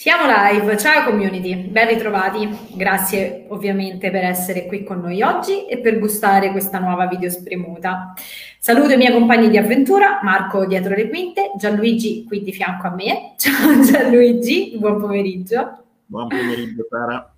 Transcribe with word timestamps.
Siamo 0.00 0.24
live, 0.24 0.78
ciao 0.78 1.04
community, 1.04 1.54
ben 1.54 1.88
ritrovati, 1.88 2.48
grazie 2.72 3.44
ovviamente 3.48 4.10
per 4.10 4.24
essere 4.24 4.64
qui 4.64 4.82
con 4.82 5.00
noi 5.00 5.20
oggi 5.20 5.66
e 5.66 5.78
per 5.78 5.98
gustare 5.98 6.52
questa 6.52 6.78
nuova 6.78 7.06
video 7.06 7.28
spremuta. 7.28 8.14
Saluto 8.58 8.94
i 8.94 8.96
miei 8.96 9.12
compagni 9.12 9.50
di 9.50 9.58
avventura, 9.58 10.20
Marco 10.22 10.64
dietro 10.64 10.94
le 10.94 11.10
quinte, 11.10 11.50
Gianluigi 11.58 12.24
qui 12.24 12.42
di 12.42 12.50
fianco 12.50 12.86
a 12.86 12.94
me, 12.94 13.34
ciao 13.36 13.78
Gianluigi, 13.82 14.78
buon 14.78 14.98
pomeriggio. 14.98 15.82
Buon 16.06 16.28
pomeriggio 16.28 16.86
Sara. 16.88 17.34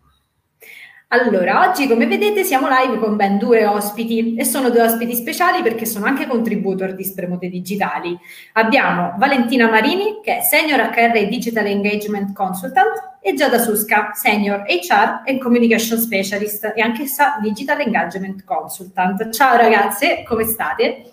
Allora, 1.13 1.69
oggi 1.69 1.87
come 1.87 2.07
vedete 2.07 2.43
siamo 2.43 2.69
live 2.71 2.99
con 2.99 3.17
ben 3.17 3.37
due 3.37 3.67
ospiti 3.67 4.35
e 4.35 4.47
sono 4.47 4.71
due 4.71 4.81
ospiti 4.81 5.15
speciali 5.15 5.61
perché 5.61 5.85
sono 5.85 6.07
anche 6.07 6.27
contributor 6.27 6.95
di 6.95 7.05
Spremute 7.05 7.51
Digitali. 7.51 8.19
Abbiamo 8.55 9.15
Valentina 9.19 9.69
Marini, 9.69 10.21
che 10.25 10.39
è 10.39 10.41
Senior 10.41 10.81
HR 10.81 11.29
Digital 11.29 11.67
Engagement 11.67 12.33
Consultant, 12.33 13.17
e 13.21 13.35
Giada 13.35 13.59
Susca, 13.59 14.13
Senior 14.15 14.63
HR 14.67 15.25
and 15.27 15.39
Communication 15.39 15.99
Specialist 15.99 16.73
e 16.75 16.81
anch'essa 16.81 17.37
Digital 17.43 17.81
Engagement 17.81 18.43
Consultant. 18.47 19.29
Ciao 19.29 19.57
ragazze, 19.57 20.25
come 20.27 20.45
state? 20.45 21.13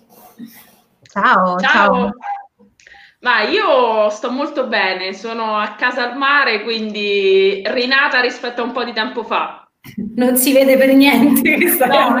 Ciao, 1.02 1.58
ciao. 1.58 1.58
ciao. 1.58 2.10
Ma 3.20 3.42
io 3.42 4.08
sto 4.08 4.30
molto 4.30 4.66
bene, 4.66 5.12
sono 5.12 5.58
a 5.58 5.74
casa 5.74 6.10
al 6.10 6.16
mare, 6.16 6.62
quindi 6.62 7.62
rinata 7.66 8.20
rispetto 8.20 8.62
a 8.62 8.64
un 8.64 8.72
po' 8.72 8.82
di 8.82 8.94
tempo 8.94 9.24
fa. 9.24 9.59
Non 10.14 10.36
si 10.36 10.52
vede 10.52 10.76
per 10.76 10.94
niente 10.94 11.56
no, 11.56 12.16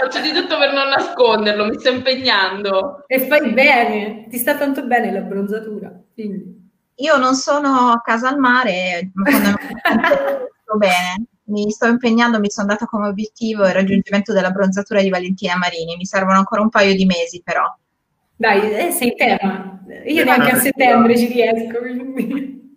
Faccio 0.00 0.20
di 0.22 0.32
tutto 0.32 0.58
per 0.58 0.72
non 0.72 0.88
nasconderlo, 0.88 1.66
mi 1.66 1.78
sto 1.78 1.90
impegnando. 1.90 3.04
E 3.06 3.26
fai 3.26 3.52
bene, 3.52 4.26
ti 4.28 4.38
sta 4.38 4.56
tanto 4.56 4.86
bene 4.86 5.12
la 5.12 5.20
bronzatura. 5.20 5.92
Quindi. 6.12 6.62
Io 6.96 7.16
non 7.16 7.34
sono 7.34 7.90
a 7.90 8.00
casa 8.00 8.28
al 8.28 8.38
mare, 8.38 9.10
ma 9.14 9.30
sto 9.30 10.76
bene. 10.76 11.26
Mi 11.46 11.70
sto 11.70 11.86
impegnando, 11.86 12.38
mi 12.38 12.50
sono 12.50 12.68
data 12.68 12.86
come 12.86 13.08
obiettivo 13.08 13.66
il 13.66 13.74
raggiungimento 13.74 14.32
della 14.32 14.50
bronzatura 14.50 15.02
di 15.02 15.10
Valentina 15.10 15.56
Marini. 15.56 15.96
Mi 15.96 16.06
servono 16.06 16.38
ancora 16.38 16.62
un 16.62 16.70
paio 16.70 16.94
di 16.94 17.04
mesi, 17.04 17.42
però. 17.42 17.64
Dai, 18.36 18.72
eh, 18.72 18.90
sei 18.90 19.08
in 19.08 19.16
tema. 19.16 19.80
Io 20.06 20.24
neanche 20.24 20.50
a 20.52 20.58
settembre 20.58 21.18
ci 21.18 21.26
riesco, 21.26 21.78
quindi. 21.78 22.76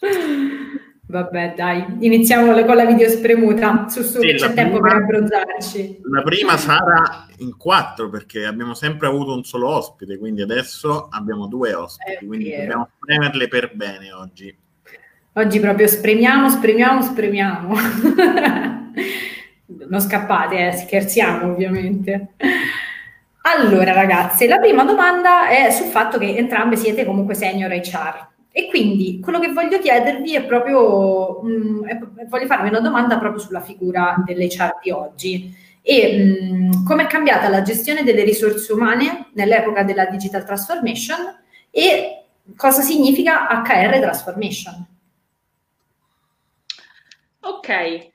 Vabbè, 1.10 1.54
dai, 1.56 1.84
iniziamo 1.98 2.52
con 2.64 2.76
la 2.76 2.84
video 2.84 3.08
spremuta. 3.08 3.88
Su, 3.88 4.02
su, 4.02 4.20
sì, 4.20 4.34
c'è 4.34 4.52
tempo 4.52 4.78
prima, 4.78 4.94
per 4.94 5.02
abbronzarci. 5.02 6.02
La 6.04 6.22
prima 6.22 6.56
sarà 6.56 7.26
in 7.38 7.56
quattro 7.56 8.08
perché 8.08 8.46
abbiamo 8.46 8.74
sempre 8.74 9.08
avuto 9.08 9.34
un 9.34 9.42
solo 9.42 9.70
ospite, 9.70 10.18
quindi 10.18 10.40
adesso 10.40 11.08
abbiamo 11.10 11.48
due 11.48 11.74
ospiti, 11.74 12.26
quindi 12.26 12.54
dobbiamo 12.56 12.90
spremerle 12.96 13.48
per 13.48 13.72
bene 13.74 14.12
oggi. 14.12 14.56
Oggi 15.32 15.58
proprio 15.58 15.88
spremiamo, 15.88 16.48
spremiamo, 16.48 17.02
spremiamo. 17.02 17.74
non 19.88 20.00
scappate, 20.00 20.68
eh, 20.68 20.72
scherziamo 20.72 21.50
ovviamente. 21.50 22.34
Allora, 23.42 23.92
ragazze, 23.92 24.46
la 24.46 24.58
prima 24.58 24.84
domanda 24.84 25.48
è 25.48 25.72
sul 25.72 25.86
fatto 25.86 26.18
che 26.18 26.36
entrambe 26.36 26.76
siete 26.76 27.04
comunque 27.04 27.34
senior 27.34 27.72
HR. 27.72 28.28
E 28.52 28.68
quindi 28.68 29.20
quello 29.20 29.38
che 29.38 29.52
voglio 29.52 29.78
chiedervi 29.78 30.34
è 30.34 30.44
proprio, 30.44 31.40
mh, 31.40 31.50
mm, 31.50 31.86
è, 31.86 31.98
voglio 32.26 32.46
farvi 32.46 32.68
una 32.68 32.80
domanda 32.80 33.18
proprio 33.18 33.40
sulla 33.40 33.60
figura 33.60 34.22
dell'HR 34.24 34.78
di 34.82 34.90
oggi 34.90 35.54
e 35.82 36.16
mm, 36.18 36.84
come 36.84 37.04
è 37.04 37.06
cambiata 37.06 37.48
la 37.48 37.62
gestione 37.62 38.02
delle 38.02 38.24
risorse 38.24 38.72
umane 38.72 39.28
nell'epoca 39.34 39.82
della 39.82 40.06
digital 40.06 40.44
transformation 40.44 41.38
e 41.70 42.24
cosa 42.56 42.82
significa 42.82 43.46
HR 43.48 44.00
transformation. 44.00 44.86
Ok, 47.42 48.10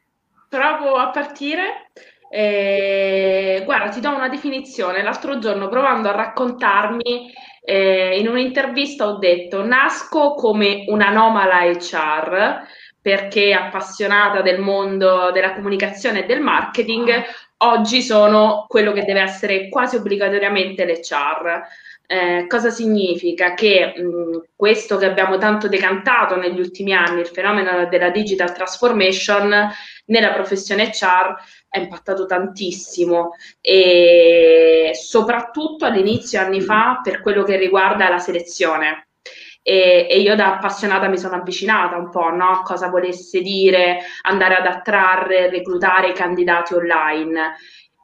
provo 0.50 0.96
a 0.98 1.10
partire. 1.10 1.90
Eh, 2.30 3.62
guarda, 3.64 3.90
ti 3.90 4.02
do 4.02 4.10
una 4.10 4.30
definizione. 4.30 5.02
L'altro 5.02 5.40
giorno, 5.40 5.70
provando 5.70 6.10
a 6.10 6.16
raccontarmi 6.16 7.32
eh, 7.66 8.18
in 8.20 8.28
un'intervista 8.28 9.08
ho 9.08 9.18
detto 9.18 9.66
nasco 9.66 10.36
come 10.36 10.86
un'anomala 10.88 11.64
HR 11.64 12.64
perché 13.06 13.54
appassionata 13.54 14.42
del 14.42 14.60
mondo 14.60 15.30
della 15.32 15.54
comunicazione 15.54 16.24
e 16.24 16.26
del 16.26 16.42
marketing, 16.42 17.24
oggi 17.58 18.02
sono 18.02 18.66
quello 18.68 18.94
che 18.94 19.04
deve 19.04 19.22
essere 19.22 19.70
quasi 19.70 19.98
obbligatoriamente 19.98 20.86
l'HR. 20.86 21.62
Eh, 22.08 22.46
cosa 22.48 22.72
significa? 22.72 23.54
Che 23.54 23.94
mh, 23.96 24.46
questo 24.56 24.98
che 24.98 25.06
abbiamo 25.06 25.38
tanto 25.38 25.68
decantato 25.68 26.36
negli 26.36 26.60
ultimi 26.60 26.94
anni, 26.94 27.20
il 27.20 27.28
fenomeno 27.28 27.86
della 27.88 28.10
digital 28.10 28.52
transformation 28.52 29.70
nella 30.06 30.34
professione 30.34 30.90
HR, 30.90 31.36
è 31.76 31.80
impattato 31.80 32.26
tantissimo 32.26 33.32
e 33.60 34.92
soprattutto 34.94 35.86
all'inizio 35.86 36.40
anni 36.40 36.62
fa 36.62 37.02
per 37.04 37.22
quello 37.22 37.44
che 37.44 37.58
riguarda 37.58 38.10
la 38.10 38.18
selezione. 38.18 39.10
E, 39.62 40.08
e, 40.10 40.20
io 40.20 40.36
da 40.36 40.54
appassionata 40.54 41.10
mi 41.10 41.18
sono 41.18 41.36
avvicinata 41.36 41.98
un 41.98 42.10
po' 42.12 42.30
no? 42.30 42.50
a 42.52 42.62
cosa 42.62 42.88
volesse 42.88 43.42
dire 43.42 44.00
andare 44.22 44.56
ad 44.56 44.68
attrarre, 44.68 45.50
reclutare 45.50 46.14
candidati 46.14 46.76
online. 46.76 47.56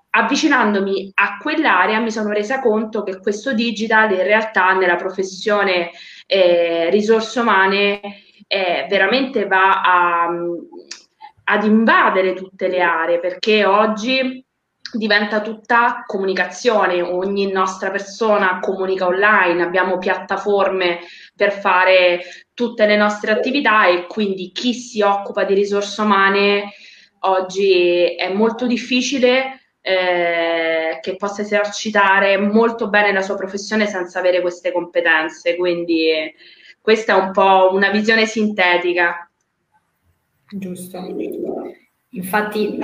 Avvicinandomi 0.09 1.12
a 1.14 1.38
quell'area 1.38 2.00
mi 2.00 2.12
sono 2.12 2.32
resa 2.32 2.59
conto 2.59 3.03
che 3.03 3.20
questo 3.20 3.53
digital 3.53 4.12
in 4.12 4.24
realtà 4.24 4.74
nella 4.74 4.98
professione 4.98 5.92
eh, 6.26 6.90
risorse 6.90 7.40
umane 7.40 8.02
eh, 8.48 8.86
veramente 8.90 9.46
va 9.46 9.82
a, 9.82 10.30
ad 11.52 11.66
invadere 11.66 12.34
tutte 12.34 12.70
le 12.70 12.82
aree 12.82 13.20
perché 13.20 13.66
oggi 13.66 14.44
diventa 14.94 15.42
tutta 15.42 16.04
comunicazione, 16.06 17.02
ogni 17.02 17.52
nostra 17.52 17.92
persona 17.92 18.60
comunica 18.60 19.06
online, 19.06 19.62
abbiamo 19.62 19.98
piattaforme 19.98 21.00
per 21.36 21.52
fare 21.52 22.22
tutte 22.54 22.86
le 22.86 22.96
nostre 22.96 23.32
attività 23.32 23.88
e 23.88 24.08
quindi 24.08 24.52
chi 24.52 24.74
si 24.74 25.02
occupa 25.02 25.44
di 25.44 25.54
risorse 25.54 26.02
umane 26.02 26.72
oggi 27.20 28.16
è 28.16 28.32
molto 28.34 28.66
difficile 28.66 29.60
eh, 29.82 31.00
che 31.02 31.16
possa 31.18 31.42
esercitare 31.42 32.38
molto 32.38 32.88
bene 32.90 33.12
la 33.12 33.22
sua 33.22 33.36
professione 33.36 33.88
senza 33.88 34.20
avere 34.20 34.40
queste 34.40 34.72
competenze, 34.72 35.56
quindi 35.58 36.34
questa 36.80 37.14
è 37.14 37.22
un 37.22 37.32
po' 37.32 37.70
una 37.74 37.90
visione 37.90 38.26
sintetica 38.26 39.31
Giusto. 40.52 40.98
Infatti 42.14 42.78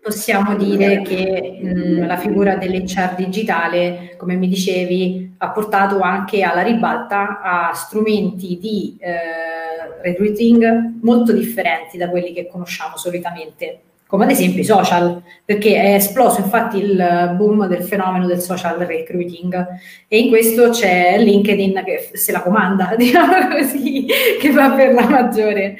possiamo 0.00 0.56
dire 0.56 1.02
che 1.02 1.60
mh, 1.62 2.06
la 2.06 2.16
figura 2.16 2.56
dell'HR 2.56 3.14
digitale, 3.14 4.14
come 4.16 4.34
mi 4.34 4.48
dicevi, 4.48 5.34
ha 5.38 5.50
portato 5.50 6.00
anche 6.00 6.42
alla 6.42 6.62
ribalta 6.62 7.40
a 7.40 7.72
strumenti 7.72 8.58
di 8.58 8.96
eh, 8.98 10.02
recruiting 10.02 10.98
molto 11.02 11.32
differenti 11.32 11.96
da 11.96 12.08
quelli 12.08 12.32
che 12.32 12.48
conosciamo 12.48 12.96
solitamente, 12.96 13.80
come 14.06 14.24
ad 14.24 14.30
esempio 14.30 14.62
i 14.62 14.64
social, 14.64 15.22
perché 15.44 15.80
è 15.80 15.94
esploso 15.94 16.40
infatti 16.40 16.78
il 16.78 17.34
boom 17.36 17.66
del 17.66 17.84
fenomeno 17.84 18.26
del 18.26 18.40
social 18.40 18.78
recruiting 18.78 19.66
e 20.08 20.18
in 20.18 20.28
questo 20.30 20.70
c'è 20.70 21.18
LinkedIn 21.18 21.82
che 21.84 22.10
se 22.14 22.32
la 22.32 22.40
comanda, 22.40 22.94
diciamo 22.98 23.48
così, 23.48 24.06
che 24.40 24.50
va 24.50 24.70
per 24.70 24.94
la 24.94 25.06
maggiore. 25.06 25.76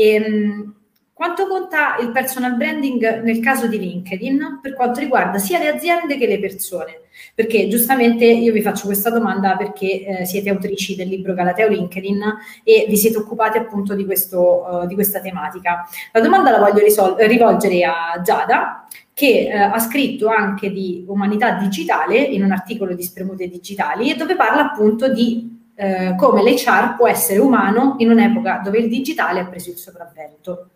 Ehm, 0.00 0.74
quanto 1.12 1.46
conta 1.46 1.98
il 1.98 2.10
personal 2.10 2.56
branding 2.56 3.20
nel 3.20 3.40
caso 3.40 3.66
di 3.66 3.78
LinkedIn 3.78 4.60
per 4.62 4.72
quanto 4.72 4.98
riguarda 5.00 5.36
sia 5.36 5.58
le 5.58 5.68
aziende 5.68 6.16
che 6.16 6.26
le 6.26 6.40
persone? 6.40 7.00
Perché 7.34 7.68
giustamente 7.68 8.24
io 8.24 8.50
vi 8.54 8.62
faccio 8.62 8.86
questa 8.86 9.10
domanda 9.10 9.56
perché 9.56 10.20
eh, 10.20 10.24
siete 10.24 10.48
autrici 10.48 10.96
del 10.96 11.08
libro 11.08 11.34
Galateo 11.34 11.68
LinkedIn 11.68 12.22
e 12.64 12.86
vi 12.88 12.96
siete 12.96 13.18
occupati 13.18 13.58
appunto 13.58 13.94
di, 13.94 14.06
questo, 14.06 14.64
uh, 14.66 14.86
di 14.86 14.94
questa 14.94 15.20
tematica. 15.20 15.86
La 16.12 16.22
domanda 16.22 16.50
la 16.50 16.58
voglio 16.58 16.82
risol- 16.82 17.16
rivolgere 17.18 17.84
a 17.84 18.18
Giada 18.24 18.86
che 19.12 19.48
eh, 19.48 19.52
ha 19.52 19.78
scritto 19.78 20.28
anche 20.28 20.70
di 20.70 21.04
umanità 21.06 21.52
digitale 21.58 22.16
in 22.16 22.42
un 22.42 22.52
articolo 22.52 22.94
di 22.94 23.02
Spremute 23.02 23.48
Digitali 23.48 24.10
e 24.10 24.16
dove 24.16 24.34
parla 24.34 24.70
appunto 24.70 25.12
di 25.12 25.59
eh, 25.80 26.14
come 26.14 26.42
l'HR 26.42 26.96
può 26.96 27.08
essere 27.08 27.38
umano 27.38 27.94
in 27.98 28.10
un'epoca 28.10 28.60
dove 28.62 28.76
il 28.76 28.90
digitale 28.90 29.40
ha 29.40 29.46
preso 29.46 29.70
il 29.70 29.76
sopravvento. 29.76 30.68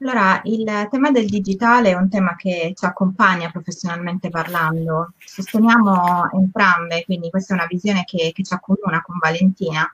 Allora, 0.00 0.40
il 0.44 0.88
tema 0.90 1.10
del 1.10 1.26
digitale 1.26 1.90
è 1.90 1.94
un 1.94 2.08
tema 2.08 2.36
che 2.36 2.72
ci 2.74 2.86
accompagna 2.86 3.50
professionalmente 3.50 4.30
parlando. 4.30 5.12
Sosteniamo 5.18 6.30
entrambe, 6.32 7.04
quindi 7.04 7.28
questa 7.28 7.52
è 7.52 7.58
una 7.58 7.66
visione 7.66 8.04
che, 8.04 8.30
che 8.32 8.42
ci 8.42 8.54
accomuna 8.54 9.02
con 9.02 9.18
Valentina, 9.18 9.86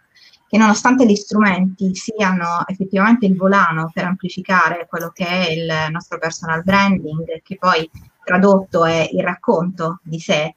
che 0.46 0.58
nonostante 0.58 1.04
gli 1.04 1.16
strumenti 1.16 1.92
siano 1.96 2.64
effettivamente 2.66 3.26
il 3.26 3.34
volano 3.34 3.90
per 3.92 4.04
amplificare 4.04 4.86
quello 4.88 5.10
che 5.12 5.26
è 5.26 5.50
il 5.50 5.90
nostro 5.90 6.18
personal 6.18 6.62
branding, 6.62 7.42
che 7.42 7.56
poi 7.58 7.90
tradotto 8.22 8.84
è 8.84 9.08
il 9.10 9.24
racconto 9.24 9.98
di 10.04 10.20
sé, 10.20 10.54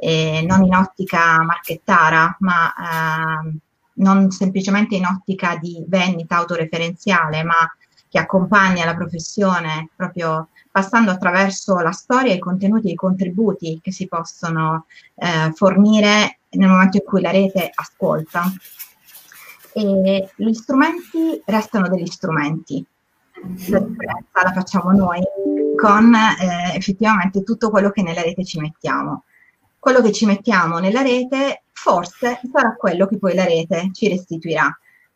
eh, 0.00 0.42
non 0.46 0.64
in 0.64 0.74
ottica 0.74 1.42
marchettara, 1.42 2.34
ma 2.40 2.72
eh, 2.72 3.58
non 3.94 4.30
semplicemente 4.30 4.96
in 4.96 5.04
ottica 5.04 5.56
di 5.56 5.84
vendita 5.86 6.36
autoreferenziale, 6.36 7.42
ma 7.42 7.70
che 8.08 8.18
accompagna 8.18 8.84
la 8.84 8.96
professione 8.96 9.90
proprio 9.94 10.48
passando 10.70 11.10
attraverso 11.10 11.78
la 11.78 11.92
storia, 11.92 12.32
i 12.32 12.38
contenuti 12.38 12.88
e 12.88 12.92
i 12.92 12.96
contributi 12.96 13.78
che 13.82 13.92
si 13.92 14.08
possono 14.08 14.86
eh, 15.14 15.52
fornire 15.54 16.40
nel 16.50 16.68
momento 16.68 16.96
in 16.96 17.04
cui 17.04 17.20
la 17.20 17.30
rete 17.30 17.70
ascolta. 17.72 18.44
E 19.72 20.30
gli 20.34 20.52
strumenti 20.52 21.40
restano 21.44 21.88
degli 21.88 22.06
strumenti, 22.06 22.84
la 23.68 23.78
differenza 23.78 24.42
la 24.42 24.52
facciamo 24.52 24.90
noi 24.90 25.22
con 25.76 26.12
eh, 26.14 26.74
effettivamente 26.74 27.44
tutto 27.44 27.70
quello 27.70 27.90
che 27.90 28.02
nella 28.02 28.22
rete 28.22 28.44
ci 28.44 28.58
mettiamo. 28.58 29.24
Quello 29.80 30.02
che 30.02 30.12
ci 30.12 30.26
mettiamo 30.26 30.78
nella 30.78 31.00
rete 31.00 31.62
forse 31.72 32.38
sarà 32.52 32.76
quello 32.76 33.06
che 33.06 33.16
poi 33.16 33.34
la 33.34 33.44
rete 33.44 33.88
ci 33.92 34.08
restituirà. 34.08 34.70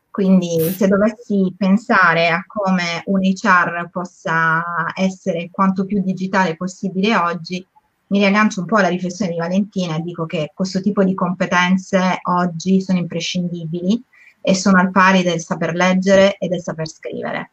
Quindi 0.09 0.71
se 0.71 0.87
dovessi 0.87 1.53
pensare 1.55 2.29
a 2.29 2.43
come 2.47 3.03
un 3.05 3.19
HR 3.19 3.89
possa 3.91 4.63
essere 4.95 5.49
quanto 5.51 5.85
più 5.85 6.01
digitale 6.01 6.55
possibile 6.55 7.15
oggi, 7.15 7.63
mi 8.07 8.17
riaggancio 8.17 8.61
un 8.61 8.65
po' 8.65 8.77
alla 8.77 8.87
riflessione 8.87 9.33
di 9.33 9.37
Valentina 9.37 9.97
e 9.97 10.01
dico 10.01 10.25
che 10.25 10.51
questo 10.55 10.81
tipo 10.81 11.03
di 11.03 11.13
competenze 11.13 12.19
oggi 12.23 12.81
sono 12.81 12.97
imprescindibili 12.97 14.01
e 14.41 14.55
sono 14.55 14.79
al 14.79 14.89
pari 14.89 15.21
del 15.21 15.41
saper 15.41 15.75
leggere 15.75 16.37
e 16.37 16.47
del 16.47 16.61
saper 16.61 16.87
scrivere. 16.87 17.51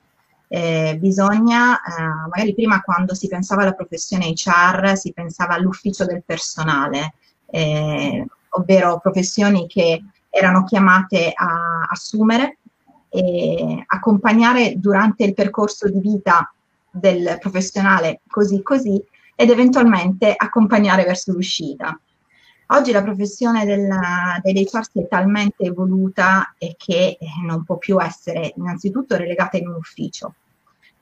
Eh, 0.54 0.98
bisogna, 0.98 1.80
eh, 1.80 2.02
magari 2.28 2.52
prima 2.52 2.82
quando 2.82 3.14
si 3.14 3.26
pensava 3.26 3.62
alla 3.62 3.72
professione 3.72 4.34
HR 4.34 4.98
si 4.98 5.14
pensava 5.14 5.54
all'ufficio 5.54 6.04
del 6.04 6.22
personale, 6.26 7.14
eh, 7.46 8.26
ovvero 8.50 9.00
professioni 9.00 9.66
che 9.66 10.04
erano 10.28 10.64
chiamate 10.64 11.32
a 11.34 11.86
assumere 11.88 12.58
e 13.08 13.82
accompagnare 13.86 14.74
durante 14.78 15.24
il 15.24 15.32
percorso 15.32 15.88
di 15.88 16.00
vita 16.00 16.52
del 16.90 17.38
professionale 17.40 18.20
così 18.28 18.60
così 18.60 19.02
ed 19.34 19.48
eventualmente 19.48 20.34
accompagnare 20.36 21.04
verso 21.04 21.32
l'uscita. 21.32 21.98
Oggi 22.66 22.92
la 22.92 23.02
professione 23.02 23.64
del, 23.64 23.88
dell'HR 24.42 24.84
si 24.84 25.00
è 25.00 25.08
talmente 25.08 25.64
evoluta 25.64 26.54
che 26.58 27.16
eh, 27.18 27.18
non 27.42 27.64
può 27.64 27.78
più 27.78 27.98
essere 27.98 28.52
innanzitutto 28.54 29.16
relegata 29.16 29.56
in 29.56 29.68
un 29.68 29.76
ufficio. 29.76 30.34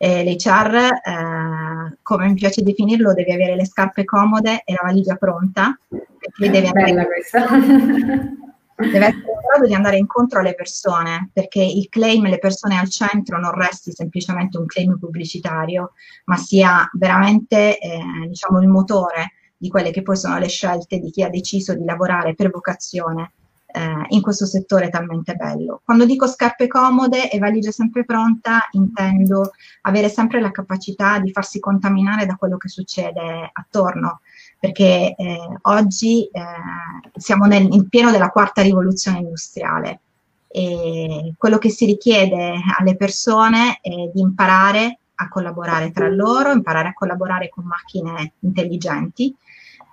Eh, 0.02 0.24
L'HR, 0.24 0.76
eh, 0.76 1.98
come 2.00 2.26
mi 2.28 2.32
piace 2.32 2.62
definirlo, 2.62 3.12
deve 3.12 3.34
avere 3.34 3.54
le 3.54 3.66
scarpe 3.66 4.06
comode 4.06 4.62
e 4.64 4.72
la 4.72 4.80
valigia 4.82 5.16
pronta, 5.16 5.78
perché 5.88 6.48
deve 6.48 6.68
andare, 6.68 6.92
deve 8.80 9.06
essere 9.06 9.18
in 9.18 9.40
grado 9.46 9.66
di 9.66 9.74
andare 9.74 9.98
incontro 9.98 10.40
alle 10.40 10.54
persone, 10.54 11.28
perché 11.34 11.62
il 11.62 11.90
claim 11.90 12.26
le 12.30 12.38
persone 12.38 12.78
al 12.78 12.88
centro 12.88 13.38
non 13.38 13.52
resti 13.52 13.92
semplicemente 13.92 14.56
un 14.56 14.64
claim 14.64 14.98
pubblicitario, 14.98 15.92
ma 16.24 16.36
sia 16.38 16.88
veramente 16.94 17.78
eh, 17.78 18.00
diciamo, 18.26 18.62
il 18.62 18.68
motore 18.68 19.32
di 19.54 19.68
quelle 19.68 19.90
che 19.90 20.00
poi 20.00 20.16
sono 20.16 20.38
le 20.38 20.48
scelte 20.48 20.98
di 20.98 21.10
chi 21.10 21.22
ha 21.24 21.28
deciso 21.28 21.74
di 21.74 21.84
lavorare 21.84 22.34
per 22.34 22.48
vocazione 22.48 23.32
eh, 23.72 24.06
in 24.08 24.20
questo 24.20 24.46
settore 24.46 24.88
talmente 24.88 25.34
bello. 25.34 25.80
Quando 25.84 26.04
dico 26.04 26.26
scarpe 26.26 26.66
comode 26.66 27.30
e 27.30 27.38
valigia 27.38 27.70
sempre 27.70 28.04
pronta, 28.04 28.68
intendo 28.72 29.52
avere 29.82 30.08
sempre 30.08 30.40
la 30.40 30.50
capacità 30.50 31.18
di 31.18 31.32
farsi 31.32 31.60
contaminare 31.60 32.26
da 32.26 32.36
quello 32.36 32.56
che 32.56 32.68
succede 32.68 33.50
attorno, 33.52 34.20
perché 34.58 35.14
eh, 35.16 35.38
oggi 35.62 36.24
eh, 36.24 36.42
siamo 37.16 37.46
nel, 37.46 37.72
in 37.72 37.88
pieno 37.88 38.10
della 38.10 38.30
quarta 38.30 38.62
rivoluzione 38.62 39.18
industriale 39.18 40.00
e 40.52 41.32
quello 41.38 41.58
che 41.58 41.70
si 41.70 41.86
richiede 41.86 42.54
alle 42.78 42.96
persone 42.96 43.78
è 43.80 44.10
di 44.12 44.20
imparare 44.20 44.98
a 45.14 45.28
collaborare 45.28 45.92
tra 45.92 46.08
loro, 46.08 46.50
imparare 46.50 46.88
a 46.88 46.92
collaborare 46.92 47.48
con 47.48 47.64
macchine 47.64 48.32
intelligenti, 48.40 49.34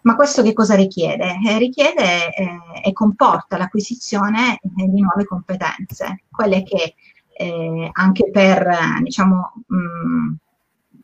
ma 0.07 0.15
questo 0.15 0.41
che 0.41 0.53
cosa 0.53 0.73
richiede? 0.73 1.37
Eh, 1.45 1.57
richiede 1.57 2.33
eh, 2.33 2.59
e 2.81 2.93
comporta 2.93 3.57
l'acquisizione 3.57 4.53
eh, 4.53 4.87
di 4.87 5.01
nuove 5.01 5.25
competenze, 5.25 6.23
quelle 6.31 6.63
che 6.63 6.95
eh, 7.33 7.89
anche 7.91 8.31
per, 8.31 8.69
diciamo, 9.03 9.53
mh, 9.67 10.35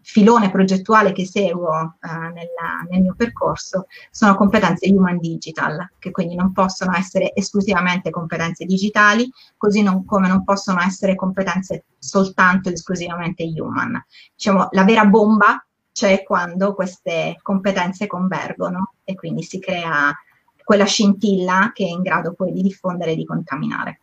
filone 0.04 0.50
progettuale 0.50 1.12
che 1.12 1.26
seguo 1.26 1.98
eh, 2.00 2.08
nella, 2.08 2.86
nel 2.90 3.02
mio 3.02 3.14
percorso 3.14 3.88
sono 4.10 4.36
competenze 4.36 4.90
human 4.90 5.20
digital, 5.20 5.92
che 6.00 6.12
quindi 6.12 6.36
non 6.36 6.54
possono 6.54 6.96
essere 6.96 7.34
esclusivamente 7.36 8.10
competenze 8.10 8.64
digitali, 8.64 9.30
così 9.58 9.84
non, 9.84 10.06
come 10.06 10.30
non 10.30 10.46
possono 10.46 10.80
essere 10.80 11.16
competenze 11.16 11.84
soltanto 12.00 12.70
ed 12.70 12.76
esclusivamente 12.76 13.44
human. 13.44 14.02
Diciamo, 14.34 14.70
la 14.72 14.86
vera 14.86 15.06
bomba 15.06 15.62
c'è 16.04 16.22
quando 16.24 16.74
queste 16.74 17.40
competenze 17.42 18.08
convergono 18.08 18.96
e 19.06 19.16
quindi 19.16 19.42
si 19.42 19.58
crea 19.58 20.14
quella 20.62 20.84
scintilla 20.84 21.72
che 21.74 21.86
è 21.86 21.90
in 21.90 22.02
grado 22.02 22.34
poi 22.34 22.52
di 22.52 22.62
diffondere 22.62 23.12
e 23.12 23.16
di 23.16 23.26
contaminare. 23.26 24.00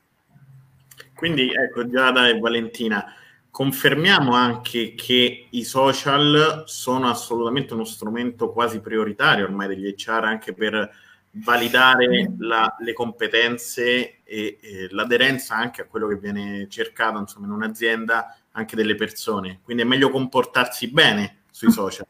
Quindi 1.14 1.52
ecco 1.52 1.86
Giada 1.86 2.26
e 2.28 2.38
Valentina, 2.38 3.04
confermiamo 3.50 4.32
anche 4.32 4.94
che 4.94 5.48
i 5.50 5.62
social 5.64 6.62
sono 6.64 7.10
assolutamente 7.10 7.74
uno 7.74 7.84
strumento 7.84 8.50
quasi 8.50 8.80
prioritario 8.80 9.44
ormai 9.44 9.68
degli 9.68 9.94
HR 9.94 10.24
anche 10.24 10.54
per 10.54 10.90
validare 11.32 12.32
la, 12.38 12.74
le 12.80 12.94
competenze 12.94 14.22
e, 14.24 14.58
e, 14.58 14.88
l'aderenza 14.90 15.54
anche 15.54 15.82
a 15.82 15.86
quello 15.86 16.08
che 16.08 16.16
viene 16.16 16.66
cercato 16.70 17.18
insomma, 17.18 17.46
in 17.46 17.52
un'azienda 17.52 18.34
anche 18.52 18.74
delle 18.74 18.94
persone. 18.94 19.60
Quindi 19.62 19.82
è 19.82 19.86
meglio 19.86 20.08
comportarsi 20.08 20.88
bene 20.88 21.39
sui 21.50 21.70
social. 21.72 22.06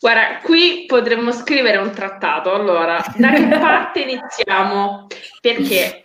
Guarda, 0.00 0.40
qui 0.42 0.84
potremmo 0.86 1.32
scrivere 1.32 1.78
un 1.78 1.92
trattato. 1.92 2.52
Allora, 2.52 3.02
da 3.16 3.30
che 3.30 3.46
parte 3.58 4.00
iniziamo? 4.00 5.06
Perché, 5.40 6.04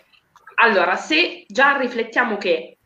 allora, 0.55 0.95
se 0.95 1.45
già 1.47 1.77
riflettiamo 1.77 2.37
che 2.37 2.77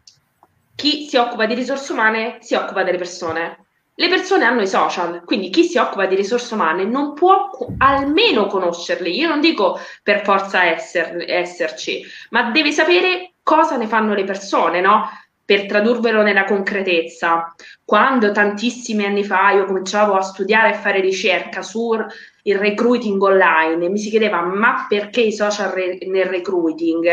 chi 0.76 1.06
si 1.08 1.18
occupa 1.18 1.46
di 1.46 1.54
risorse 1.54 1.92
umane 1.92 2.38
si 2.42 2.56
occupa 2.56 2.84
delle 2.84 2.98
persone, 2.98 3.64
le 3.96 4.08
persone 4.08 4.44
hanno 4.44 4.62
i 4.62 4.68
social, 4.68 5.24
quindi 5.24 5.52
chi 5.52 5.66
si 5.66 5.78
occupa 5.78 6.08
di 6.08 6.16
risorse 6.16 6.56
umane 6.56 6.84
non 6.84 7.14
può 7.14 7.50
almeno 7.78 8.48
conoscerli. 8.48 9.16
Io 9.16 9.28
non 9.28 9.40
dico 9.40 9.80
per 10.02 10.24
forza 10.24 10.64
esser, 10.66 11.24
esserci, 11.30 12.04
ma 12.32 12.50
deve 12.50 12.72
sapere 12.72 13.34
cosa 13.44 13.78
ne 13.78 13.86
fanno 13.86 14.16
le 14.16 14.24
persone, 14.24 14.82
no? 14.82 15.08
Per 15.46 15.66
tradurvelo 15.66 16.22
nella 16.22 16.46
concretezza, 16.46 17.54
quando 17.84 18.32
tantissimi 18.32 19.06
anni 19.06 19.24
fa 19.24 19.52
io 19.52 19.66
cominciavo 19.66 20.14
a 20.14 20.22
studiare 20.22 20.72
e 20.72 20.78
fare 20.78 21.02
ricerca 21.02 21.62
sul 21.62 22.06
recruiting 22.44 23.22
online 23.22 23.86
e 23.86 23.90
mi 23.90 23.98
si 23.98 24.10
chiedeva 24.10 24.42
ma 24.42 24.86
perché 24.88 25.22
i 25.22 25.34
social 25.34 25.72
re- 25.72 25.98
nel 26.08 26.26
recruiting? 26.26 27.10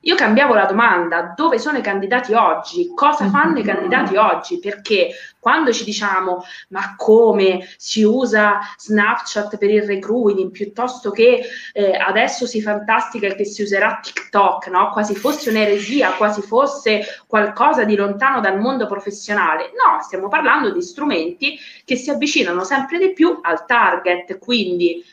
Io 0.00 0.14
cambiavo 0.16 0.52
la 0.52 0.66
domanda, 0.66 1.32
dove 1.34 1.58
sono 1.58 1.78
i 1.78 1.82
candidati 1.82 2.34
oggi? 2.34 2.92
Cosa 2.94 3.30
fanno 3.30 3.58
i 3.58 3.62
candidati 3.62 4.16
oggi? 4.16 4.58
Perché 4.58 5.08
quando 5.44 5.74
ci 5.74 5.84
diciamo 5.84 6.42
ma 6.68 6.94
come 6.96 7.68
si 7.76 8.02
usa 8.02 8.60
Snapchat 8.78 9.58
per 9.58 9.68
il 9.68 9.82
recruiting 9.82 10.50
piuttosto 10.50 11.10
che 11.10 11.42
eh, 11.74 11.94
adesso 11.94 12.46
si 12.46 12.62
fantastica 12.62 13.28
che 13.34 13.44
si 13.44 13.60
userà 13.60 14.00
TikTok, 14.02 14.68
no? 14.68 14.88
quasi 14.90 15.14
fosse 15.14 15.50
un'eresia, 15.50 16.12
quasi 16.12 16.40
fosse 16.40 17.02
qualcosa 17.26 17.84
di 17.84 17.94
lontano 17.94 18.40
dal 18.40 18.58
mondo 18.58 18.86
professionale. 18.86 19.64
No, 19.64 20.00
stiamo 20.02 20.28
parlando 20.28 20.72
di 20.72 20.80
strumenti 20.80 21.58
che 21.84 21.96
si 21.96 22.08
avvicinano 22.08 22.64
sempre 22.64 22.96
di 22.96 23.12
più 23.12 23.38
al 23.42 23.66
target, 23.66 24.38
quindi 24.38 25.04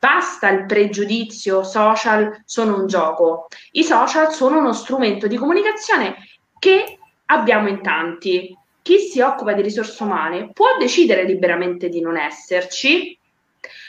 Basta 0.00 0.48
il 0.50 0.64
pregiudizio 0.64 1.64
social 1.64 2.42
sono 2.44 2.76
un 2.76 2.86
gioco. 2.86 3.48
I 3.72 3.82
social 3.82 4.32
sono 4.32 4.58
uno 4.58 4.72
strumento 4.72 5.26
di 5.26 5.36
comunicazione 5.36 6.14
che 6.60 6.98
abbiamo 7.26 7.66
in 7.66 7.82
tanti. 7.82 8.56
Chi 8.88 9.00
si 9.00 9.20
occupa 9.20 9.52
di 9.52 9.60
risorse 9.60 10.02
umane 10.02 10.50
può 10.50 10.78
decidere 10.78 11.24
liberamente 11.24 11.90
di 11.90 12.00
non 12.00 12.16
esserci, 12.16 13.18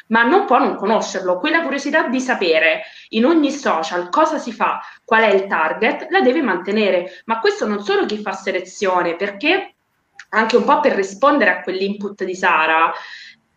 ma 0.07 0.23
non 0.23 0.45
può 0.45 0.57
non 0.57 0.75
conoscerlo. 0.75 1.37
Quella 1.37 1.61
curiosità 1.61 2.09
di 2.09 2.19
sapere 2.19 2.81
in 3.11 3.23
ogni 3.23 3.49
social 3.49 4.09
cosa 4.09 4.37
si 4.37 4.51
fa, 4.51 4.81
qual 5.05 5.21
è 5.23 5.33
il 5.33 5.47
target, 5.47 6.07
la 6.09 6.19
deve 6.19 6.41
mantenere. 6.41 7.21
Ma 7.27 7.39
questo 7.39 7.65
non 7.65 7.81
solo 7.81 8.05
chi 8.05 8.17
fa 8.17 8.33
selezione, 8.33 9.15
perché 9.15 9.75
anche 10.31 10.57
un 10.57 10.65
po' 10.65 10.81
per 10.81 10.95
rispondere 10.95 11.51
a 11.51 11.61
quell'input 11.61 12.25
di 12.25 12.35
Sara, 12.35 12.91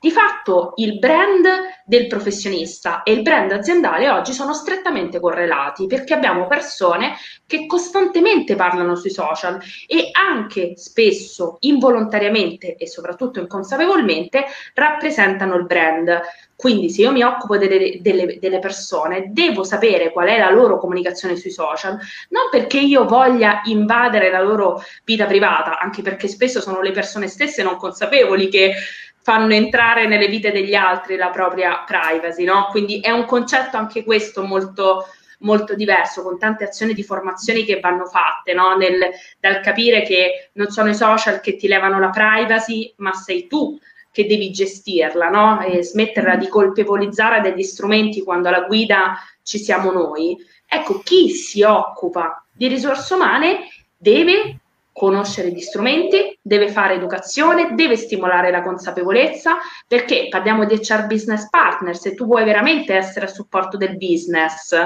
Di 0.03 0.11
fatto 0.11 0.73
il 0.79 0.99
brand 0.99 1.47
del 1.85 2.09
professionista 2.09 3.05
e 3.05 3.13
il 3.13 3.23
brand 3.23 3.53
aziendale 3.53 4.11
oggi 4.11 4.33
sono 4.33 4.53
strettamente 4.53 5.21
correlati 5.21 5.87
perché 5.87 6.13
abbiamo 6.13 6.49
persone 6.49 7.15
che 7.47 7.67
costantemente 7.67 8.57
parlano 8.57 8.97
sui 8.97 9.11
social 9.11 9.61
e 9.87 10.09
anche 10.11 10.73
spesso 10.75 11.57
involontariamente 11.61 12.75
e 12.75 12.89
soprattutto 12.89 13.39
inconsapevolmente 13.39 14.45
rappresentano 14.75 15.55
il 15.55 15.67
brand. 15.67 16.21
Quindi 16.57 16.91
se 16.91 17.03
io 17.03 17.13
mi 17.13 17.23
occupo 17.23 17.57
delle, 17.57 17.99
delle, 18.01 18.39
delle, 18.41 18.59
persone, 18.59 19.31
devo 19.31 19.63
sapere 19.63 20.11
qual 20.11 20.29
è 20.29 20.39
la 20.39 20.51
loro 20.51 20.79
comunicazione 20.79 21.37
sui 21.37 21.51
social, 21.51 21.97
non 22.31 22.49
perché 22.51 22.79
io 22.79 23.05
voglia 23.05 23.63
invadere 23.65 24.31
la 24.31 24.41
loro 24.41 24.83
vita 25.05 25.27
privata, 25.27 25.79
anche 25.79 26.03
perché 26.03 26.27
spesso 26.27 26.61
sono 26.61 26.81
le 26.81 26.93
persone 26.93 27.27
stesse 27.29 27.63
non 27.63 27.77
consapevoli 27.77 28.49
che 28.49 28.75
fanno 29.23 29.55
entrare 29.55 30.07
nelle 30.07 30.27
vite 30.27 30.53
degli 30.53 30.75
altri 30.75 31.17
la 31.17 31.31
propria 31.31 31.85
privacy, 31.87 32.45
no? 32.45 32.69
Quindi 32.71 33.01
è 33.01 33.11
un 33.11 33.25
concetto 33.25 33.77
anche 33.77 34.05
questo 34.05 34.43
molto, 34.43 35.07
molto 35.41 35.75
diverso, 35.75 36.23
con 36.23 36.39
tante 36.39 36.65
azioni 36.65 36.93
di 36.93 37.05
formazione 37.05 37.65
che 37.65 37.81
vanno 37.81 38.07
fatte, 38.07 38.53
no? 38.53 38.77
Nel, 38.77 39.11
dal 39.39 39.61
capire 39.61 40.03
che 40.03 40.51
non 40.55 40.69
sono 40.71 40.91
i 40.91 40.95
social 40.95 41.41
che 41.41 41.57
ti 41.57 41.69
levano 41.69 42.01
la 42.01 42.11
privacy, 42.11 42.93
ma 42.97 43.13
sei 43.13 43.47
tu 43.47 43.79
che 44.11 44.27
devi 44.27 44.51
gestirla, 44.51 45.29
no? 45.29 45.61
E 45.63 45.83
smetterla 45.83 46.37
di 46.37 46.49
colpevolizzare 46.49 47.41
degli 47.41 47.63
strumenti 47.63 48.23
quando 48.23 48.49
alla 48.49 48.63
guida 48.63 49.17
ci 49.43 49.59
siamo 49.59 49.91
noi. 49.93 50.37
Ecco, 50.69 51.01
chi 51.01 51.31
si 51.31 51.63
occupa 51.63 52.45
di 52.53 52.67
risorse 52.67 53.15
umane 53.15 53.69
deve 53.97 54.62
conoscere 54.93 55.51
gli 55.51 55.61
strumenti, 55.61 56.39
deve 56.41 56.69
fare 56.69 56.95
educazione, 56.95 57.75
deve 57.75 57.97
stimolare 57.97 58.51
la 58.51 58.63
consapevolezza, 58.63 59.57
perché 59.89 60.29
parliamo 60.29 60.67
di 60.67 60.75
HR 60.75 61.07
business 61.07 61.49
partner, 61.49 61.97
se 61.97 62.15
tu 62.15 62.27
vuoi 62.27 62.45
veramente 62.45 62.95
essere 62.95 63.25
a 63.25 63.29
supporto 63.29 63.77
del 63.77 63.97
business, 63.97 64.77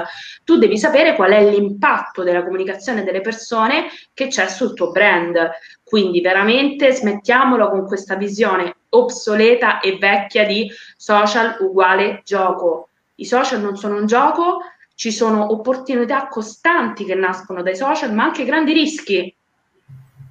tu 0.43 0.57
devi 0.57 0.77
sapere 0.77 1.15
qual 1.15 1.31
è 1.31 1.49
l'impatto 1.49 2.23
della 2.23 2.43
comunicazione 2.43 3.03
delle 3.03 3.21
persone 3.21 3.87
che 4.13 4.27
c'è 4.27 4.47
sul 4.47 4.73
tuo 4.73 4.91
brand. 4.91 5.49
Quindi 5.83 6.21
veramente 6.21 6.91
smettiamolo 6.91 7.69
con 7.69 7.85
questa 7.85 8.15
visione 8.15 8.75
obsoleta 8.89 9.79
e 9.79 9.97
vecchia 9.97 10.45
di 10.45 10.69
social 10.95 11.57
uguale 11.59 12.21
gioco. 12.23 12.89
I 13.15 13.25
social 13.25 13.61
non 13.61 13.77
sono 13.77 13.95
un 13.95 14.05
gioco, 14.05 14.59
ci 14.95 15.11
sono 15.11 15.51
opportunità 15.51 16.27
costanti 16.27 17.05
che 17.05 17.15
nascono 17.15 17.61
dai 17.61 17.75
social, 17.75 18.13
ma 18.13 18.23
anche 18.23 18.45
grandi 18.45 18.73
rischi 18.73 19.36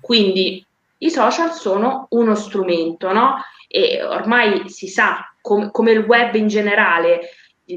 quindi 0.07 0.65
i 0.99 1.11
social 1.11 1.53
sono 1.53 2.07
uno 2.11 2.37
strumento, 2.37 3.13
no? 3.13 3.39
E 3.67 4.05
ormai 4.05 4.69
si 4.69 4.87
sa, 4.87 5.35
com- 5.41 5.73
come 5.73 5.91
il 5.91 6.05
web 6.05 6.37
in 6.37 6.47
generale, 6.47 7.23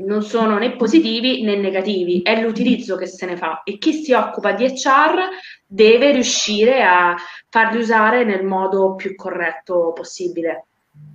non 0.06 0.22
sono 0.22 0.60
né 0.60 0.76
positivi 0.76 1.42
né 1.42 1.56
negativi, 1.56 2.22
è 2.22 2.40
l'utilizzo 2.40 2.98
che 2.98 3.08
se 3.08 3.26
ne 3.26 3.36
fa 3.36 3.64
e 3.64 3.80
chi 3.80 3.94
si 3.94 4.14
occupa 4.14 4.52
di 4.52 4.66
HR 4.66 5.28
deve 5.66 6.12
riuscire 6.12 6.84
a 6.84 7.16
farli 7.50 7.80
usare 7.80 8.24
nel 8.24 8.46
modo 8.46 8.94
più 8.94 9.16
corretto 9.16 9.92
possibile. 9.96 10.66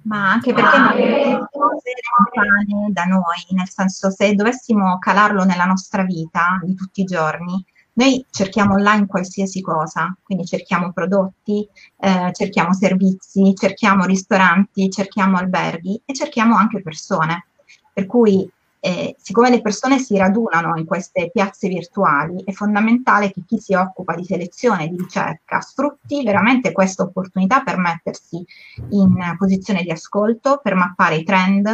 Ma 0.02 0.32
anche 0.32 0.52
perché 0.52 0.76
ah, 0.76 0.94
le 0.94 1.46
cose 1.48 1.92
lontane 2.18 2.90
da 2.90 3.04
noi, 3.04 3.36
nel 3.50 3.68
senso 3.68 4.10
se 4.10 4.34
dovessimo 4.34 4.98
calarlo 4.98 5.44
nella 5.44 5.64
nostra 5.64 6.02
vita 6.02 6.58
di 6.60 6.74
tutti 6.74 7.02
i 7.02 7.04
giorni, 7.04 7.64
noi 7.94 8.24
cerchiamo 8.30 8.74
online 8.74 9.06
qualsiasi 9.06 9.60
cosa, 9.60 10.16
quindi 10.22 10.44
cerchiamo 10.44 10.92
prodotti, 10.92 11.68
eh, 12.00 12.30
cerchiamo 12.32 12.72
servizi, 12.72 13.54
cerchiamo 13.54 14.04
ristoranti, 14.04 14.90
cerchiamo 14.90 15.36
alberghi 15.36 16.02
e 16.04 16.12
cerchiamo 16.12 16.56
anche 16.56 16.82
persone. 16.82 17.46
Per 17.92 18.06
cui, 18.06 18.50
eh, 18.80 19.14
siccome 19.18 19.50
le 19.50 19.60
persone 19.60 19.98
si 19.98 20.16
radunano 20.16 20.76
in 20.76 20.84
queste 20.84 21.30
piazze 21.32 21.68
virtuali, 21.68 22.42
è 22.44 22.50
fondamentale 22.50 23.30
che 23.30 23.42
chi 23.46 23.58
si 23.58 23.74
occupa 23.74 24.16
di 24.16 24.24
selezione 24.24 24.84
e 24.84 24.88
di 24.88 24.96
ricerca 24.96 25.60
sfrutti 25.60 26.24
veramente 26.24 26.72
questa 26.72 27.04
opportunità 27.04 27.62
per 27.62 27.78
mettersi 27.78 28.44
in 28.90 29.36
posizione 29.38 29.82
di 29.82 29.92
ascolto, 29.92 30.60
per 30.60 30.74
mappare 30.74 31.16
i 31.16 31.24
trend, 31.24 31.68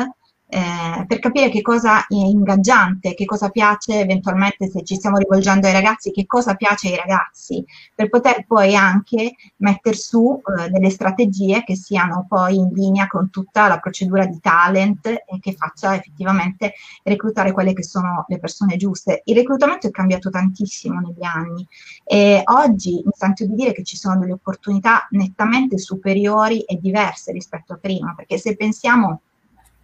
eh, 0.52 1.06
per 1.06 1.20
capire 1.20 1.48
che 1.48 1.62
cosa 1.62 2.00
è 2.00 2.14
ingaggiante, 2.14 3.14
che 3.14 3.24
cosa 3.24 3.50
piace 3.50 4.00
eventualmente 4.00 4.68
se 4.68 4.82
ci 4.82 4.96
stiamo 4.96 5.16
rivolgendo 5.16 5.68
ai 5.68 5.72
ragazzi, 5.72 6.10
che 6.10 6.26
cosa 6.26 6.54
piace 6.54 6.88
ai 6.88 6.96
ragazzi, 6.96 7.64
per 7.94 8.08
poter 8.08 8.44
poi 8.48 8.74
anche 8.74 9.34
mettere 9.58 9.94
su 9.94 10.40
eh, 10.58 10.68
delle 10.68 10.90
strategie 10.90 11.62
che 11.62 11.76
siano 11.76 12.26
poi 12.28 12.56
in 12.56 12.70
linea 12.72 13.06
con 13.06 13.30
tutta 13.30 13.68
la 13.68 13.78
procedura 13.78 14.26
di 14.26 14.40
talent 14.40 15.06
e 15.06 15.38
che 15.40 15.54
faccia 15.54 15.94
effettivamente 15.94 16.74
reclutare 17.04 17.52
quelle 17.52 17.72
che 17.72 17.84
sono 17.84 18.24
le 18.26 18.40
persone 18.40 18.76
giuste. 18.76 19.22
Il 19.26 19.36
reclutamento 19.36 19.86
è 19.86 19.92
cambiato 19.92 20.30
tantissimo 20.30 20.98
negli 20.98 21.22
anni 21.22 21.64
e 22.04 22.42
oggi 22.44 23.00
mi 23.04 23.12
sento 23.14 23.46
di 23.46 23.54
dire 23.54 23.72
che 23.72 23.84
ci 23.84 23.96
sono 23.96 24.18
delle 24.18 24.32
opportunità 24.32 25.06
nettamente 25.10 25.78
superiori 25.78 26.62
e 26.62 26.76
diverse 26.80 27.30
rispetto 27.30 27.74
a 27.74 27.78
prima, 27.80 28.14
perché 28.16 28.36
se 28.36 28.56
pensiamo 28.56 29.20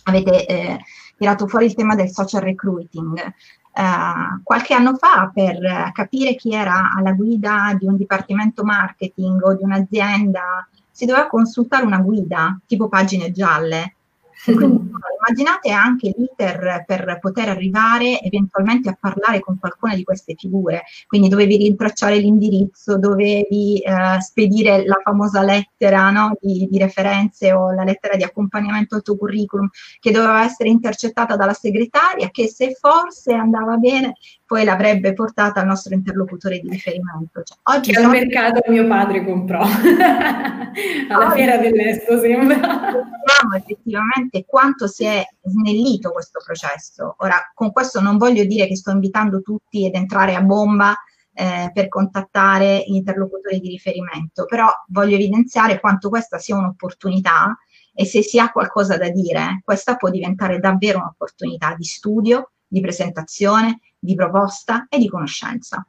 avete 0.06 0.46
eh, 0.46 0.78
tirato 1.16 1.46
fuori 1.46 1.66
il 1.66 1.74
tema 1.74 1.94
del 1.94 2.10
social 2.10 2.42
recruiting. 2.42 3.34
Uh, 3.76 4.42
qualche 4.42 4.72
anno 4.72 4.94
fa 4.94 5.30
per 5.32 5.90
capire 5.92 6.34
chi 6.34 6.54
era 6.54 6.94
alla 6.96 7.12
guida 7.12 7.76
di 7.78 7.86
un 7.86 7.98
dipartimento 7.98 8.64
marketing 8.64 9.42
o 9.42 9.54
di 9.54 9.64
un'azienda 9.64 10.66
si 10.90 11.04
doveva 11.04 11.26
consultare 11.26 11.84
una 11.84 11.98
guida 11.98 12.58
tipo 12.64 12.88
pagine 12.88 13.32
gialle 13.32 13.96
quindi, 14.44 14.90
immaginate 15.26 15.70
anche 15.70 16.14
l'iter 16.16 16.84
per 16.86 17.18
poter 17.20 17.48
arrivare 17.48 18.20
eventualmente 18.20 18.88
a 18.88 18.96
parlare 18.98 19.40
con 19.40 19.58
qualcuna 19.58 19.94
di 19.94 20.04
queste 20.04 20.34
figure, 20.36 20.84
quindi 21.06 21.28
dovevi 21.28 21.56
rintracciare 21.56 22.16
l'indirizzo, 22.16 22.98
dovevi 22.98 23.80
eh, 23.80 24.20
spedire 24.20 24.84
la 24.86 25.00
famosa 25.02 25.42
lettera 25.42 26.10
no, 26.10 26.36
di, 26.40 26.68
di, 26.70 26.78
referenze 26.78 27.52
o 27.52 27.72
la 27.72 27.82
lettera 27.82 28.16
di 28.16 28.22
accompagnamento 28.22 28.94
al 28.94 29.02
tuo 29.02 29.16
curriculum 29.16 29.68
che 29.98 30.10
doveva 30.10 30.44
essere 30.44 30.68
intercettata 30.68 31.36
dalla 31.36 31.54
segretaria 31.54 32.28
che 32.30 32.48
se 32.48 32.76
forse 32.78 33.32
andava 33.32 33.76
bene 33.76 34.14
poi 34.46 34.64
l'avrebbe 34.64 35.12
portata 35.12 35.60
al 35.60 35.66
nostro 35.66 35.92
interlocutore 35.92 36.60
di 36.60 36.68
riferimento. 36.68 37.42
Cioè, 37.42 37.58
oggi 37.64 37.92
che 37.92 38.00
al 38.00 38.08
mercato 38.08 38.60
mio 38.68 38.86
padre 38.86 39.24
comprò, 39.24 39.60
alla 41.10 41.30
fiera 41.32 41.58
dell'Esto 41.58 42.18
sembra. 42.20 42.56
Vediamo 42.56 43.56
effettivamente 43.56 44.44
quanto 44.46 44.86
si 44.86 45.04
è 45.04 45.24
snellito 45.42 46.12
questo 46.12 46.40
processo. 46.44 47.16
Ora, 47.18 47.36
con 47.54 47.72
questo 47.72 48.00
non 48.00 48.16
voglio 48.18 48.44
dire 48.44 48.68
che 48.68 48.76
sto 48.76 48.92
invitando 48.92 49.42
tutti 49.42 49.84
ad 49.84 49.94
entrare 49.94 50.34
a 50.34 50.42
bomba 50.42 50.94
eh, 51.34 51.70
per 51.74 51.88
contattare 51.88 52.84
gli 52.86 52.94
interlocutori 52.94 53.58
di 53.58 53.68
riferimento, 53.68 54.44
però 54.46 54.68
voglio 54.88 55.16
evidenziare 55.16 55.80
quanto 55.80 56.08
questa 56.08 56.38
sia 56.38 56.56
un'opportunità 56.56 57.58
e 57.92 58.04
se 58.04 58.22
si 58.22 58.38
ha 58.38 58.50
qualcosa 58.50 58.96
da 58.96 59.08
dire, 59.08 59.60
questa 59.64 59.96
può 59.96 60.08
diventare 60.08 60.58
davvero 60.60 60.98
un'opportunità 60.98 61.74
di 61.74 61.84
studio, 61.84 62.52
di 62.66 62.80
presentazione, 62.80 63.80
di 63.98 64.14
proposta 64.14 64.86
e 64.88 64.98
di 64.98 65.08
conoscenza. 65.08 65.86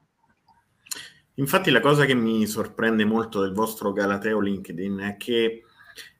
Infatti 1.35 1.69
la 1.69 1.81
cosa 1.81 2.05
che 2.05 2.15
mi 2.15 2.47
sorprende 2.47 3.05
molto 3.05 3.41
del 3.41 3.53
vostro 3.53 3.93
Galateo 3.93 4.39
LinkedIn 4.39 4.97
è 4.99 5.17
che 5.17 5.63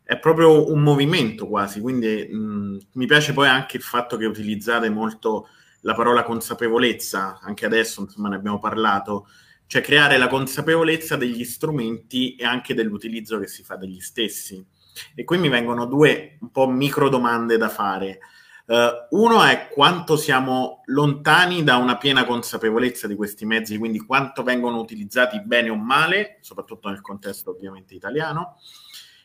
è 0.04 0.18
proprio 0.20 0.72
un 0.72 0.82
movimento 0.82 1.48
quasi, 1.48 1.82
quindi 1.82 2.28
mh, 2.32 2.78
mi 2.94 3.06
piace 3.08 3.34
poi 3.34 3.48
anche 3.48 3.78
il 3.78 3.84
fatto 3.84 4.16
che 4.16 4.26
utilizzate 4.26 4.90
molto 4.90 5.48
la 5.82 5.94
parola 5.94 6.24
consapevolezza, 6.24 7.40
anche 7.42 7.66
adesso 7.66 8.02
insomma 8.02 8.30
ne 8.30 8.36
abbiamo 8.36 8.60
parlato, 8.60 9.28
cioè 9.66 9.82
creare 9.82 10.18
la 10.18 10.28
consapevolezza 10.28 11.18
degli 11.18 11.44
strumenti 11.44 12.36
e 12.36 12.46
anche 12.46 12.74
dell'utilizzo 12.74 13.38
che 13.40 13.48
si 13.48 13.64
fa 13.64 13.76
degli 13.76 14.00
stessi. 14.00 14.66
E 15.14 15.24
qui 15.24 15.38
mi 15.38 15.50
vengono 15.50 15.86
due 15.86 16.38
un 16.42 16.52
po' 16.52 16.70
micro 16.70 17.10
domande 17.10 17.58
da 17.58 17.70
fare. 17.70 18.20
Uh, 18.68 19.08
uno 19.22 19.44
è 19.44 19.70
quanto 19.70 20.18
siamo 20.18 20.82
lontani 20.88 21.64
da 21.64 21.78
una 21.78 21.96
piena 21.96 22.26
consapevolezza 22.26 23.08
di 23.08 23.16
questi 23.16 23.46
mezzi, 23.46 23.78
quindi 23.78 24.00
quanto 24.00 24.44
vengono 24.44 24.80
utilizzati 24.80 25.42
bene 25.42 25.70
o 25.70 25.76
male, 25.76 26.38
soprattutto 26.42 26.90
nel 26.90 27.00
contesto 27.00 27.52
ovviamente 27.52 27.96
italiano. 27.96 28.58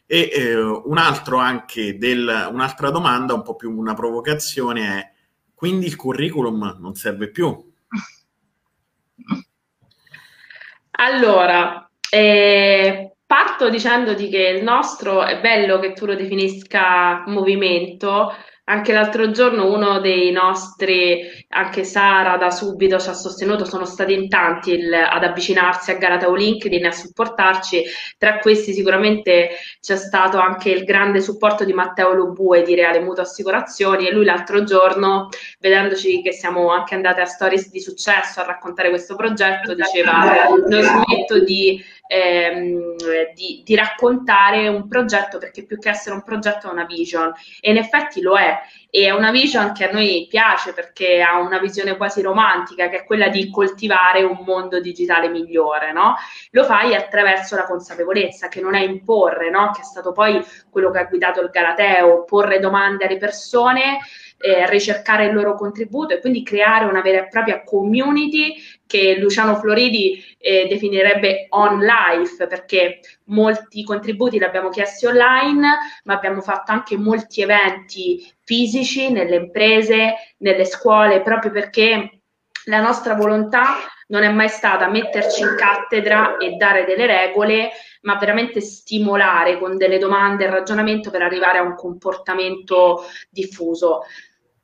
E 0.06 0.30
eh, 0.32 0.54
un 0.56 0.96
altro 0.96 1.38
anche 1.38 1.98
del, 1.98 2.48
un'altra 2.52 2.90
domanda, 2.90 3.34
un 3.34 3.42
po' 3.42 3.56
più 3.56 3.76
una 3.76 3.94
provocazione, 3.94 4.98
è 4.98 5.12
quindi 5.62 5.86
il 5.86 5.94
curriculum 5.94 6.78
non 6.80 6.96
serve 6.96 7.30
più? 7.30 7.72
Allora, 10.90 11.88
eh, 12.10 13.12
parto 13.24 13.70
dicendoti 13.70 14.28
che 14.28 14.48
il 14.56 14.64
nostro 14.64 15.24
è 15.24 15.40
bello 15.40 15.78
che 15.78 15.92
tu 15.92 16.04
lo 16.06 16.16
definisca 16.16 17.22
movimento, 17.26 18.32
Anche 18.64 18.92
l'altro 18.92 19.32
giorno 19.32 19.72
uno 19.72 19.98
dei 19.98 20.30
nostri, 20.30 21.44
anche 21.48 21.82
Sara 21.82 22.36
da 22.36 22.50
subito 22.50 22.96
ci 23.00 23.08
ha 23.08 23.12
sostenuto, 23.12 23.64
sono 23.64 23.84
stati 23.84 24.12
in 24.12 24.28
tanti 24.28 24.70
il, 24.70 24.94
ad 24.94 25.24
avvicinarsi 25.24 25.90
a 25.90 25.96
Galateo 25.96 26.32
LinkedIn 26.32 26.84
e 26.84 26.86
a 26.86 26.92
supportarci. 26.92 27.82
Tra 28.16 28.38
questi 28.38 28.72
sicuramente 28.72 29.50
c'è 29.80 29.96
stato 29.96 30.38
anche 30.38 30.70
il 30.70 30.84
grande 30.84 31.20
supporto 31.20 31.64
di 31.64 31.72
Matteo 31.72 32.12
Lobue 32.12 32.62
di 32.62 32.76
Reale 32.76 33.00
Mutuo 33.00 33.24
Assicurazioni 33.24 34.06
e 34.06 34.12
lui 34.12 34.24
l'altro 34.24 34.62
giorno, 34.62 35.28
vedendoci 35.58 36.22
che 36.22 36.32
siamo 36.32 36.70
anche 36.70 36.94
andate 36.94 37.20
a 37.20 37.26
Stories 37.26 37.68
di 37.68 37.80
Successo 37.80 38.40
a 38.40 38.46
raccontare 38.46 38.90
questo 38.90 39.16
progetto, 39.16 39.74
diceva 39.74 40.46
non 40.48 40.82
smetto 40.82 41.40
di 41.42 41.82
ehm, 42.12 42.96
di, 43.34 43.62
di, 43.64 43.74
raccontare 43.74 44.68
un 44.68 44.86
progetto 44.86 45.38
perché 45.38 45.64
più 45.64 45.78
che 45.78 45.88
essere 45.88 46.14
un 46.14 46.22
progetto 46.22 46.68
è 46.68 46.72
una 46.72 46.84
vision. 46.84 47.32
E 47.60 47.70
in 47.70 47.78
effetti 47.78 48.20
lo 48.20 48.36
è 48.36 48.60
e 48.94 49.06
è 49.06 49.10
una 49.10 49.30
vision 49.30 49.72
che 49.72 49.88
a 49.88 49.90
noi 49.90 50.26
piace 50.28 50.74
perché 50.74 51.22
ha 51.22 51.40
una 51.40 51.58
visione 51.58 51.96
quasi 51.96 52.20
romantica 52.20 52.90
che 52.90 52.98
è 52.98 53.04
quella 53.06 53.28
di 53.28 53.48
coltivare 53.48 54.22
un 54.22 54.42
mondo 54.44 54.82
digitale 54.82 55.30
migliore, 55.30 55.92
no? 55.92 56.16
Lo 56.50 56.62
fai 56.64 56.94
attraverso 56.94 57.56
la 57.56 57.64
consapevolezza 57.64 58.48
che 58.48 58.60
non 58.60 58.74
è 58.74 58.82
imporre, 58.82 59.48
no? 59.48 59.70
Che 59.70 59.80
è 59.80 59.84
stato 59.84 60.12
poi 60.12 60.44
quello 60.68 60.90
che 60.90 60.98
ha 60.98 61.04
guidato 61.04 61.40
il 61.40 61.48
Galateo, 61.48 62.24
porre 62.24 62.58
domande 62.58 63.06
alle 63.06 63.16
persone 63.16 64.00
eh, 64.42 64.68
ricercare 64.68 65.26
il 65.26 65.32
loro 65.32 65.54
contributo 65.54 66.12
e 66.12 66.20
quindi 66.20 66.42
creare 66.42 66.84
una 66.84 67.00
vera 67.00 67.20
e 67.20 67.28
propria 67.28 67.62
community 67.62 68.56
che 68.86 69.16
Luciano 69.18 69.54
Floridi 69.54 70.22
eh, 70.36 70.66
definirebbe 70.68 71.46
on 71.50 71.78
life 71.78 72.46
perché 72.46 73.00
molti 73.26 73.84
contributi 73.84 74.38
li 74.38 74.44
abbiamo 74.44 74.68
chiesti 74.68 75.06
online 75.06 75.78
ma 76.04 76.14
abbiamo 76.14 76.40
fatto 76.40 76.72
anche 76.72 76.98
molti 76.98 77.40
eventi 77.40 78.28
fisici 78.44 79.10
nelle 79.10 79.36
imprese, 79.36 80.14
nelle 80.38 80.64
scuole 80.64 81.22
proprio 81.22 81.50
perché 81.50 82.22
la 82.66 82.80
nostra 82.80 83.14
volontà 83.14 83.76
non 84.08 84.22
è 84.22 84.30
mai 84.30 84.48
stata 84.48 84.88
metterci 84.88 85.40
in 85.40 85.54
cattedra 85.56 86.36
e 86.36 86.50
dare 86.52 86.84
delle 86.84 87.06
regole, 87.06 87.70
ma 88.02 88.16
veramente 88.16 88.60
stimolare 88.60 89.58
con 89.58 89.76
delle 89.76 89.98
domande 89.98 90.44
e 90.44 90.50
ragionamento 90.50 91.10
per 91.10 91.22
arrivare 91.22 91.58
a 91.58 91.62
un 91.62 91.74
comportamento 91.74 93.04
diffuso. 93.30 94.02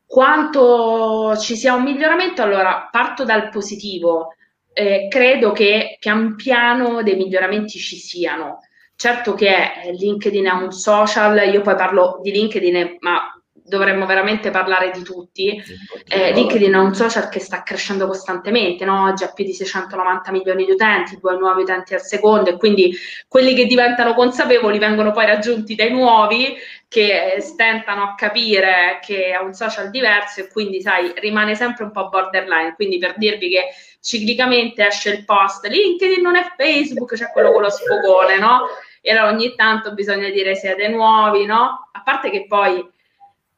Quanto 0.05 1.37
ci 1.39 1.57
sia 1.57 1.75
un 1.75 1.83
miglioramento? 1.83 2.43
Allora, 2.43 2.89
parto 2.91 3.25
dal 3.25 3.49
positivo. 3.49 4.35
Eh, 4.73 5.09
credo 5.09 5.53
che 5.53 5.97
pian 5.99 6.37
piano 6.37 7.03
dei 7.03 7.17
miglioramenti 7.17 7.79
ci 7.79 7.97
siano. 7.97 8.61
Certo 8.95 9.35
che 9.35 9.93
LinkedIn 9.93 10.47
è 10.47 10.51
un 10.51 10.73
social, 10.73 11.53
io 11.53 11.63
poi 11.63 11.75
parlo 11.75 12.19
di 12.21 12.33
LinkedIn, 12.33 12.97
ma 13.01 13.38
dovremmo 13.69 14.07
veramente 14.07 14.51
parlare 14.51 14.91
di 14.91 15.03
tutti. 15.03 15.63
Eh, 16.09 16.33
LinkedIn 16.33 16.73
è 16.73 16.79
un 16.79 16.95
social 16.95 17.29
che 17.29 17.39
sta 17.39 17.63
crescendo 17.63 18.07
costantemente, 18.07 18.85
no? 18.85 19.05
oggi 19.05 19.25
ha 19.25 19.33
più 19.33 19.45
di 19.45 19.53
690 19.53 20.33
milioni 20.33 20.65
di 20.65 20.73
utenti, 20.73 21.19
due 21.21 21.37
nuovi 21.37 21.63
utenti 21.63 21.95
al 21.95 22.03
secondo 22.03 22.51
e 22.51 22.57
quindi 22.57 22.97
quelli 23.29 23.55
che 23.55 23.67
diventano 23.67 24.15
consapevoli 24.15 24.79
vengono 24.79 25.13
poi 25.13 25.27
raggiunti 25.27 25.75
dai 25.75 25.91
nuovi 25.91 26.57
che 26.89 27.37
stentano 27.41 28.03
a 28.03 28.15
capire 28.15 28.99
che 29.03 29.31
è 29.33 29.37
un 29.37 29.53
social 29.53 29.91
diverso 29.91 30.41
e 30.41 30.49
quindi 30.49 30.81
sai 30.81 31.13
rimane 31.17 31.55
sempre 31.55 31.85
un 31.85 31.93
po' 31.93 32.09
borderline, 32.09 32.75
quindi 32.75 32.97
per 32.97 33.15
dirvi 33.19 33.51
che 33.51 33.65
ciclicamente 34.01 34.87
esce 34.87 35.11
il 35.11 35.25
post 35.27 35.67
LinkedIn 35.67 36.23
non 36.23 36.37
è 36.37 36.55
Facebook, 36.57 37.15
c'è 37.15 37.31
quello 37.31 37.53
con 37.53 37.63
lo 37.63 37.71
sfogone, 37.71 38.39
no? 38.39 38.63
E 39.03 39.13
allora 39.13 39.33
ogni 39.33 39.55
tanto 39.55 39.93
bisogna 39.93 40.31
dire 40.31 40.55
siete 40.55 40.89
nuovi, 40.89 41.45
no? 41.45 41.89
A 41.93 42.03
parte 42.03 42.31
che 42.31 42.47
poi 42.47 42.83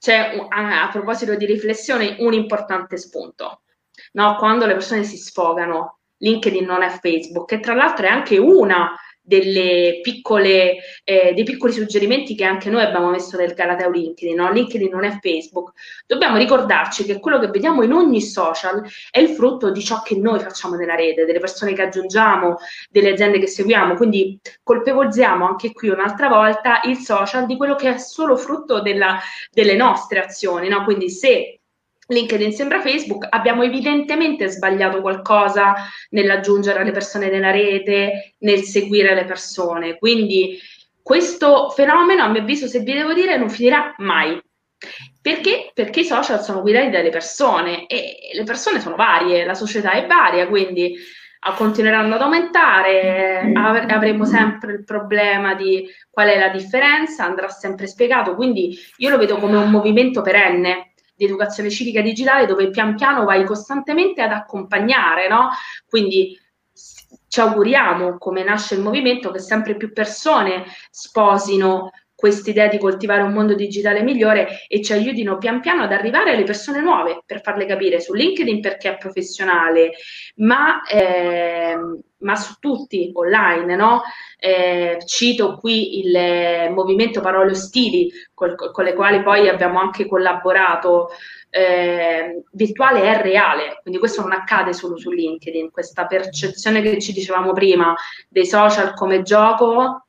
c'è 0.00 0.34
a, 0.48 0.88
proposito 0.90 1.36
di 1.36 1.44
riflessione 1.44 2.16
un 2.20 2.32
importante 2.32 2.96
spunto. 2.96 3.62
No? 4.12 4.36
Quando 4.36 4.64
le 4.64 4.72
persone 4.72 5.04
si 5.04 5.18
sfogano, 5.18 5.98
LinkedIn 6.16 6.64
non 6.64 6.82
è 6.82 6.88
Facebook, 6.88 7.52
e 7.52 7.60
tra 7.60 7.74
l'altro 7.74 8.06
è 8.06 8.08
anche 8.08 8.38
una 8.38 8.96
delle 9.30 10.00
piccole, 10.02 10.78
eh, 11.04 11.32
dei 11.32 11.44
piccoli 11.44 11.72
suggerimenti 11.72 12.34
che 12.34 12.42
anche 12.42 12.68
noi 12.68 12.82
abbiamo 12.82 13.10
messo 13.10 13.36
nel 13.36 13.54
Galateo 13.54 13.88
LinkedIn. 13.88 14.34
No? 14.34 14.50
LinkedIn 14.50 14.90
non 14.90 15.04
è 15.04 15.18
Facebook. 15.20 15.70
Dobbiamo 16.04 16.36
ricordarci 16.36 17.04
che 17.04 17.20
quello 17.20 17.38
che 17.38 17.46
vediamo 17.46 17.84
in 17.84 17.92
ogni 17.92 18.20
social 18.20 18.82
è 19.08 19.20
il 19.20 19.28
frutto 19.28 19.70
di 19.70 19.82
ciò 19.82 20.02
che 20.02 20.16
noi 20.16 20.40
facciamo 20.40 20.74
nella 20.74 20.96
rete, 20.96 21.24
delle 21.24 21.38
persone 21.38 21.72
che 21.74 21.82
aggiungiamo, 21.82 22.56
delle 22.90 23.12
aziende 23.12 23.38
che 23.38 23.46
seguiamo. 23.46 23.94
Quindi 23.94 24.40
colpevolizziamo 24.64 25.46
anche 25.46 25.70
qui 25.70 25.88
un'altra 25.90 26.28
volta 26.28 26.80
il 26.84 26.96
social 26.96 27.46
di 27.46 27.56
quello 27.56 27.76
che 27.76 27.94
è 27.94 27.98
solo 27.98 28.36
frutto 28.36 28.80
della, 28.80 29.16
delle 29.52 29.76
nostre 29.76 30.18
azioni. 30.18 30.68
No? 30.68 30.82
Quindi 30.82 31.08
se 31.08 31.59
LinkedIn 32.10 32.52
sembra 32.52 32.80
Facebook, 32.80 33.26
abbiamo 33.30 33.62
evidentemente 33.62 34.48
sbagliato 34.48 35.00
qualcosa 35.00 35.74
nell'aggiungere 36.10 36.84
le 36.84 36.90
persone 36.90 37.30
nella 37.30 37.52
rete, 37.52 38.34
nel 38.38 38.62
seguire 38.62 39.14
le 39.14 39.24
persone. 39.24 39.96
Quindi 39.96 40.58
questo 41.02 41.70
fenomeno, 41.70 42.24
a 42.24 42.28
mio 42.28 42.40
avviso, 42.40 42.66
se 42.66 42.80
vi 42.80 42.92
devo 42.92 43.12
dire, 43.12 43.36
non 43.36 43.48
finirà 43.48 43.94
mai. 43.98 44.40
Perché? 45.22 45.70
Perché 45.72 46.00
i 46.00 46.04
social 46.04 46.42
sono 46.42 46.62
guidati 46.62 46.90
dalle 46.90 47.10
persone 47.10 47.86
e 47.86 48.30
le 48.32 48.44
persone 48.44 48.80
sono 48.80 48.96
varie, 48.96 49.44
la 49.44 49.54
società 49.54 49.92
è 49.92 50.06
varia, 50.06 50.48
quindi 50.48 50.96
continueranno 51.56 52.16
ad 52.16 52.20
aumentare, 52.20 53.52
avremo 53.54 54.24
sempre 54.24 54.72
il 54.72 54.84
problema 54.84 55.54
di 55.54 55.88
qual 56.10 56.28
è 56.28 56.38
la 56.38 56.48
differenza, 56.48 57.24
andrà 57.24 57.48
sempre 57.48 57.86
spiegato, 57.86 58.34
quindi 58.34 58.78
io 58.98 59.08
lo 59.08 59.16
vedo 59.16 59.36
come 59.36 59.56
un 59.56 59.70
movimento 59.70 60.20
perenne 60.20 60.89
di 61.20 61.26
educazione 61.26 61.68
civica 61.68 62.00
digitale 62.00 62.46
dove 62.46 62.70
pian 62.70 62.94
piano 62.96 63.24
vai 63.24 63.44
costantemente 63.44 64.22
ad 64.22 64.32
accompagnare, 64.32 65.28
no? 65.28 65.50
Quindi 65.86 66.34
ci 67.28 67.40
auguriamo, 67.40 68.16
come 68.16 68.42
nasce 68.42 68.74
il 68.74 68.80
movimento, 68.80 69.30
che 69.30 69.38
sempre 69.38 69.76
più 69.76 69.92
persone 69.92 70.64
sposino 70.90 71.90
questa 72.20 72.50
idea 72.50 72.68
di 72.68 72.76
coltivare 72.76 73.22
un 73.22 73.32
mondo 73.32 73.54
digitale 73.54 74.02
migliore 74.02 74.66
e 74.68 74.82
ci 74.82 74.92
aiutino 74.92 75.38
pian 75.38 75.62
piano 75.62 75.84
ad 75.84 75.92
arrivare 75.92 76.32
alle 76.32 76.44
persone 76.44 76.82
nuove 76.82 77.22
per 77.24 77.40
farle 77.40 77.64
capire 77.64 77.98
su 77.98 78.12
LinkedIn 78.12 78.60
perché 78.60 78.90
è 78.90 78.98
professionale, 78.98 79.92
ma, 80.36 80.82
eh, 80.82 81.74
ma 82.18 82.36
su 82.36 82.56
tutti 82.60 83.10
online, 83.14 83.74
no? 83.74 84.02
Eh, 84.38 84.98
cito 85.06 85.56
qui 85.56 86.00
il 86.00 86.70
movimento 86.74 87.22
Parole 87.22 87.52
Ostili, 87.52 88.10
col, 88.34 88.54
con 88.54 88.84
le 88.84 88.92
quali 88.92 89.22
poi 89.22 89.48
abbiamo 89.48 89.80
anche 89.80 90.06
collaborato. 90.06 91.08
Eh, 91.52 92.44
virtuale 92.52 93.02
è 93.02 93.22
reale, 93.22 93.80
quindi 93.82 93.98
questo 93.98 94.20
non 94.20 94.30
accade 94.30 94.72
solo 94.72 94.96
su 94.96 95.10
LinkedIn, 95.10 95.72
questa 95.72 96.06
percezione 96.06 96.80
che 96.80 97.00
ci 97.00 97.12
dicevamo 97.12 97.52
prima 97.52 97.92
dei 98.28 98.46
social 98.46 98.94
come 98.94 99.22
gioco 99.22 100.04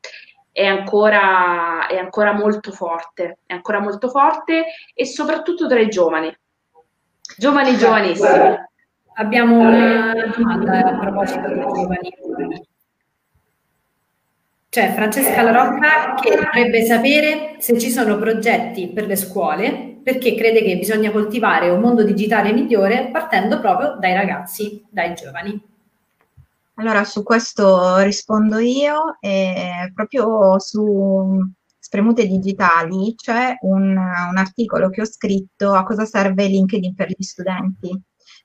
è 0.51 0.65
ancora, 0.65 1.87
è 1.87 1.97
ancora 1.97 2.33
molto 2.33 2.71
forte, 2.71 3.39
è 3.45 3.53
ancora 3.53 3.79
molto 3.79 4.09
forte 4.09 4.65
e 4.93 5.05
soprattutto 5.05 5.67
tra 5.67 5.79
i 5.79 5.87
giovani, 5.87 6.35
giovani 7.37 7.77
giovanissimi. 7.77 8.69
Abbiamo 9.13 9.59
una 9.59 10.13
domanda 10.35 10.85
a 10.85 10.97
proposito 10.97 11.47
dei 11.47 11.59
giovani. 11.59 12.69
C'è 14.69 14.93
Francesca 14.93 15.41
La 15.41 15.51
Rocca 15.51 16.15
che 16.15 16.37
vorrebbe 16.37 16.83
sapere 16.83 17.55
se 17.59 17.77
ci 17.77 17.89
sono 17.89 18.17
progetti 18.17 18.87
per 18.87 19.05
le 19.05 19.17
scuole 19.17 19.99
perché 20.01 20.33
crede 20.33 20.63
che 20.63 20.77
bisogna 20.77 21.11
coltivare 21.11 21.69
un 21.69 21.81
mondo 21.81 22.03
digitale 22.03 22.53
migliore 22.53 23.09
partendo 23.11 23.59
proprio 23.59 23.97
dai 23.99 24.13
ragazzi, 24.13 24.85
dai 24.89 25.13
giovani. 25.13 25.61
Allora, 26.75 27.03
su 27.03 27.21
questo 27.23 27.97
rispondo 27.99 28.57
io, 28.57 29.17
e 29.19 29.91
proprio 29.93 30.57
su 30.59 31.39
Spremute 31.77 32.25
Digitali 32.25 33.13
c'è 33.15 33.57
un, 33.61 33.97
un 33.97 34.37
articolo 34.37 34.89
che 34.89 35.01
ho 35.01 35.05
scritto 35.05 35.73
a 35.73 35.83
cosa 35.83 36.05
serve 36.05 36.47
LinkedIn 36.47 36.95
per 36.95 37.09
gli 37.09 37.21
studenti, 37.23 37.89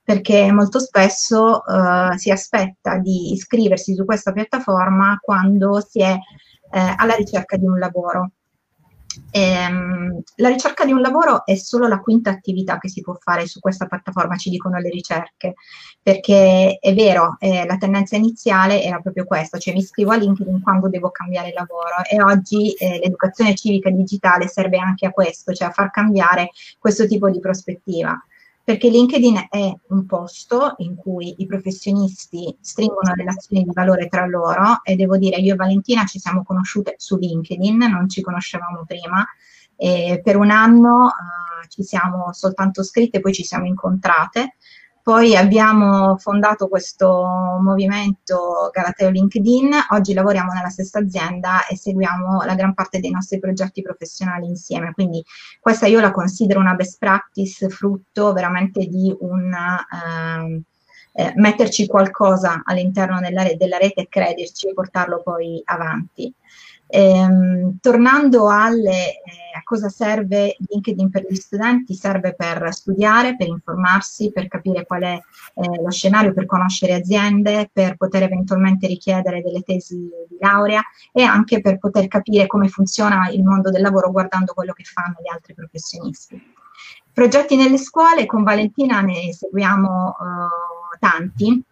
perché 0.02 0.50
molto 0.52 0.80
spesso 0.80 1.62
uh, 1.64 2.16
si 2.16 2.30
aspetta 2.30 2.98
di 2.98 3.32
iscriversi 3.32 3.94
su 3.94 4.04
questa 4.04 4.32
piattaforma 4.32 5.18
quando 5.20 5.80
si 5.80 6.00
è 6.02 6.12
eh, 6.12 6.94
alla 6.96 7.14
ricerca 7.14 7.56
di 7.56 7.66
un 7.66 7.78
lavoro. 7.78 8.32
Ehm, 9.30 10.22
la 10.36 10.48
ricerca 10.48 10.84
di 10.84 10.92
un 10.92 11.00
lavoro 11.00 11.44
è 11.44 11.54
solo 11.56 11.86
la 11.88 12.00
quinta 12.00 12.30
attività 12.30 12.78
che 12.78 12.88
si 12.88 13.00
può 13.00 13.16
fare 13.20 13.46
su 13.46 13.60
questa 13.60 13.86
piattaforma, 13.86 14.36
ci 14.36 14.50
dicono 14.50 14.78
le 14.78 14.90
ricerche, 14.90 15.54
perché 16.02 16.78
è 16.80 16.94
vero, 16.94 17.36
eh, 17.38 17.66
la 17.66 17.76
tendenza 17.76 18.16
iniziale 18.16 18.82
era 18.82 18.98
proprio 19.00 19.24
questa, 19.24 19.58
cioè 19.58 19.74
mi 19.74 19.80
iscrivo 19.80 20.12
a 20.12 20.16
LinkedIn 20.16 20.62
quando 20.62 20.88
devo 20.88 21.10
cambiare 21.10 21.52
lavoro 21.52 22.04
e 22.08 22.22
oggi 22.22 22.72
eh, 22.72 22.98
l'educazione 23.02 23.54
civica 23.54 23.90
digitale 23.90 24.48
serve 24.48 24.78
anche 24.78 25.06
a 25.06 25.10
questo, 25.10 25.52
cioè 25.52 25.68
a 25.68 25.72
far 25.72 25.90
cambiare 25.90 26.50
questo 26.78 27.06
tipo 27.06 27.28
di 27.30 27.40
prospettiva 27.40 28.16
perché 28.66 28.88
LinkedIn 28.88 29.46
è 29.48 29.72
un 29.90 30.06
posto 30.06 30.74
in 30.78 30.96
cui 30.96 31.36
i 31.38 31.46
professionisti 31.46 32.52
stringono 32.60 33.14
relazioni 33.14 33.62
di 33.62 33.70
valore 33.72 34.08
tra 34.08 34.26
loro 34.26 34.80
e 34.82 34.96
devo 34.96 35.16
dire, 35.16 35.36
io 35.36 35.52
e 35.52 35.56
Valentina 35.56 36.04
ci 36.04 36.18
siamo 36.18 36.42
conosciute 36.42 36.96
su 36.98 37.16
LinkedIn, 37.16 37.76
non 37.76 38.08
ci 38.08 38.22
conoscevamo 38.22 38.82
prima, 38.84 39.24
per 39.76 40.36
un 40.36 40.50
anno 40.50 41.04
uh, 41.04 41.68
ci 41.68 41.84
siamo 41.84 42.32
soltanto 42.32 42.82
scritte, 42.82 43.20
poi 43.20 43.32
ci 43.32 43.44
siamo 43.44 43.66
incontrate. 43.66 44.56
Poi 45.06 45.36
abbiamo 45.36 46.16
fondato 46.16 46.66
questo 46.66 47.06
movimento 47.62 48.70
Galateo 48.72 49.08
LinkedIn, 49.08 49.70
oggi 49.90 50.12
lavoriamo 50.12 50.52
nella 50.52 50.68
stessa 50.68 50.98
azienda 50.98 51.64
e 51.68 51.76
seguiamo 51.76 52.42
la 52.42 52.56
gran 52.56 52.74
parte 52.74 52.98
dei 52.98 53.12
nostri 53.12 53.38
progetti 53.38 53.82
professionali 53.82 54.48
insieme, 54.48 54.90
quindi 54.94 55.24
questa 55.60 55.86
io 55.86 56.00
la 56.00 56.10
considero 56.10 56.58
una 56.58 56.74
best 56.74 56.98
practice 56.98 57.68
frutto 57.68 58.32
veramente 58.32 58.86
di 58.86 59.14
un 59.20 59.54
eh, 59.54 60.62
eh, 61.12 61.32
metterci 61.36 61.86
qualcosa 61.86 62.62
all'interno 62.64 63.20
della, 63.20 63.44
della 63.56 63.78
rete 63.78 64.00
e 64.00 64.08
crederci 64.08 64.66
e 64.66 64.74
portarlo 64.74 65.22
poi 65.22 65.62
avanti. 65.66 66.34
Ehm, 66.88 67.78
tornando 67.80 68.48
alle, 68.48 68.90
eh, 68.90 69.56
a 69.56 69.62
cosa 69.64 69.88
serve 69.88 70.56
LinkedIn 70.68 71.10
per 71.10 71.26
gli 71.28 71.34
studenti, 71.34 71.94
serve 71.94 72.34
per 72.34 72.72
studiare, 72.72 73.36
per 73.36 73.48
informarsi, 73.48 74.30
per 74.30 74.46
capire 74.46 74.86
qual 74.86 75.02
è 75.02 75.14
eh, 75.54 75.82
lo 75.82 75.90
scenario, 75.90 76.32
per 76.32 76.46
conoscere 76.46 76.94
aziende, 76.94 77.68
per 77.72 77.96
poter 77.96 78.22
eventualmente 78.24 78.86
richiedere 78.86 79.42
delle 79.42 79.62
tesi 79.62 79.96
di 79.96 80.36
laurea 80.38 80.82
e 81.12 81.22
anche 81.22 81.60
per 81.60 81.78
poter 81.78 82.06
capire 82.06 82.46
come 82.46 82.68
funziona 82.68 83.28
il 83.30 83.42
mondo 83.42 83.70
del 83.70 83.82
lavoro 83.82 84.12
guardando 84.12 84.52
quello 84.52 84.72
che 84.72 84.84
fanno 84.84 85.16
gli 85.22 85.28
altri 85.32 85.54
professionisti. 85.54 86.54
Progetti 87.12 87.56
nelle 87.56 87.78
scuole, 87.78 88.26
con 88.26 88.42
Valentina 88.42 89.00
ne 89.00 89.32
seguiamo 89.32 90.10
eh, 90.10 90.98
tanti 91.00 91.62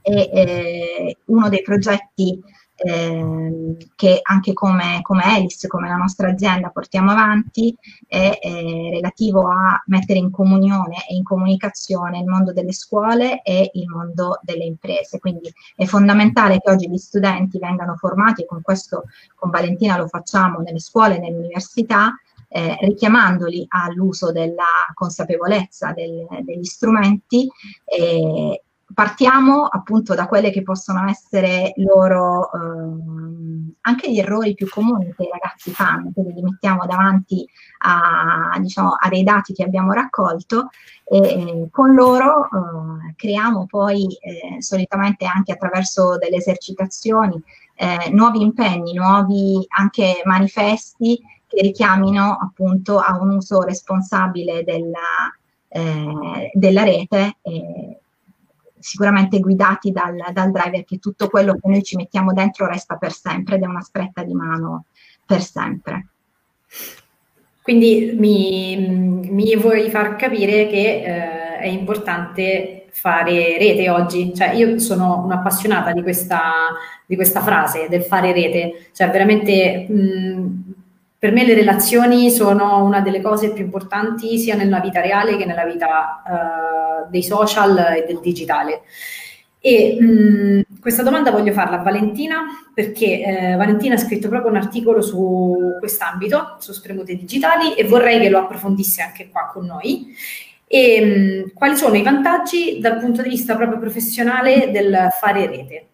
e 0.00 0.30
eh, 0.32 1.16
uno 1.26 1.48
dei 1.48 1.62
progetti 1.62 2.40
eh, 2.80 3.76
che 3.96 4.20
anche 4.22 4.52
come, 4.52 5.00
come 5.02 5.36
Elis, 5.36 5.66
come 5.66 5.88
la 5.88 5.96
nostra 5.96 6.30
azienda 6.30 6.70
portiamo 6.70 7.10
avanti, 7.10 7.76
è, 8.06 8.38
è 8.40 8.50
relativo 8.90 9.48
a 9.48 9.82
mettere 9.86 10.20
in 10.20 10.30
comunione 10.30 11.04
e 11.08 11.14
in 11.14 11.24
comunicazione 11.24 12.20
il 12.20 12.26
mondo 12.26 12.52
delle 12.52 12.72
scuole 12.72 13.42
e 13.42 13.70
il 13.74 13.88
mondo 13.88 14.38
delle 14.42 14.64
imprese. 14.64 15.18
Quindi 15.18 15.52
è 15.74 15.84
fondamentale 15.86 16.60
che 16.60 16.70
oggi 16.70 16.88
gli 16.88 16.98
studenti 16.98 17.58
vengano 17.58 17.96
formati 17.96 18.42
e 18.42 18.46
con 18.46 18.62
questo 18.62 19.04
con 19.34 19.50
Valentina 19.50 19.96
lo 19.96 20.06
facciamo 20.06 20.60
nelle 20.60 20.80
scuole 20.80 21.16
e 21.16 21.18
nelle 21.18 21.38
università, 21.38 22.14
eh, 22.48 22.76
richiamandoli 22.80 23.66
all'uso 23.68 24.32
della 24.32 24.64
consapevolezza 24.94 25.92
del, 25.92 26.26
degli 26.42 26.64
strumenti 26.64 27.48
eh, 27.84 28.62
partiamo 28.94 29.64
appunto 29.64 30.14
da 30.14 30.26
quelle 30.26 30.50
che 30.50 30.62
possono 30.62 31.08
essere 31.08 31.72
loro 31.76 32.50
ehm, 32.52 33.74
anche 33.82 34.10
gli 34.10 34.18
errori 34.18 34.54
più 34.54 34.68
comuni 34.68 35.12
che 35.14 35.24
i 35.24 35.30
ragazzi 35.30 35.70
fanno, 35.70 36.10
quindi 36.12 36.32
li 36.32 36.42
mettiamo 36.42 36.86
davanti 36.86 37.46
a, 37.84 38.56
diciamo, 38.60 38.94
a 38.98 39.08
dei 39.08 39.22
dati 39.22 39.52
che 39.52 39.62
abbiamo 39.62 39.92
raccolto 39.92 40.68
e 41.04 41.68
con 41.70 41.94
loro 41.94 42.44
eh, 42.44 43.14
creiamo 43.16 43.66
poi 43.66 44.06
eh, 44.20 44.60
solitamente 44.60 45.26
anche 45.26 45.52
attraverso 45.52 46.16
delle 46.18 46.36
esercitazioni 46.36 47.40
eh, 47.76 48.10
nuovi 48.10 48.42
impegni, 48.42 48.94
nuovi 48.94 49.64
anche 49.68 50.22
manifesti 50.24 51.20
che 51.46 51.62
richiamino 51.62 52.36
appunto 52.40 52.98
a 52.98 53.18
un 53.18 53.36
uso 53.36 53.62
responsabile 53.62 54.64
della, 54.64 55.32
eh, 55.68 56.50
della 56.52 56.82
rete 56.82 57.36
sicuramente 58.88 59.38
guidati 59.38 59.90
dal, 59.90 60.16
dal, 60.32 60.50
driver 60.50 60.82
che 60.84 60.98
tutto 60.98 61.28
quello 61.28 61.52
che 61.52 61.68
noi 61.68 61.82
ci 61.82 61.96
mettiamo 61.96 62.32
dentro 62.32 62.66
resta 62.66 62.96
per 62.96 63.12
sempre 63.12 63.56
ed 63.56 63.62
è 63.62 63.66
una 63.66 63.82
stretta 63.82 64.22
di 64.22 64.32
mano 64.32 64.86
per 65.26 65.42
sempre. 65.42 66.06
Quindi 67.62 68.14
mi, 68.16 69.28
mi 69.30 69.54
vuoi 69.56 69.90
far 69.90 70.16
capire 70.16 70.68
che 70.68 71.02
eh, 71.02 71.58
è 71.58 71.66
importante 71.66 72.86
fare 72.92 73.58
rete 73.58 73.90
oggi, 73.90 74.34
cioè 74.34 74.52
io 74.54 74.78
sono 74.78 75.22
un'appassionata 75.22 75.92
di 75.92 76.00
questa, 76.00 76.40
di 77.04 77.14
questa 77.14 77.42
frase 77.42 77.88
del 77.90 78.02
fare 78.02 78.32
rete, 78.32 78.88
cioè 78.94 79.10
veramente 79.10 79.86
mh, 79.86 80.67
per 81.18 81.32
me 81.32 81.44
le 81.44 81.54
relazioni 81.54 82.30
sono 82.30 82.84
una 82.84 83.00
delle 83.00 83.20
cose 83.20 83.52
più 83.52 83.64
importanti 83.64 84.38
sia 84.38 84.54
nella 84.54 84.78
vita 84.78 85.00
reale 85.00 85.36
che 85.36 85.46
nella 85.46 85.64
vita 85.64 86.22
uh, 86.24 87.10
dei 87.10 87.24
social 87.24 87.76
e 87.96 88.04
del 88.06 88.20
digitale. 88.20 88.82
E 89.60 89.98
mh, 90.00 90.80
questa 90.80 91.02
domanda 91.02 91.32
voglio 91.32 91.52
farla 91.52 91.80
a 91.80 91.82
Valentina 91.82 92.42
perché 92.72 93.22
eh, 93.24 93.56
Valentina 93.56 93.96
ha 93.96 93.98
scritto 93.98 94.28
proprio 94.28 94.52
un 94.52 94.56
articolo 94.58 95.02
su 95.02 95.56
quest'ambito, 95.80 96.56
su 96.60 96.72
spremute 96.72 97.16
digitali 97.16 97.74
e 97.74 97.82
vorrei 97.82 98.20
che 98.20 98.28
lo 98.28 98.38
approfondisse 98.38 99.02
anche 99.02 99.28
qua 99.28 99.50
con 99.52 99.66
noi. 99.66 100.14
E, 100.68 101.44
mh, 101.46 101.52
quali 101.54 101.76
sono 101.76 101.96
i 101.96 102.02
vantaggi 102.02 102.78
dal 102.78 102.98
punto 102.98 103.22
di 103.22 103.30
vista 103.30 103.56
proprio 103.56 103.80
professionale 103.80 104.70
del 104.70 105.08
fare 105.18 105.46
rete? 105.46 105.86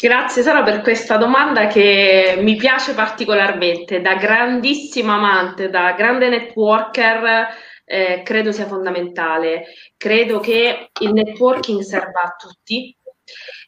Grazie 0.00 0.42
Sara 0.42 0.62
per 0.62 0.80
questa 0.80 1.16
domanda 1.16 1.66
che 1.66 2.38
mi 2.40 2.54
piace 2.54 2.94
particolarmente. 2.94 4.00
Da 4.00 4.14
grandissima 4.14 5.14
amante, 5.14 5.70
da 5.70 5.92
grande 5.94 6.28
networker, 6.28 7.48
eh, 7.84 8.22
credo 8.22 8.52
sia 8.52 8.66
fondamentale. 8.66 9.64
Credo 9.96 10.38
che 10.38 10.90
il 11.00 11.12
networking 11.12 11.80
serva 11.80 12.20
a 12.22 12.36
tutti, 12.38 12.96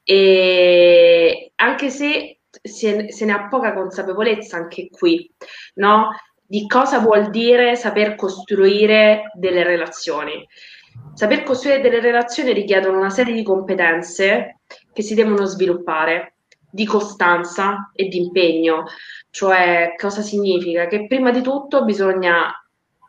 e 0.05 1.51
anche 1.57 1.91
se 1.91 2.39
se, 2.63 3.09
ne 3.25 3.33
ha 3.33 3.49
poca 3.49 3.73
consapevolezza 3.73 4.57
anche 4.57 4.89
qui, 4.89 5.29
no? 5.75 6.11
Di 6.47 6.65
cosa 6.69 7.01
vuol 7.01 7.31
dire 7.31 7.75
saper 7.75 8.15
costruire 8.15 9.33
delle 9.35 9.65
relazioni. 9.65 10.47
Saper 11.13 11.43
costruire 11.43 11.81
delle 11.81 12.01
relazioni 12.01 12.53
richiedono 12.53 12.99
una 12.99 13.11
serie 13.11 13.35
di 13.35 13.43
competenze 13.43 14.61
che 14.93 15.03
si 15.03 15.15
devono 15.15 15.45
sviluppare 15.45 16.35
di 16.71 16.87
costanza 16.87 17.91
e 17.95 18.09
di 18.09 18.19
impegno. 18.19 18.85
Cioè, 19.31 19.95
cosa 19.97 20.23
significa? 20.23 20.87
Che 20.87 21.07
prima 21.07 21.31
di 21.31 21.43
tutto 21.43 21.85
bisogna 21.85 22.53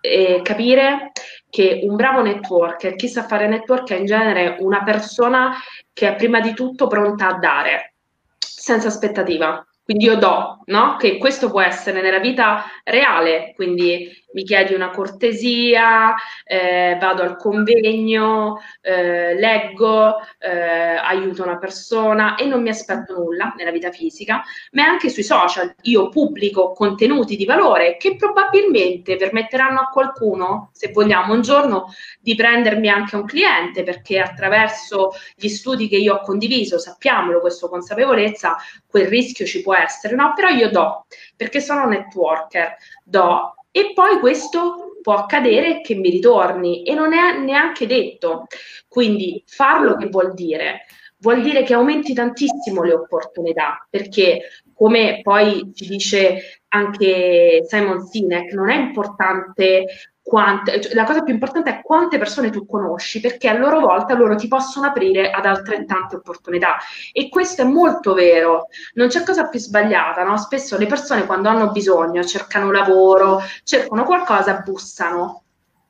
eh, 0.01 0.41
capire 0.43 1.11
che 1.49 1.81
un 1.83 1.95
bravo 1.95 2.21
networker, 2.21 2.95
chi 2.95 3.07
sa 3.07 3.23
fare 3.23 3.47
network 3.47 3.91
è 3.91 3.97
in 3.97 4.05
genere 4.05 4.57
una 4.59 4.83
persona 4.83 5.55
che 5.93 6.07
è 6.07 6.15
prima 6.15 6.39
di 6.39 6.53
tutto 6.53 6.87
pronta 6.87 7.27
a 7.27 7.37
dare, 7.37 7.93
senza 8.37 8.87
aspettativa. 8.87 9.63
Quindi 9.83 10.05
io 10.05 10.15
do, 10.15 10.61
no? 10.65 10.95
Che 10.97 11.17
questo 11.17 11.49
può 11.49 11.59
essere 11.59 12.01
nella 12.01 12.19
vita 12.19 12.63
reale, 12.83 13.51
quindi 13.55 14.20
mi 14.33 14.43
chiedi 14.43 14.73
una 14.73 14.89
cortesia, 14.89 16.13
eh, 16.43 16.97
vado 16.99 17.21
al 17.23 17.37
convegno, 17.37 18.59
eh, 18.81 19.35
leggo, 19.35 20.17
eh, 20.39 20.95
aiuto 20.95 21.43
una 21.43 21.57
persona 21.57 22.35
e 22.35 22.45
non 22.45 22.61
mi 22.61 22.69
aspetto 22.69 23.13
nulla 23.13 23.53
nella 23.57 23.71
vita 23.71 23.91
fisica, 23.91 24.43
ma 24.71 24.83
anche 24.83 25.09
sui 25.09 25.23
social. 25.23 25.73
Io 25.83 26.09
pubblico 26.09 26.71
contenuti 26.71 27.35
di 27.35 27.45
valore 27.45 27.97
che 27.97 28.15
probabilmente 28.15 29.15
permetteranno 29.15 29.79
a 29.79 29.89
qualcuno, 29.89 30.69
se 30.73 30.91
vogliamo, 30.91 31.33
un 31.33 31.41
giorno 31.41 31.93
di 32.19 32.35
prendermi 32.35 32.89
anche 32.89 33.15
un 33.15 33.25
cliente, 33.25 33.83
perché 33.83 34.19
attraverso 34.19 35.11
gli 35.35 35.47
studi 35.47 35.87
che 35.87 35.97
io 35.97 36.15
ho 36.15 36.21
condiviso, 36.21 36.77
sappiamolo, 36.77 37.39
questa 37.39 37.67
consapevolezza, 37.67 38.57
quel 38.87 39.07
rischio 39.07 39.45
ci 39.45 39.61
può 39.61 39.75
essere, 39.75 40.15
no? 40.15 40.33
Però 40.35 40.49
io 40.49 40.69
do, 40.69 41.05
perché 41.35 41.59
sono 41.61 41.85
networker, 41.85 42.75
do 43.03 43.55
e 43.71 43.93
poi 43.93 44.19
questo 44.19 44.97
può 45.01 45.15
accadere 45.15 45.81
che 45.81 45.95
mi 45.95 46.09
ritorni 46.09 46.83
e 46.83 46.93
non 46.93 47.13
è 47.13 47.37
neanche 47.39 47.87
detto. 47.87 48.47
Quindi 48.87 49.43
farlo 49.47 49.95
che 49.95 50.07
vuol 50.07 50.33
dire? 50.33 50.85
Vuol 51.17 51.41
dire 51.41 51.63
che 51.63 51.73
aumenti 51.73 52.13
tantissimo 52.13 52.83
le 52.83 52.93
opportunità, 52.93 53.85
perché 53.89 54.63
come 54.73 55.19
poi 55.21 55.71
ci 55.75 55.87
dice 55.87 56.61
anche 56.69 57.61
Simon 57.67 58.01
Sinek, 58.01 58.53
non 58.53 58.69
è 58.69 58.75
importante 58.75 59.85
quante, 60.31 60.79
cioè, 60.79 60.93
la 60.93 61.03
cosa 61.03 61.23
più 61.23 61.33
importante 61.33 61.69
è 61.69 61.81
quante 61.81 62.17
persone 62.17 62.51
tu 62.51 62.65
conosci, 62.65 63.19
perché 63.19 63.49
a 63.49 63.57
loro 63.57 63.81
volta 63.81 64.13
loro 64.13 64.35
ti 64.35 64.47
possono 64.47 64.87
aprire 64.87 65.29
ad 65.29 65.45
altrettante 65.45 66.15
opportunità. 66.15 66.77
E 67.11 67.27
questo 67.27 67.63
è 67.63 67.65
molto 67.65 68.13
vero, 68.13 68.67
non 68.93 69.09
c'è 69.09 69.23
cosa 69.23 69.49
più 69.49 69.59
sbagliata, 69.59 70.23
no? 70.23 70.37
Spesso 70.37 70.77
le 70.77 70.85
persone 70.85 71.25
quando 71.25 71.49
hanno 71.49 71.71
bisogno, 71.71 72.23
cercano 72.23 72.71
lavoro, 72.71 73.41
cercano 73.65 74.05
qualcosa, 74.05 74.63
bussano 74.65 75.43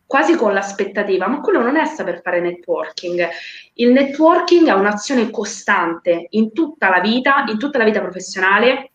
quasi 0.08 0.36
con 0.36 0.54
l'aspettativa, 0.54 1.28
ma 1.28 1.40
quello 1.40 1.62
non 1.62 1.78
è 1.78 1.86
saper 1.86 2.22
fare 2.24 2.42
networking. 2.42 3.30
Il 3.76 3.92
networking 3.92 4.68
è 4.68 4.74
un'azione 4.74 5.30
costante 5.30 6.26
in 6.32 6.52
tutta 6.52 6.90
la 6.90 7.00
vita, 7.00 7.44
in 7.48 7.60
tutta 7.60 7.78
la 7.78 7.84
vita 7.84 8.02
professionale 8.02 8.91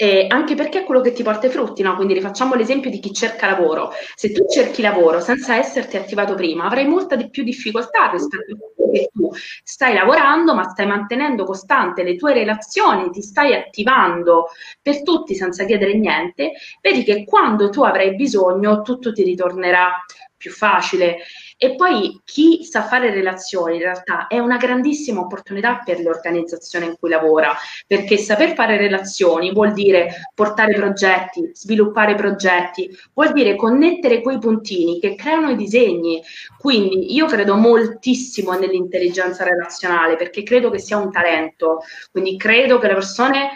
eh, 0.00 0.26
anche 0.28 0.54
perché 0.54 0.82
è 0.82 0.84
quello 0.84 1.00
che 1.00 1.10
ti 1.10 1.24
porta 1.24 1.48
i 1.48 1.50
frutti, 1.50 1.82
no? 1.82 1.96
Quindi 1.96 2.14
rifacciamo 2.14 2.54
l'esempio 2.54 2.88
di 2.88 3.00
chi 3.00 3.12
cerca 3.12 3.48
lavoro. 3.48 3.90
Se 4.14 4.30
tu 4.30 4.46
cerchi 4.48 4.80
lavoro 4.80 5.18
senza 5.18 5.56
esserti 5.56 5.96
attivato 5.96 6.34
prima, 6.36 6.66
avrai 6.66 6.86
molta 6.86 7.16
di 7.16 7.28
più 7.30 7.42
difficoltà 7.42 8.08
rispetto 8.08 8.52
a 8.52 8.90
che 8.92 9.10
tu 9.12 9.28
stai 9.64 9.94
lavorando, 9.94 10.54
ma 10.54 10.62
stai 10.68 10.86
mantenendo 10.86 11.42
costante 11.42 12.04
le 12.04 12.14
tue 12.14 12.32
relazioni, 12.32 13.10
ti 13.10 13.22
stai 13.22 13.54
attivando 13.54 14.46
per 14.80 15.02
tutti 15.02 15.34
senza 15.34 15.64
chiedere 15.64 15.94
niente, 15.94 16.52
vedi 16.80 17.02
che 17.02 17.24
quando 17.24 17.68
tu 17.68 17.82
avrai 17.82 18.14
bisogno 18.14 18.82
tutto 18.82 19.12
ti 19.12 19.24
ritornerà 19.24 20.04
più 20.36 20.52
facile. 20.52 21.18
E 21.60 21.74
poi 21.74 22.20
chi 22.24 22.62
sa 22.62 22.84
fare 22.84 23.10
relazioni 23.10 23.74
in 23.74 23.82
realtà 23.82 24.28
è 24.28 24.38
una 24.38 24.58
grandissima 24.58 25.22
opportunità 25.22 25.82
per 25.84 26.00
l'organizzazione 26.00 26.84
in 26.84 26.96
cui 26.96 27.10
lavora, 27.10 27.52
perché 27.84 28.16
saper 28.16 28.54
fare 28.54 28.76
relazioni 28.76 29.52
vuol 29.52 29.72
dire 29.72 30.30
portare 30.36 30.74
progetti, 30.74 31.50
sviluppare 31.52 32.14
progetti, 32.14 32.96
vuol 33.12 33.32
dire 33.32 33.56
connettere 33.56 34.22
quei 34.22 34.38
puntini 34.38 35.00
che 35.00 35.16
creano 35.16 35.50
i 35.50 35.56
disegni. 35.56 36.22
Quindi 36.56 37.12
io 37.12 37.26
credo 37.26 37.56
moltissimo 37.56 38.52
nell'intelligenza 38.52 39.42
relazionale 39.42 40.14
perché 40.14 40.44
credo 40.44 40.70
che 40.70 40.78
sia 40.78 40.96
un 40.96 41.10
talento, 41.10 41.80
quindi 42.12 42.36
credo 42.36 42.78
che 42.78 42.86
le 42.86 42.94
persone 42.94 43.48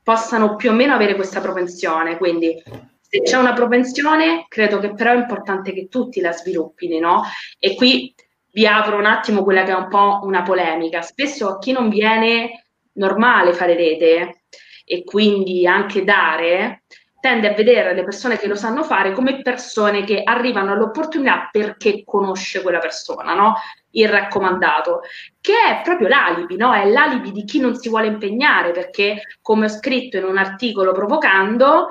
possano 0.00 0.54
più 0.54 0.70
o 0.70 0.74
meno 0.74 0.94
avere 0.94 1.16
questa 1.16 1.40
propensione. 1.40 2.16
Quindi 2.18 2.62
se 3.08 3.22
c'è 3.22 3.38
una 3.38 3.54
propensione, 3.54 4.44
credo 4.48 4.78
che 4.78 4.92
però 4.92 5.12
è 5.12 5.16
importante 5.16 5.72
che 5.72 5.88
tutti 5.88 6.20
la 6.20 6.32
sviluppino, 6.32 6.98
no? 6.98 7.22
E 7.58 7.74
qui 7.74 8.14
vi 8.52 8.66
apro 8.66 8.98
un 8.98 9.06
attimo 9.06 9.42
quella 9.42 9.62
che 9.62 9.72
è 9.72 9.76
un 9.76 9.88
po' 9.88 10.20
una 10.24 10.42
polemica. 10.42 11.00
Spesso 11.00 11.48
a 11.48 11.58
chi 11.58 11.72
non 11.72 11.88
viene 11.88 12.64
normale 12.94 13.54
fare 13.54 13.74
rete 13.74 14.42
e 14.84 15.04
quindi 15.04 15.66
anche 15.66 16.04
dare, 16.04 16.82
tende 17.20 17.48
a 17.48 17.54
vedere 17.54 17.94
le 17.94 18.04
persone 18.04 18.38
che 18.38 18.46
lo 18.46 18.54
sanno 18.54 18.82
fare 18.82 19.12
come 19.12 19.40
persone 19.40 20.04
che 20.04 20.22
arrivano 20.22 20.72
all'opportunità 20.72 21.48
perché 21.50 22.02
conosce 22.04 22.60
quella 22.60 22.78
persona, 22.78 23.32
no? 23.34 23.54
Il 23.92 24.08
raccomandato, 24.08 25.00
che 25.40 25.54
è 25.54 25.80
proprio 25.82 26.08
l'alibi, 26.08 26.56
no? 26.56 26.74
È 26.74 26.84
l'alibi 26.84 27.32
di 27.32 27.44
chi 27.44 27.58
non 27.58 27.74
si 27.74 27.88
vuole 27.88 28.06
impegnare 28.06 28.70
perché, 28.72 29.22
come 29.40 29.64
ho 29.64 29.68
scritto 29.68 30.18
in 30.18 30.24
un 30.24 30.36
articolo 30.36 30.92
provocando, 30.92 31.88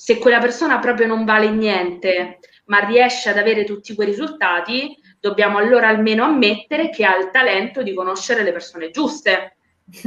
se 0.00 0.16
quella 0.16 0.38
persona 0.38 0.78
proprio 0.78 1.06
non 1.06 1.26
vale 1.26 1.50
niente, 1.50 2.38
ma 2.64 2.78
riesce 2.78 3.28
ad 3.28 3.36
avere 3.36 3.64
tutti 3.64 3.94
quei 3.94 4.06
risultati, 4.06 4.96
dobbiamo 5.20 5.58
allora 5.58 5.88
almeno 5.88 6.24
ammettere 6.24 6.88
che 6.88 7.04
ha 7.04 7.18
il 7.18 7.28
talento 7.30 7.82
di 7.82 7.92
conoscere 7.92 8.42
le 8.42 8.50
persone 8.50 8.88
giuste. 8.88 9.56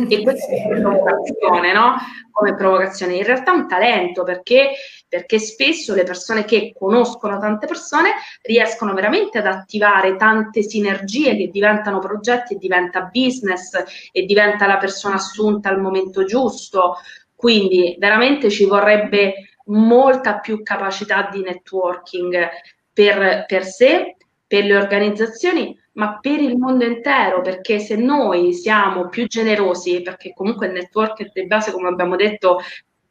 E 0.10 0.24
questa 0.24 0.52
è 0.52 0.66
una 0.66 0.80
provocazione, 0.80 1.74
no? 1.74 1.96
Come 2.32 2.56
provocazione. 2.56 3.18
In 3.18 3.24
realtà 3.24 3.52
è 3.52 3.56
un 3.56 3.68
talento 3.68 4.24
perché, 4.24 4.72
perché 5.08 5.38
spesso 5.38 5.94
le 5.94 6.04
persone 6.04 6.44
che 6.44 6.74
conoscono 6.76 7.38
tante 7.38 7.68
persone 7.68 8.14
riescono 8.42 8.96
veramente 8.96 9.38
ad 9.38 9.46
attivare 9.46 10.16
tante 10.16 10.64
sinergie 10.64 11.38
che 11.38 11.50
diventano 11.50 12.00
progetti 12.00 12.56
e 12.56 12.58
diventa 12.58 13.12
business 13.12 14.10
e 14.12 14.24
diventa 14.24 14.66
la 14.66 14.78
persona 14.78 15.16
assunta 15.16 15.70
al 15.70 15.80
momento 15.80 16.24
giusto. 16.26 16.96
Quindi 17.36 17.96
veramente 18.00 18.50
ci 18.50 18.66
vorrebbe 18.66 19.50
molta 19.65 20.39
più 20.39 20.62
capacità 20.63 21.30
di 21.32 21.41
networking 21.41 22.49
per, 22.91 23.45
per 23.47 23.65
sé, 23.65 24.15
per 24.45 24.65
le 24.65 24.76
organizzazioni, 24.76 25.78
ma 25.93 26.19
per 26.19 26.39
il 26.39 26.58
mondo 26.58 26.86
intero, 26.86 27.41
perché 27.41 27.80
se 27.80 27.95
noi 27.95 28.54
siamo 28.54 29.10
più 29.10 29.28
generosi, 29.28 30.02
perché 30.02 30.34
comunque 30.34 30.67
il 30.67 30.73
network 30.73 31.23
è 31.23 31.30
di 31.34 31.47
base, 31.47 31.71
come 31.71 31.88
abbiamo 31.88 32.15
detto, 32.15 32.60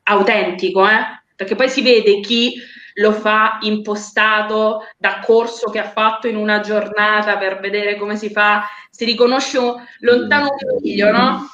autentico, 0.05 0.87
eh? 0.89 1.23
perché 1.35 1.55
poi 1.55 1.69
si 1.69 1.83
vede 1.83 2.21
chi 2.21 2.55
lo 2.95 3.13
fa 3.13 3.59
impostato 3.63 4.87
da 4.99 5.21
corso 5.25 5.71
che 5.71 5.79
ha 5.79 5.89
fatto 5.89 6.29
in 6.29 6.37
una 6.37 6.61
giornata 6.61 7.39
per 7.39 7.59
vedere 7.59 7.97
come 7.97 8.17
si 8.17 8.31
fa, 8.31 8.65
si 8.91 9.05
riconosce 9.05 9.59
lontano 10.01 10.49
un 10.51 10.81
figlio, 10.81 11.11
no? 11.11 11.47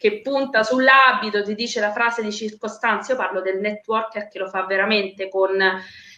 Che 0.00 0.22
punta 0.22 0.62
sull'abito, 0.62 1.42
ti 1.42 1.54
dice 1.54 1.78
la 1.78 1.92
frase 1.92 2.22
di 2.22 2.32
circostanza, 2.32 3.12
io 3.12 3.18
parlo 3.18 3.42
del 3.42 3.60
networker 3.60 4.28
che 4.28 4.38
lo 4.38 4.48
fa 4.48 4.64
veramente 4.64 5.28
con, 5.28 5.60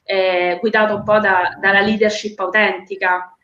eh, 0.05 0.57
guidato 0.61 0.95
un 0.95 1.03
po' 1.03 1.19
da, 1.19 1.59
dalla 1.61 1.81
leadership 1.81 2.39
autentica, 2.39 3.37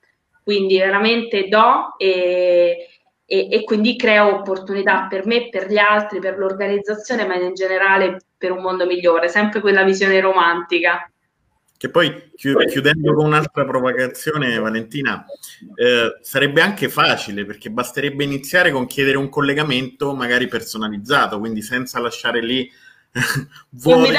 quindi 0.45 0.79
veramente 0.79 1.49
do 1.49 1.97
e, 1.99 2.87
e, 3.27 3.49
e, 3.51 3.65
quindi 3.65 3.97
creo 3.97 4.37
opportunità 4.37 5.09
per 5.11 5.27
me, 5.27 5.49
per 5.49 5.67
gli 5.67 5.77
altri, 5.77 6.21
per 6.21 6.39
l'organizzazione, 6.39 7.27
ma 7.27 7.35
in 7.35 7.55
generale 7.55 8.19
per 8.37 8.53
un 8.53 8.63
mondo 8.63 8.87
migliore, 8.87 9.27
sempre 9.27 9.61
quella 9.61 9.83
visione 9.83 10.21
romantica. 10.21 11.11
Che 11.79 11.91
poi 11.91 12.33
chiudendo 12.35 13.15
con 13.15 13.27
un'altra 13.27 13.65
provocazione, 13.65 14.59
Valentina, 14.59 15.25
eh, 15.77 16.19
sarebbe 16.23 16.61
anche 16.61 16.89
facile 16.89 17.45
perché 17.45 17.71
basterebbe 17.71 18.25
iniziare 18.25 18.73
con 18.73 18.87
chiedere 18.87 19.17
un 19.17 19.29
collegamento 19.29 20.13
magari 20.13 20.49
personalizzato, 20.49 21.39
quindi 21.39 21.63
senza 21.63 22.01
lasciare 22.01 22.43
lì 22.43 22.69
vuoto. 23.71 24.11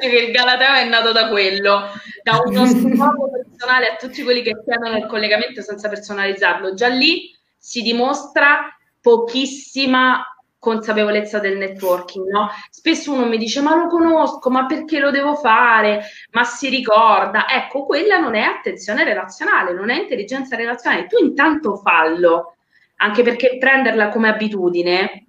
che 0.00 0.08
il 0.08 0.32
Galateo 0.32 0.74
è 0.74 0.88
nato 0.88 1.12
da 1.12 1.28
quello, 1.28 1.82
da 2.22 2.40
uno 2.42 2.66
scopo 2.66 3.30
personale 3.36 3.88
a 3.88 3.96
tutti 3.96 4.22
quelli 4.22 4.40
che 4.40 4.56
chiedono 4.64 4.96
il 4.96 5.06
collegamento 5.06 5.60
senza 5.60 5.90
personalizzarlo. 5.90 6.72
Già 6.72 6.88
lì 6.88 7.36
si 7.58 7.82
dimostra 7.82 8.74
pochissima 9.02 10.24
consapevolezza 10.62 11.40
del 11.40 11.56
networking, 11.56 12.28
no? 12.28 12.48
Spesso 12.70 13.12
uno 13.12 13.26
mi 13.26 13.36
dice 13.36 13.60
ma 13.60 13.74
lo 13.74 13.88
conosco, 13.88 14.48
ma 14.48 14.64
perché 14.64 15.00
lo 15.00 15.10
devo 15.10 15.34
fare? 15.34 16.04
Ma 16.30 16.44
si 16.44 16.68
ricorda? 16.68 17.48
Ecco, 17.48 17.84
quella 17.84 18.18
non 18.18 18.36
è 18.36 18.42
attenzione 18.42 19.02
relazionale, 19.02 19.72
non 19.72 19.90
è 19.90 20.00
intelligenza 20.00 20.54
relazionale. 20.54 21.08
Tu 21.08 21.20
intanto 21.20 21.74
fallo, 21.78 22.58
anche 22.98 23.24
perché 23.24 23.58
prenderla 23.58 24.10
come 24.10 24.28
abitudine 24.28 25.26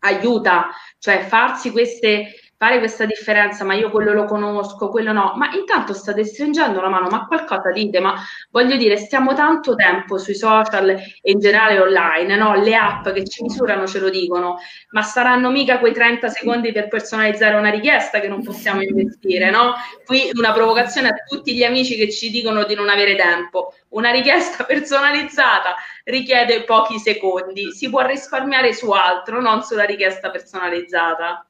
aiuta, 0.00 0.68
cioè 0.98 1.20
farsi 1.20 1.70
queste 1.70 2.34
fare 2.56 2.78
questa 2.78 3.04
differenza, 3.04 3.64
ma 3.64 3.74
io 3.74 3.90
quello 3.90 4.12
lo 4.12 4.24
conosco, 4.24 4.88
quello 4.88 5.12
no, 5.12 5.32
ma 5.36 5.50
intanto 5.54 5.92
state 5.92 6.24
stringendo 6.24 6.80
la 6.80 6.88
mano, 6.88 7.08
ma 7.08 7.26
qualcosa 7.26 7.70
dite, 7.70 8.00
ma 8.00 8.14
voglio 8.50 8.76
dire, 8.76 8.96
stiamo 8.96 9.34
tanto 9.34 9.74
tempo 9.74 10.18
sui 10.18 10.34
social 10.34 10.90
e 10.90 11.30
in 11.30 11.40
generale 11.40 11.78
online, 11.80 12.36
no? 12.36 12.54
le 12.54 12.74
app 12.74 13.08
che 13.10 13.24
ci 13.26 13.42
misurano 13.42 13.86
ce 13.86 13.98
lo 13.98 14.08
dicono, 14.08 14.58
ma 14.90 15.02
saranno 15.02 15.50
mica 15.50 15.78
quei 15.78 15.92
30 15.92 16.28
secondi 16.28 16.72
per 16.72 16.88
personalizzare 16.88 17.56
una 17.56 17.70
richiesta 17.70 18.20
che 18.20 18.28
non 18.28 18.42
possiamo 18.42 18.82
investire, 18.82 19.50
no? 19.50 19.74
Qui 20.04 20.30
una 20.34 20.52
provocazione 20.52 21.08
a 21.08 21.14
tutti 21.26 21.54
gli 21.54 21.64
amici 21.64 21.96
che 21.96 22.10
ci 22.10 22.30
dicono 22.30 22.64
di 22.64 22.74
non 22.74 22.88
avere 22.88 23.16
tempo. 23.16 23.74
Una 23.90 24.10
richiesta 24.10 24.64
personalizzata 24.64 25.74
richiede 26.04 26.64
pochi 26.64 26.98
secondi, 26.98 27.72
si 27.72 27.88
può 27.90 28.00
risparmiare 28.00 28.72
su 28.72 28.90
altro, 28.90 29.40
non 29.40 29.62
sulla 29.62 29.84
richiesta 29.84 30.30
personalizzata. 30.30 31.46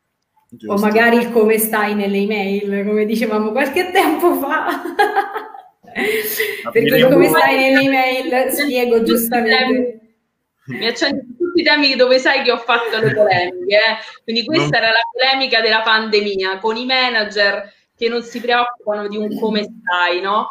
Giusto. 0.56 0.72
O 0.72 0.78
magari 0.78 1.16
il 1.16 1.32
come 1.32 1.58
stai 1.58 1.94
nelle 1.94 2.18
email, 2.18 2.84
come 2.84 3.04
dicevamo 3.04 3.50
qualche 3.50 3.90
tempo 3.92 4.34
fa. 4.34 4.82
Perché 6.72 6.96
il 6.96 7.08
come 7.08 7.28
stai 7.28 7.56
nelle 7.56 7.80
email 7.82 8.50
spiego 8.50 9.02
giustamente. 9.02 10.00
Mi 10.66 10.86
accendi 10.86 11.36
tutti 11.36 11.60
i 11.60 11.62
temi 11.62 11.94
dove 11.94 12.18
sai 12.18 12.42
che 12.42 12.50
ho 12.50 12.58
fatto 12.58 12.98
le 12.98 13.12
polemiche. 13.12 13.76
Eh? 13.76 14.22
Quindi 14.22 14.44
questa 14.44 14.78
no. 14.78 14.84
era 14.84 14.92
la 14.92 15.08
polemica 15.12 15.60
della 15.60 15.82
pandemia 15.82 16.58
con 16.58 16.76
i 16.76 16.86
manager 16.86 17.70
che 17.96 18.08
non 18.08 18.22
si 18.22 18.40
preoccupano 18.40 19.06
di 19.08 19.16
un 19.16 19.38
come 19.38 19.62
stai, 19.62 20.20
no? 20.20 20.50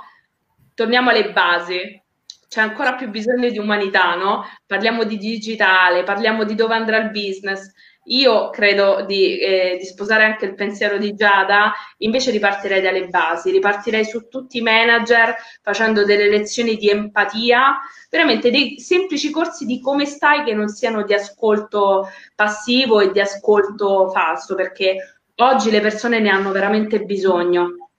Torniamo 0.76 1.10
alle 1.10 1.32
basi. 1.32 2.02
C'è 2.48 2.62
ancora 2.62 2.94
più 2.94 3.10
bisogno 3.10 3.50
di 3.50 3.58
umanità, 3.58 4.14
no? 4.14 4.46
Parliamo 4.68 5.04
di 5.04 5.18
digitale, 5.18 6.04
parliamo 6.04 6.44
di 6.44 6.54
dove 6.54 6.76
andrà 6.76 6.98
il 6.98 7.10
business 7.10 7.72
io 8.06 8.50
credo 8.50 9.04
di, 9.06 9.40
eh, 9.40 9.78
di, 9.80 9.86
sposare 9.86 10.24
anche 10.24 10.46
il 10.46 10.56
pensiero 10.56 10.98
di 10.98 11.14
Giada, 11.14 11.74
invece 12.00 12.32
ripartirei 12.32 12.82
dalle 12.82 13.08
basi, 13.08 13.52
ripartirei 13.52 14.04
su 14.04 14.28
tutti 14.28 14.58
i 14.58 14.62
manager 14.62 15.36
facendo 15.62 16.04
delle 16.04 16.30
lezioni 16.30 16.76
di 16.76 16.90
empatia, 16.90 17.80
veramente 18.10 18.52
dei 18.52 18.80
semplici 18.80 19.32
corsi 19.32 19.66
di 19.66 19.80
come 19.80 20.06
stai 20.06 20.44
che 20.44 20.54
non 20.54 20.68
siano 20.68 21.04
di 21.04 21.14
ascolto 21.14 22.10
passivo 22.36 23.00
e 23.00 23.12
di 23.12 23.20
ascolto 23.20 24.10
falso, 24.10 24.56
perché 24.56 25.20
oggi 25.36 25.72
le 25.72 25.82
persone 25.82 26.20
ne 26.20 26.30
hanno 26.30 26.52
veramente 26.52 27.04
bisogno. 27.04 27.90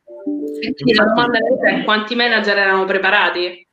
E 0.61 0.73
quindi 0.75 0.95
la 0.95 1.05
domanda 1.05 1.39
è 1.39 1.85
quanti 1.85 2.15
manager 2.15 2.57
erano 2.57 2.85
preparati? 2.85 3.67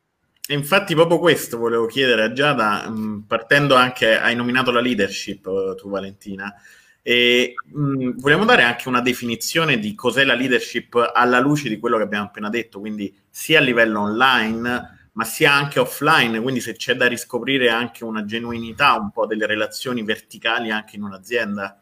Infatti 0.49 0.95
proprio 0.95 1.19
questo 1.19 1.57
volevo 1.57 1.85
chiedere 1.85 2.23
a 2.23 2.33
Giada, 2.33 2.89
mh, 2.89 3.25
partendo 3.27 3.75
anche, 3.75 4.17
hai 4.17 4.35
nominato 4.35 4.71
la 4.71 4.81
leadership 4.81 5.45
eh, 5.47 5.75
tu 5.75 5.89
Valentina, 5.89 6.53
e 7.01 7.53
mh, 7.65 8.19
vogliamo 8.19 8.45
dare 8.45 8.63
anche 8.63 8.87
una 8.89 9.01
definizione 9.01 9.79
di 9.79 9.95
cos'è 9.95 10.23
la 10.25 10.33
leadership 10.33 11.11
alla 11.13 11.39
luce 11.39 11.69
di 11.69 11.79
quello 11.79 11.97
che 11.97 12.03
abbiamo 12.03 12.25
appena 12.25 12.49
detto, 12.49 12.79
quindi 12.79 13.13
sia 13.29 13.59
a 13.59 13.61
livello 13.61 14.01
online, 14.01 15.09
ma 15.13 15.23
sia 15.23 15.53
anche 15.53 15.79
offline, 15.79 16.41
quindi 16.41 16.59
se 16.59 16.73
c'è 16.73 16.95
da 16.95 17.07
riscoprire 17.07 17.69
anche 17.69 18.03
una 18.03 18.25
genuinità 18.25 18.95
un 18.95 19.11
po' 19.11 19.25
delle 19.25 19.45
relazioni 19.45 20.03
verticali 20.03 20.71
anche 20.71 20.95
in 20.95 21.03
un'azienda. 21.03 21.80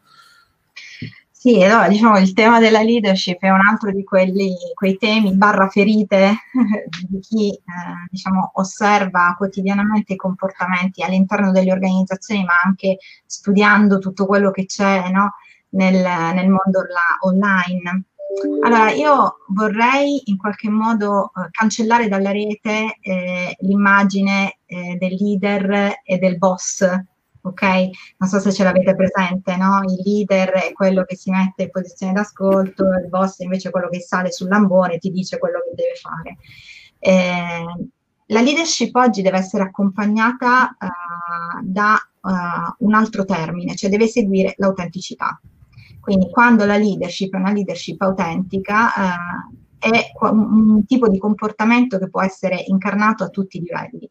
Sì, 1.40 1.62
allora 1.62 1.88
diciamo 1.88 2.18
il 2.18 2.34
tema 2.34 2.60
della 2.60 2.82
leadership 2.82 3.40
è 3.40 3.48
un 3.48 3.66
altro 3.66 3.90
di 3.92 4.04
quelli, 4.04 4.54
quei 4.74 4.98
temi 4.98 5.34
barra 5.34 5.70
ferite 5.70 6.34
di 7.08 7.18
chi 7.18 7.50
eh, 7.54 7.62
diciamo, 8.10 8.50
osserva 8.56 9.34
quotidianamente 9.38 10.12
i 10.12 10.16
comportamenti 10.16 11.02
all'interno 11.02 11.50
delle 11.50 11.72
organizzazioni, 11.72 12.44
ma 12.44 12.60
anche 12.62 12.98
studiando 13.24 13.98
tutto 13.98 14.26
quello 14.26 14.50
che 14.50 14.66
c'è 14.66 15.08
no, 15.10 15.32
nel, 15.70 15.94
nel, 15.94 16.48
mondo 16.50 16.82
la, 16.82 17.16
online. 17.22 18.04
Allora, 18.62 18.90
io 18.90 19.36
vorrei 19.48 20.20
in 20.26 20.36
qualche 20.36 20.68
modo 20.68 21.32
eh, 21.34 21.48
cancellare 21.52 22.08
dalla 22.08 22.32
rete 22.32 22.98
eh, 23.00 23.56
l'immagine 23.60 24.58
eh, 24.66 24.96
del 24.98 25.14
leader 25.14 26.00
e 26.04 26.18
del 26.18 26.36
boss 26.36 26.84
ok? 27.42 27.62
Non 28.18 28.28
so 28.28 28.38
se 28.38 28.52
ce 28.52 28.64
l'avete 28.64 28.94
presente, 28.94 29.56
no? 29.56 29.80
Il 29.86 30.02
leader 30.04 30.50
è 30.50 30.72
quello 30.72 31.04
che 31.04 31.16
si 31.16 31.30
mette 31.30 31.64
in 31.64 31.70
posizione 31.70 32.12
d'ascolto, 32.12 32.84
il 32.84 33.08
boss 33.08 33.38
invece 33.40 33.68
è 33.68 33.70
quello 33.70 33.88
che 33.88 34.00
sale 34.00 34.30
sul 34.30 34.48
lambone 34.48 34.94
e 34.94 34.98
ti 34.98 35.10
dice 35.10 35.38
quello 35.38 35.58
che 35.60 35.74
deve 35.74 35.94
fare. 35.94 36.36
Eh, 36.98 37.90
la 38.30 38.40
leadership 38.40 38.94
oggi 38.94 39.22
deve 39.22 39.38
essere 39.38 39.64
accompagnata 39.64 40.76
uh, 40.78 41.60
da 41.64 41.96
uh, 42.20 42.84
un 42.84 42.94
altro 42.94 43.24
termine, 43.24 43.74
cioè 43.74 43.90
deve 43.90 44.06
seguire 44.06 44.54
l'autenticità. 44.58 45.40
Quindi 46.00 46.30
quando 46.30 46.64
la 46.64 46.76
leadership 46.76 47.34
è 47.34 47.38
una 47.38 47.52
leadership 47.52 48.00
autentica, 48.02 48.86
uh, 48.86 49.56
è 49.78 50.12
un, 50.20 50.70
un 50.70 50.86
tipo 50.86 51.08
di 51.08 51.18
comportamento 51.18 51.98
che 51.98 52.08
può 52.08 52.22
essere 52.22 52.62
incarnato 52.68 53.24
a 53.24 53.30
tutti 53.30 53.56
i 53.56 53.62
livelli. 53.62 54.08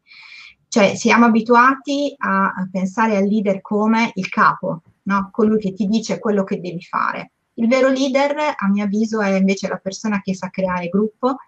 Cioè 0.70 0.94
siamo 0.94 1.24
abituati 1.24 2.14
a 2.16 2.68
pensare 2.70 3.16
al 3.16 3.26
leader 3.26 3.60
come 3.60 4.12
il 4.14 4.28
capo, 4.28 4.82
no? 5.02 5.28
colui 5.32 5.58
che 5.58 5.72
ti 5.72 5.88
dice 5.88 6.20
quello 6.20 6.44
che 6.44 6.60
devi 6.60 6.80
fare. 6.80 7.32
Il 7.54 7.66
vero 7.66 7.88
leader, 7.88 8.54
a 8.56 8.68
mio 8.68 8.84
avviso, 8.84 9.20
è 9.20 9.32
invece 9.32 9.66
la 9.66 9.78
persona 9.78 10.20
che 10.20 10.32
sa 10.32 10.48
creare 10.48 10.86
gruppo, 10.86 11.38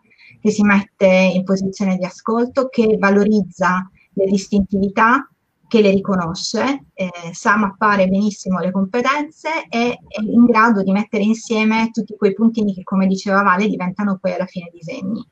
che 0.41 0.51
si 0.51 0.65
mette 0.65 1.07
in 1.07 1.45
posizione 1.45 1.97
di 1.99 2.05
ascolto, 2.05 2.67
che 2.69 2.97
valorizza 2.99 3.89
le 4.15 4.25
distintività, 4.27 5.25
che 5.69 5.81
le 5.81 5.93
riconosce, 5.93 6.87
eh, 6.93 7.09
sa 7.31 7.57
mappare 7.57 8.09
benissimo 8.09 8.59
le 8.59 8.73
competenze 8.73 9.69
e 9.69 10.01
è 10.09 10.21
in 10.21 10.47
grado 10.47 10.83
di 10.83 10.91
mettere 10.91 11.23
insieme 11.23 11.91
tutti 11.93 12.17
quei 12.17 12.35
puntini 12.35 12.75
che, 12.75 12.83
come 12.83 13.07
diceva 13.07 13.43
Vale, 13.43 13.69
diventano 13.69 14.19
poi 14.21 14.33
alla 14.33 14.47
fine 14.47 14.69
disegni. 14.73 15.25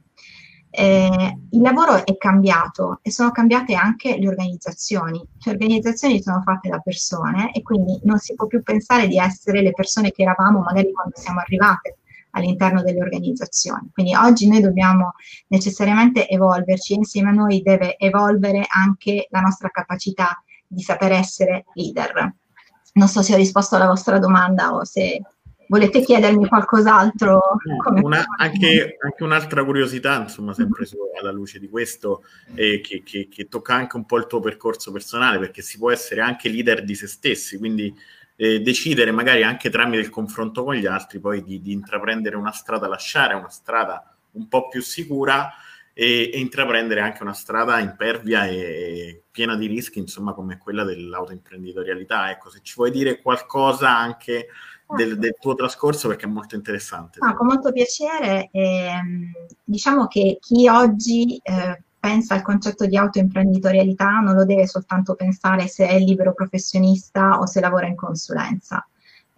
Eh, 0.72 1.38
il 1.50 1.60
lavoro 1.60 2.06
è 2.06 2.16
cambiato 2.16 3.00
e 3.02 3.10
sono 3.10 3.32
cambiate 3.32 3.74
anche 3.74 4.16
le 4.18 4.28
organizzazioni. 4.28 5.26
Le 5.44 5.50
organizzazioni 5.50 6.22
sono 6.22 6.40
fatte 6.42 6.68
da 6.68 6.78
persone 6.78 7.52
e 7.52 7.62
quindi 7.62 7.98
non 8.04 8.18
si 8.18 8.34
può 8.34 8.46
più 8.46 8.62
pensare 8.62 9.08
di 9.08 9.18
essere 9.18 9.62
le 9.62 9.72
persone 9.72 10.12
che 10.12 10.22
eravamo 10.22 10.60
magari 10.60 10.92
quando 10.92 11.16
siamo 11.16 11.40
arrivate 11.40 11.96
all'interno 12.32 12.82
delle 12.82 13.00
organizzazioni. 13.00 13.90
Quindi 13.92 14.14
oggi 14.14 14.48
noi 14.48 14.60
dobbiamo 14.60 15.14
necessariamente 15.48 16.28
evolverci, 16.28 16.94
insieme 16.94 17.30
a 17.30 17.32
noi 17.32 17.62
deve 17.62 17.96
evolvere 17.98 18.64
anche 18.68 19.26
la 19.30 19.40
nostra 19.40 19.68
capacità 19.70 20.40
di 20.66 20.82
saper 20.82 21.12
essere 21.12 21.64
leader. 21.74 22.34
Non 22.92 23.08
so 23.08 23.22
se 23.22 23.34
ho 23.34 23.36
risposto 23.36 23.76
alla 23.76 23.86
vostra 23.86 24.18
domanda 24.18 24.72
o 24.72 24.84
se 24.84 25.20
volete 25.70 26.02
chiedermi 26.02 26.48
qualcos'altro? 26.48 27.40
Una, 28.02 28.24
anche, 28.36 28.96
anche, 29.00 29.22
un'altra 29.22 29.64
curiosità, 29.64 30.20
insomma, 30.20 30.52
sempre 30.52 30.84
su, 30.84 30.96
alla 31.18 31.30
luce 31.30 31.60
di 31.60 31.68
questo, 31.68 32.24
eh, 32.56 32.80
che, 32.80 33.02
che, 33.04 33.28
che, 33.30 33.48
tocca 33.48 33.74
anche 33.74 33.96
un 33.96 34.04
po' 34.04 34.18
il 34.18 34.26
tuo 34.26 34.40
percorso 34.40 34.90
personale, 34.90 35.38
perché 35.38 35.62
si 35.62 35.78
può 35.78 35.92
essere 35.92 36.22
anche 36.22 36.48
leader 36.48 36.82
di 36.82 36.96
se 36.96 37.06
stessi, 37.06 37.56
quindi 37.56 37.94
eh, 38.34 38.60
decidere 38.60 39.12
magari 39.12 39.44
anche 39.44 39.70
tramite 39.70 40.02
il 40.02 40.10
confronto 40.10 40.64
con 40.64 40.74
gli 40.74 40.86
altri 40.86 41.20
poi 41.20 41.44
di, 41.44 41.60
di, 41.60 41.72
intraprendere 41.72 42.36
una 42.36 42.52
strada, 42.52 42.88
lasciare 42.88 43.34
una 43.34 43.50
strada 43.50 44.12
un 44.32 44.48
po' 44.48 44.66
più 44.66 44.82
sicura 44.82 45.52
e, 45.92 46.30
e 46.34 46.38
intraprendere 46.40 47.00
anche 47.00 47.22
una 47.22 47.32
strada 47.32 47.78
impervia 47.78 48.46
e, 48.46 48.56
e 48.56 49.22
piena 49.30 49.54
di 49.54 49.68
rischi, 49.68 50.00
insomma, 50.00 50.32
come 50.32 50.58
quella 50.58 50.82
dell'autoimprenditorialità. 50.82 52.28
Ecco, 52.30 52.50
se 52.50 52.58
ci 52.62 52.74
vuoi 52.74 52.90
dire 52.90 53.22
qualcosa 53.22 53.96
anche 53.96 54.48
del, 54.96 55.18
del, 55.18 55.36
tuo 55.38 55.54
trascorso 55.54 56.08
perché 56.08 56.26
è 56.26 56.28
molto 56.28 56.54
interessante. 56.54 57.18
Ah, 57.22 57.34
con 57.34 57.46
molto 57.46 57.72
piacere. 57.72 58.48
Eh, 58.52 58.92
diciamo 59.64 60.06
che 60.06 60.38
chi 60.40 60.68
oggi 60.68 61.40
eh, 61.42 61.82
pensa 61.98 62.34
al 62.34 62.42
concetto 62.42 62.86
di 62.86 62.96
autoimprenditorialità 62.96 64.20
non 64.20 64.34
lo 64.34 64.44
deve 64.44 64.66
soltanto 64.66 65.14
pensare 65.14 65.68
se 65.68 65.86
è 65.86 65.98
libero 65.98 66.32
professionista 66.32 67.38
o 67.38 67.46
se 67.46 67.60
lavora 67.60 67.86
in 67.86 67.96
consulenza. 67.96 68.86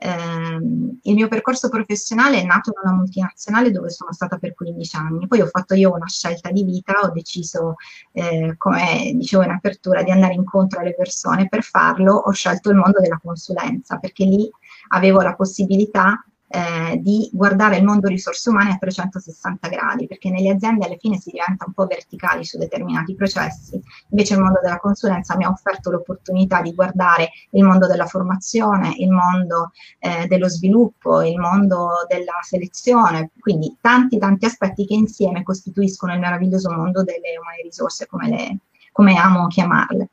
Eh, 0.05 0.59
il 1.03 1.15
mio 1.15 1.29
percorso 1.29 1.69
professionale 1.69 2.41
è 2.41 2.45
nato 2.45 2.71
in 2.71 2.81
una 2.83 2.97
multinazionale 2.97 3.71
dove 3.71 3.91
sono 3.91 4.13
stata 4.13 4.37
per 4.39 4.53
15 4.55 4.97
anni, 4.97 5.27
poi 5.29 5.41
ho 5.41 5.47
fatto 5.47 5.75
io 5.75 5.93
una 5.95 6.09
scelta 6.09 6.51
di 6.51 6.65
vita, 6.65 6.95
ho 7.03 7.11
deciso, 7.11 7.77
eh, 8.13 8.55
come 8.57 9.13
dicevo 9.15 9.45
in 9.45 9.51
apertura, 9.51 10.03
di 10.03 10.11
andare 10.11 10.35
incontro 10.35 10.81
alle 10.81 10.95
persone, 10.95 11.49
per 11.49 11.63
farlo. 11.63 12.15
Ho 12.15 12.33
scelto 12.33 12.71
il 12.71 12.77
mondo 12.77 13.01
della 13.01 13.21
consulenza 13.23 13.99
perché 13.99 14.25
lì 14.25 14.51
avevo 14.89 15.21
la 15.21 15.35
possibilità 15.35 16.25
eh, 16.53 16.99
di 16.99 17.31
guardare 17.33 17.79
il 17.79 17.85
mondo 17.85 18.09
risorse 18.09 18.51
umane 18.51 18.73
a 18.73 18.77
360 18.77 19.69
gradi, 19.69 20.07
perché 20.07 20.29
nelle 20.29 20.51
aziende 20.51 20.85
alla 20.85 20.97
fine 20.99 21.19
si 21.19 21.31
diventa 21.31 21.65
un 21.67 21.73
po' 21.73 21.87
verticali 21.87 22.45
su 22.45 22.59
determinati 22.59 23.15
processi. 23.15 23.81
Invece 24.11 24.35
il 24.35 24.41
mondo 24.41 24.61
della 24.63 24.79
consulenza 24.79 25.35
mi 25.37 25.45
ha 25.45 25.49
offerto 25.49 25.91
l'opportunità 25.91 26.61
di 26.61 26.75
guardare 26.75 27.31
il 27.53 27.65
mondo 27.65 27.87
della 27.87 28.05
formazione, 28.05 28.95
il 28.99 29.11
mondo 29.11 29.71
eh, 29.99 30.27
dello 30.27 30.49
sviluppo, 30.49 31.23
il 31.23 31.39
mondo 31.39 32.05
della 32.07 32.39
selezione, 32.43 33.31
quindi 33.39 33.79
tanti 33.81 34.19
tanti 34.19 34.45
aspetti 34.45 34.85
che 34.85 34.95
insieme 34.95 35.43
costituiscono 35.43 36.13
il 36.13 36.21
meraviglioso 36.21 36.71
mondo 36.71 37.03
delle 37.03 37.39
umane 37.41 37.63
risorse, 37.63 38.07
come, 38.07 38.29
le, 38.29 38.59
come 38.93 39.17
amo 39.17 39.47
chiamarle. 39.47 40.11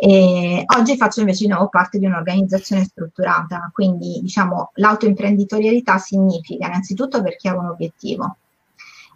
E 0.00 0.62
oggi 0.78 0.96
faccio 0.96 1.18
invece 1.20 1.44
di 1.44 1.50
nuovo 1.50 1.68
parte 1.68 1.98
di 1.98 2.06
un'organizzazione 2.06 2.84
strutturata, 2.84 3.68
quindi 3.72 4.20
diciamo 4.22 4.70
l'autoimprenditorialità 4.74 5.98
significa 5.98 6.68
innanzitutto 6.68 7.16
aver 7.16 7.34
chiaro 7.34 7.58
un 7.58 7.66
obiettivo, 7.66 8.36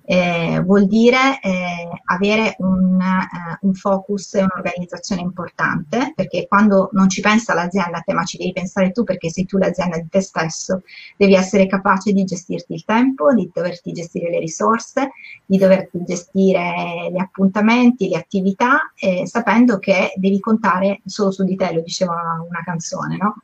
eh, 0.05 0.61
vuol 0.65 0.87
dire 0.87 1.39
eh, 1.41 1.89
avere 2.07 2.57
un, 2.59 3.01
eh, 3.01 3.59
un, 3.61 3.75
focus 3.75 4.35
e 4.35 4.43
un'organizzazione 4.43 5.21
importante, 5.21 6.13
perché 6.15 6.47
quando 6.49 6.89
non 6.93 7.09
ci 7.09 7.21
pensa 7.21 7.55
l'azienda 7.55 7.99
a 7.99 8.01
te, 8.01 8.13
ma 8.13 8.25
ci 8.25 8.37
devi 8.37 8.53
pensare 8.53 8.91
tu 8.91 9.05
perché 9.05 9.31
sei 9.31 9.47
tu 9.47 9.59
l'azienda 9.59 9.99
di 9.99 10.09
te 10.09 10.21
stesso, 10.21 10.83
devi 11.17 11.35
essere 11.35 11.67
capace 11.67 12.13
di 12.13 12.25
gestirti 12.25 12.75
il 12.75 12.85
tempo, 12.85 13.33
di 13.33 13.51
doverti 13.53 13.93
gestire 13.93 14.31
le 14.31 14.41
risorse, 14.41 15.11
di 15.47 15.57
doverti 15.57 16.03
gestire 16.05 17.11
gli 17.13 17.19
appuntamenti, 17.19 18.09
le 18.09 18.17
attività, 18.17 18.93
sapendo 19.25 19.79
che 19.79 20.13
devi 20.17 20.41
contare 20.41 21.01
solo 21.05 21.31
su 21.31 21.45
di 21.45 21.57
te, 21.57 21.73
lo 21.73 21.81
diceva 21.81 22.45
una 22.49 22.63
canzone, 22.65 23.17
no? 23.17 23.43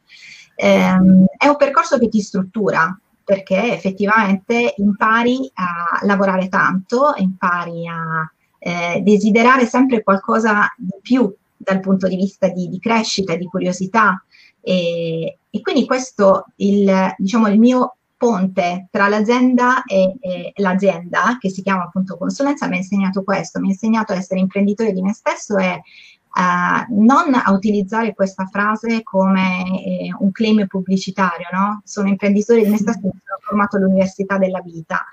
Ehm, 0.61 1.25
è 1.37 1.47
un 1.47 1.57
percorso 1.57 1.99
che 1.99 2.09
ti 2.09 2.21
struttura, 2.21 2.99
perché 3.29 3.75
effettivamente 3.75 4.73
impari 4.79 5.51
a 5.53 6.03
lavorare 6.07 6.49
tanto, 6.49 7.13
impari 7.19 7.87
a 7.87 8.27
eh, 8.59 9.03
desiderare 9.03 9.67
sempre 9.67 10.03
qualcosa 10.03 10.73
di 10.79 10.95
più 11.03 11.31
dal 11.55 11.81
punto 11.81 12.09
di 12.09 12.17
vista 12.17 12.49
di, 12.49 12.71
di 12.71 12.79
crescita, 12.79 13.37
di 13.37 13.45
curiosità. 13.45 14.25
E, 14.63 15.41
e, 15.51 15.61
quindi 15.61 15.85
questo, 15.85 16.47
il, 16.57 17.15
diciamo, 17.19 17.49
il 17.49 17.59
mio 17.59 17.97
ponte 18.17 18.89
tra 18.91 19.09
l'azienda 19.09 19.83
e, 19.85 20.17
e, 20.21 20.53
l'azienda, 20.57 21.37
che 21.39 21.51
si 21.51 21.61
chiama 21.61 21.83
appunto 21.83 22.17
consulenza, 22.17 22.67
mi 22.67 22.77
ha 22.77 22.79
insegnato 22.79 23.25
questo, 23.25 23.61
mi 23.61 23.69
ha 23.69 23.73
insegnato 23.73 24.15
a 24.15 24.17
essere 24.17 24.41
imprenditore 24.41 24.95
di 24.95 25.03
me 25.03 25.13
stesso 25.13 25.59
e 25.59 25.83
Uh, 26.31 26.85
non 27.03 27.35
a 27.35 27.51
utilizzare 27.53 28.15
questa 28.15 28.47
frase 28.47 29.03
come 29.03 29.65
eh, 29.83 30.15
un 30.19 30.31
claim 30.31 30.67
pubblicitario, 30.67 31.47
no? 31.53 31.81
Sono 31.85 32.09
imprenditore 32.09 32.63
di 32.63 32.71
me 32.71 32.77
stesso, 32.77 33.01
sono 33.01 33.39
formato 33.41 33.77
all'Università 33.77 34.39
della 34.39 34.61
Vita. 34.61 35.05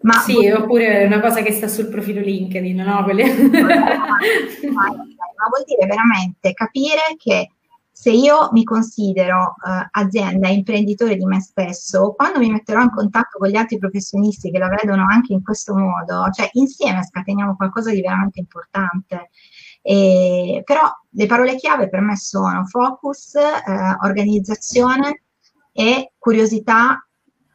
Ma 0.00 0.14
sì, 0.14 0.32
vuol... 0.32 0.62
oppure 0.62 1.04
una 1.04 1.20
cosa 1.20 1.42
che 1.42 1.52
sta 1.52 1.68
sul 1.68 1.88
profilo 1.88 2.20
LinkedIn, 2.20 2.76
no? 2.76 3.04
Quelle... 3.04 3.24
ma 4.72 4.88
vuol 5.48 5.64
dire 5.66 5.86
veramente 5.86 6.52
capire 6.52 7.16
che 7.16 7.50
se 8.02 8.10
io 8.10 8.48
mi 8.52 8.64
considero 8.64 9.54
uh, 9.62 9.86
azienda 9.92 10.48
imprenditore 10.48 11.14
di 11.14 11.24
me 11.24 11.40
stesso, 11.40 12.14
quando 12.16 12.40
mi 12.40 12.50
metterò 12.50 12.80
in 12.80 12.90
contatto 12.90 13.38
con 13.38 13.48
gli 13.48 13.54
altri 13.54 13.78
professionisti 13.78 14.50
che 14.50 14.58
la 14.58 14.68
vedono 14.68 15.06
anche 15.08 15.34
in 15.34 15.42
questo 15.42 15.76
modo, 15.76 16.28
cioè 16.32 16.48
insieme 16.54 17.04
scateniamo 17.04 17.54
qualcosa 17.54 17.92
di 17.92 18.00
veramente 18.00 18.40
importante. 18.40 19.30
E, 19.82 20.62
però 20.64 20.82
le 21.10 21.26
parole 21.26 21.56
chiave 21.56 21.88
per 21.88 22.00
me 22.00 22.16
sono 22.16 22.64
focus, 22.64 23.34
eh, 23.34 23.60
organizzazione 24.02 25.24
e 25.72 26.12
curiosità 26.18 27.04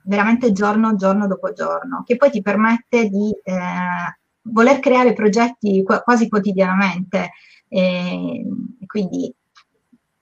veramente 0.04 0.52
giorno, 0.52 0.96
giorno 0.96 1.28
dopo 1.28 1.54
giorno, 1.54 2.04
che 2.06 2.16
poi 2.18 2.30
ti 2.30 2.42
permette 2.42 3.08
di 3.10 3.32
eh, 3.44 4.20
voler 4.44 4.80
creare 4.80 5.14
progetti 5.14 5.84
qu- 5.84 6.04
quasi 6.04 6.28
quotidianamente. 6.30 7.32
E, 7.70 8.46
quindi 8.86 9.34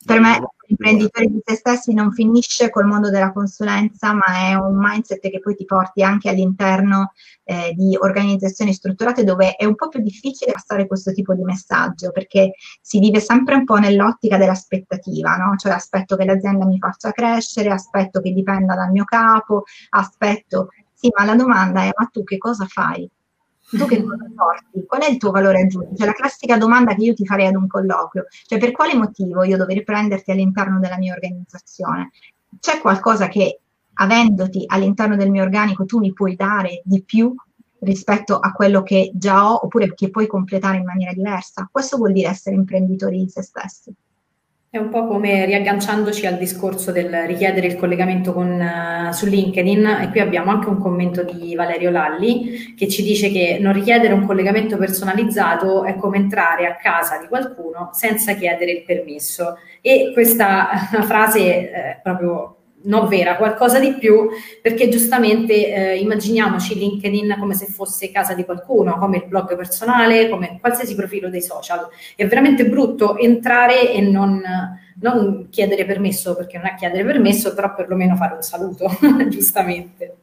per 0.05 0.19
me 0.19 0.39
L'imprenditore 0.67 1.27
di 1.27 1.39
se 1.43 1.55
stessi 1.55 1.93
non 1.93 2.11
finisce 2.11 2.69
col 2.71 2.85
mondo 2.85 3.09
della 3.11 3.31
consulenza, 3.31 4.13
ma 4.13 4.49
è 4.49 4.55
un 4.55 4.75
mindset 4.77 5.19
che 5.19 5.39
poi 5.39 5.55
ti 5.55 5.65
porti 5.65 6.01
anche 6.01 6.29
all'interno 6.29 7.11
eh, 7.43 7.73
di 7.75 7.95
organizzazioni 7.99 8.73
strutturate 8.73 9.23
dove 9.23 9.55
è 9.55 9.65
un 9.65 9.75
po' 9.75 9.89
più 9.89 10.01
difficile 10.01 10.53
passare 10.53 10.87
questo 10.87 11.11
tipo 11.11 11.35
di 11.35 11.43
messaggio, 11.43 12.11
perché 12.11 12.53
si 12.81 12.99
vive 12.99 13.19
sempre 13.19 13.55
un 13.55 13.63
po' 13.65 13.75
nell'ottica 13.75 14.37
dell'aspettativa, 14.37 15.35
no? 15.35 15.55
Cioè 15.55 15.71
aspetto 15.73 16.15
che 16.15 16.25
l'azienda 16.25 16.65
mi 16.65 16.79
faccia 16.79 17.11
crescere, 17.11 17.69
aspetto 17.69 18.19
che 18.21 18.31
dipenda 18.31 18.75
dal 18.75 18.91
mio 18.91 19.03
capo, 19.05 19.63
aspetto... 19.89 20.69
Sì, 20.97 21.09
ma 21.15 21.25
la 21.25 21.35
domanda 21.35 21.81
è, 21.83 21.91
ma 21.95 22.05
tu 22.11 22.23
che 22.23 22.37
cosa 22.37 22.65
fai? 22.65 23.07
Tu 23.77 23.85
che 23.85 24.03
cosa 24.03 24.25
porti? 24.35 24.85
Qual 24.85 25.01
è 25.01 25.09
il 25.09 25.17
tuo 25.17 25.31
valore 25.31 25.61
aggiunto? 25.61 25.95
Cioè 25.95 26.05
la 26.05 26.13
classica 26.13 26.57
domanda 26.57 26.93
che 26.95 27.03
io 27.03 27.13
ti 27.13 27.25
farei 27.25 27.47
ad 27.47 27.55
un 27.55 27.67
colloquio, 27.67 28.25
cioè 28.45 28.59
per 28.59 28.71
quale 28.71 28.95
motivo 28.95 29.43
io 29.43 29.57
dovrei 29.57 29.83
prenderti 29.83 30.31
all'interno 30.31 30.79
della 30.79 30.97
mia 30.97 31.13
organizzazione? 31.13 32.11
C'è 32.59 32.79
qualcosa 32.79 33.27
che 33.27 33.59
avendoti 33.95 34.63
all'interno 34.67 35.15
del 35.15 35.31
mio 35.31 35.43
organico 35.43 35.85
tu 35.85 35.99
mi 35.99 36.13
puoi 36.13 36.35
dare 36.35 36.81
di 36.83 37.03
più 37.03 37.33
rispetto 37.79 38.39
a 38.39 38.51
quello 38.51 38.83
che 38.83 39.11
già 39.13 39.49
ho 39.49 39.63
oppure 39.63 39.93
che 39.93 40.09
puoi 40.09 40.27
completare 40.27 40.77
in 40.77 40.85
maniera 40.85 41.13
diversa? 41.13 41.69
Questo 41.71 41.97
vuol 41.97 42.11
dire 42.11 42.29
essere 42.29 42.55
imprenditori 42.55 43.19
di 43.19 43.29
se 43.29 43.41
stessi. 43.41 43.93
È 44.75 44.77
un 44.77 44.89
po' 44.89 45.07
come 45.07 45.45
riagganciandoci 45.45 46.27
al 46.27 46.37
discorso 46.37 46.91
del 46.91 47.09
richiedere 47.27 47.65
il 47.67 47.77
collegamento 47.77 48.33
con, 48.33 48.59
uh, 48.59 49.09
su 49.13 49.25
LinkedIn 49.25 49.85
e 50.01 50.09
qui 50.09 50.19
abbiamo 50.19 50.51
anche 50.51 50.67
un 50.67 50.79
commento 50.79 51.23
di 51.23 51.55
Valerio 51.55 51.91
Lalli 51.91 52.73
che 52.75 52.89
ci 52.89 53.01
dice 53.01 53.29
che 53.29 53.57
non 53.61 53.71
richiedere 53.71 54.13
un 54.13 54.25
collegamento 54.25 54.75
personalizzato 54.75 55.85
è 55.85 55.95
come 55.95 56.17
entrare 56.17 56.67
a 56.67 56.75
casa 56.75 57.19
di 57.19 57.27
qualcuno 57.27 57.91
senza 57.93 58.33
chiedere 58.33 58.71
il 58.71 58.83
permesso. 58.83 59.59
E 59.79 60.11
questa 60.11 60.67
frase 61.07 61.71
è 61.71 61.99
proprio 62.03 62.54
non 62.85 63.07
vera, 63.07 63.35
qualcosa 63.35 63.79
di 63.79 63.93
più, 63.95 64.29
perché 64.61 64.89
giustamente 64.89 65.73
eh, 65.73 65.97
immaginiamoci 65.97 66.75
LinkedIn 66.75 67.35
come 67.39 67.53
se 67.53 67.65
fosse 67.65 68.11
casa 68.11 68.33
di 68.33 68.45
qualcuno, 68.45 68.97
come 68.97 69.17
il 69.17 69.25
blog 69.27 69.55
personale, 69.55 70.29
come 70.29 70.57
qualsiasi 70.59 70.95
profilo 70.95 71.29
dei 71.29 71.41
social. 71.41 71.87
È 72.15 72.25
veramente 72.25 72.65
brutto 72.67 73.17
entrare 73.17 73.91
e 73.91 74.01
non, 74.01 74.41
non 75.01 75.47
chiedere 75.49 75.85
permesso, 75.85 76.35
perché 76.35 76.57
non 76.57 76.67
è 76.67 76.75
chiedere 76.75 77.03
permesso, 77.03 77.53
però 77.53 77.73
perlomeno 77.73 78.15
fare 78.15 78.35
un 78.35 78.41
saluto, 78.41 78.89
giustamente. 79.29 80.15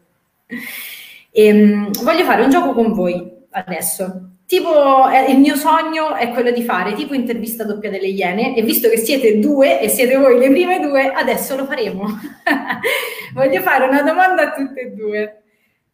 E, 1.30 1.52
um, 1.52 1.90
voglio 2.02 2.24
fare 2.24 2.42
un 2.42 2.50
gioco 2.50 2.72
con 2.72 2.92
voi 2.92 3.30
adesso. 3.50 4.31
Tipo, 4.52 5.08
eh, 5.08 5.32
il 5.32 5.38
mio 5.38 5.56
sogno 5.56 6.14
è 6.14 6.28
quello 6.28 6.50
di 6.50 6.62
fare 6.62 6.92
tipo 6.92 7.14
intervista 7.14 7.64
doppia 7.64 7.88
delle 7.88 8.08
Iene 8.08 8.54
e 8.54 8.60
visto 8.60 8.90
che 8.90 8.98
siete 8.98 9.38
due 9.38 9.80
e 9.80 9.88
siete 9.88 10.14
voi 10.16 10.38
le 10.38 10.50
prime 10.50 10.78
due, 10.78 11.10
adesso 11.10 11.56
lo 11.56 11.64
faremo. 11.64 12.04
Voglio 13.32 13.62
fare 13.62 13.86
una 13.86 14.02
domanda 14.02 14.42
a 14.42 14.52
tutte 14.52 14.80
e 14.82 14.90
due. 14.90 15.42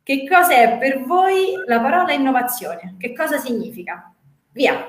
Che 0.03 0.27
cosa 0.29 0.57
è 0.57 0.77
per 0.77 1.05
voi 1.05 1.53
la 1.69 1.79
parola 1.79 2.13
innovazione? 2.13 2.97
Che 2.99 3.15
cosa 3.15 3.39
significa? 3.39 4.13
Via. 4.51 4.89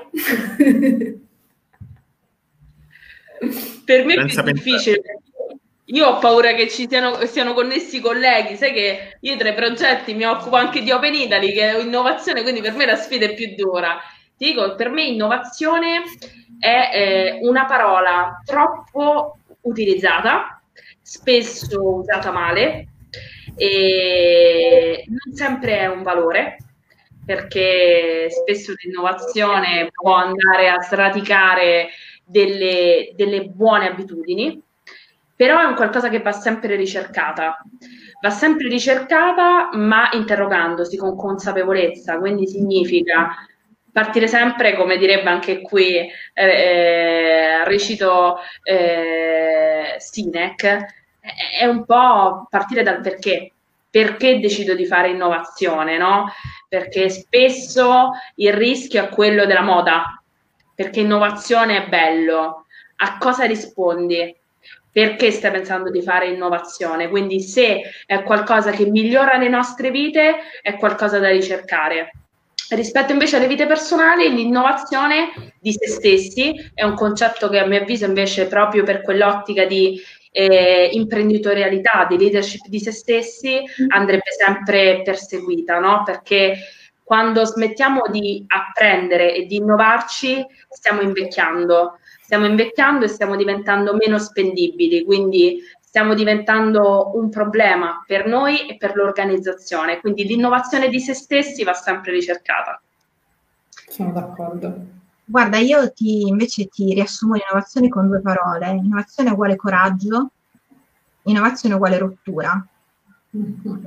per 3.84 4.04
me 4.04 4.14
è 4.14 4.26
più 4.26 4.42
difficile 4.42 5.19
io 5.92 6.06
ho 6.06 6.18
paura 6.18 6.52
che 6.52 6.68
ci 6.68 6.86
siano, 6.88 7.24
siano 7.26 7.52
connessi 7.52 7.96
i 7.96 8.00
colleghi, 8.00 8.56
sai 8.56 8.72
che 8.72 9.16
io 9.20 9.36
tra 9.36 9.48
i 9.48 9.54
progetti 9.54 10.14
mi 10.14 10.24
occupo 10.24 10.56
anche 10.56 10.82
di 10.82 10.92
Open 10.92 11.14
Italy, 11.14 11.52
che 11.52 11.70
è 11.70 11.80
innovazione, 11.80 12.42
quindi 12.42 12.60
per 12.60 12.74
me 12.74 12.86
la 12.86 12.94
sfida 12.94 13.26
è 13.26 13.34
più 13.34 13.54
dura. 13.56 13.98
Ti 14.36 14.46
dico, 14.46 14.74
per 14.76 14.88
me 14.90 15.02
innovazione 15.02 16.02
è 16.58 16.90
eh, 16.92 17.38
una 17.42 17.64
parola 17.64 18.40
troppo 18.44 19.38
utilizzata, 19.62 20.62
spesso 21.02 21.96
usata 21.96 22.30
male, 22.30 22.86
e 23.56 25.04
non 25.08 25.34
sempre 25.34 25.80
è 25.80 25.86
un 25.86 26.02
valore, 26.04 26.58
perché 27.26 28.28
spesso 28.30 28.74
l'innovazione 28.76 29.88
può 29.90 30.14
andare 30.14 30.68
a 30.68 30.80
sradicare 30.80 31.88
delle, 32.24 33.10
delle 33.16 33.44
buone 33.46 33.88
abitudini 33.88 34.68
però 35.40 35.58
è 35.58 35.64
un 35.64 35.74
qualcosa 35.74 36.10
che 36.10 36.20
va 36.20 36.32
sempre 36.32 36.76
ricercata. 36.76 37.64
Va 38.20 38.28
sempre 38.28 38.68
ricercata, 38.68 39.70
ma 39.72 40.10
interrogandosi 40.12 40.98
con 40.98 41.16
consapevolezza, 41.16 42.18
quindi 42.18 42.46
significa 42.46 43.34
partire 43.90 44.28
sempre, 44.28 44.76
come 44.76 44.98
direbbe 44.98 45.30
anche 45.30 45.62
qui, 45.62 45.96
eh, 45.96 46.12
eh, 46.34 47.64
recito 47.64 48.36
eh, 48.64 49.94
Sinek, 49.96 50.76
è 51.58 51.64
un 51.64 51.86
po' 51.86 52.46
partire 52.50 52.82
dal 52.82 53.00
perché. 53.00 53.50
Perché 53.88 54.40
decido 54.40 54.74
di 54.74 54.84
fare 54.84 55.08
innovazione, 55.08 55.96
no? 55.96 56.30
Perché 56.68 57.08
spesso 57.08 58.10
il 58.34 58.52
rischio 58.52 59.04
è 59.04 59.08
quello 59.08 59.46
della 59.46 59.62
moda, 59.62 60.22
perché 60.74 61.00
innovazione 61.00 61.86
è 61.86 61.88
bello. 61.88 62.66
A 62.96 63.16
cosa 63.16 63.46
rispondi? 63.46 64.36
Perché 64.92 65.30
stai 65.30 65.52
pensando 65.52 65.90
di 65.90 66.02
fare 66.02 66.28
innovazione. 66.28 67.08
Quindi 67.08 67.40
se 67.40 67.82
è 68.06 68.22
qualcosa 68.22 68.70
che 68.70 68.86
migliora 68.86 69.36
le 69.36 69.48
nostre 69.48 69.90
vite, 69.90 70.36
è 70.62 70.76
qualcosa 70.76 71.18
da 71.18 71.28
ricercare. 71.28 72.12
Rispetto 72.70 73.12
invece 73.12 73.36
alle 73.36 73.48
vite 73.48 73.66
personali, 73.66 74.32
l'innovazione 74.32 75.54
di 75.60 75.72
se 75.72 75.88
stessi 75.88 76.54
è 76.72 76.84
un 76.84 76.94
concetto 76.94 77.48
che 77.48 77.58
a 77.58 77.66
mio 77.66 77.80
avviso 77.80 78.04
invece 78.04 78.46
proprio 78.46 78.84
per 78.84 79.02
quell'ottica 79.02 79.64
di 79.64 80.00
eh, 80.30 80.90
imprenditorialità, 80.92 82.06
di 82.08 82.16
leadership 82.16 82.66
di 82.68 82.78
se 82.78 82.92
stessi 82.92 83.60
andrebbe 83.88 84.30
sempre 84.38 85.02
perseguita, 85.02 85.80
no? 85.80 86.02
Perché 86.04 86.58
quando 87.02 87.44
smettiamo 87.44 88.02
di 88.08 88.44
apprendere 88.46 89.34
e 89.34 89.46
di 89.46 89.56
innovarci, 89.56 90.46
stiamo 90.68 91.00
invecchiando 91.00 91.98
stiamo 92.30 92.46
invecchiando 92.46 93.04
e 93.04 93.08
stiamo 93.08 93.34
diventando 93.34 93.92
meno 93.96 94.16
spendibili, 94.20 95.04
quindi 95.04 95.58
stiamo 95.80 96.14
diventando 96.14 97.10
un 97.14 97.28
problema 97.28 98.04
per 98.06 98.28
noi 98.28 98.68
e 98.68 98.76
per 98.76 98.94
l'organizzazione, 98.94 99.98
quindi 99.98 100.22
l'innovazione 100.22 100.88
di 100.88 101.00
se 101.00 101.12
stessi 101.12 101.64
va 101.64 101.72
sempre 101.72 102.12
ricercata. 102.12 102.80
Sono 103.88 104.12
d'accordo. 104.12 104.80
Guarda, 105.24 105.58
io 105.58 105.92
ti, 105.92 106.28
invece 106.28 106.68
ti 106.68 106.94
riassumo 106.94 107.34
l'innovazione 107.34 107.88
con 107.88 108.06
due 108.06 108.20
parole. 108.20 108.70
Innovazione 108.70 109.30
uguale 109.30 109.56
coraggio, 109.56 110.30
innovazione 111.24 111.74
uguale 111.74 111.98
rottura. 111.98 112.64
Mm-hmm. 113.36 113.84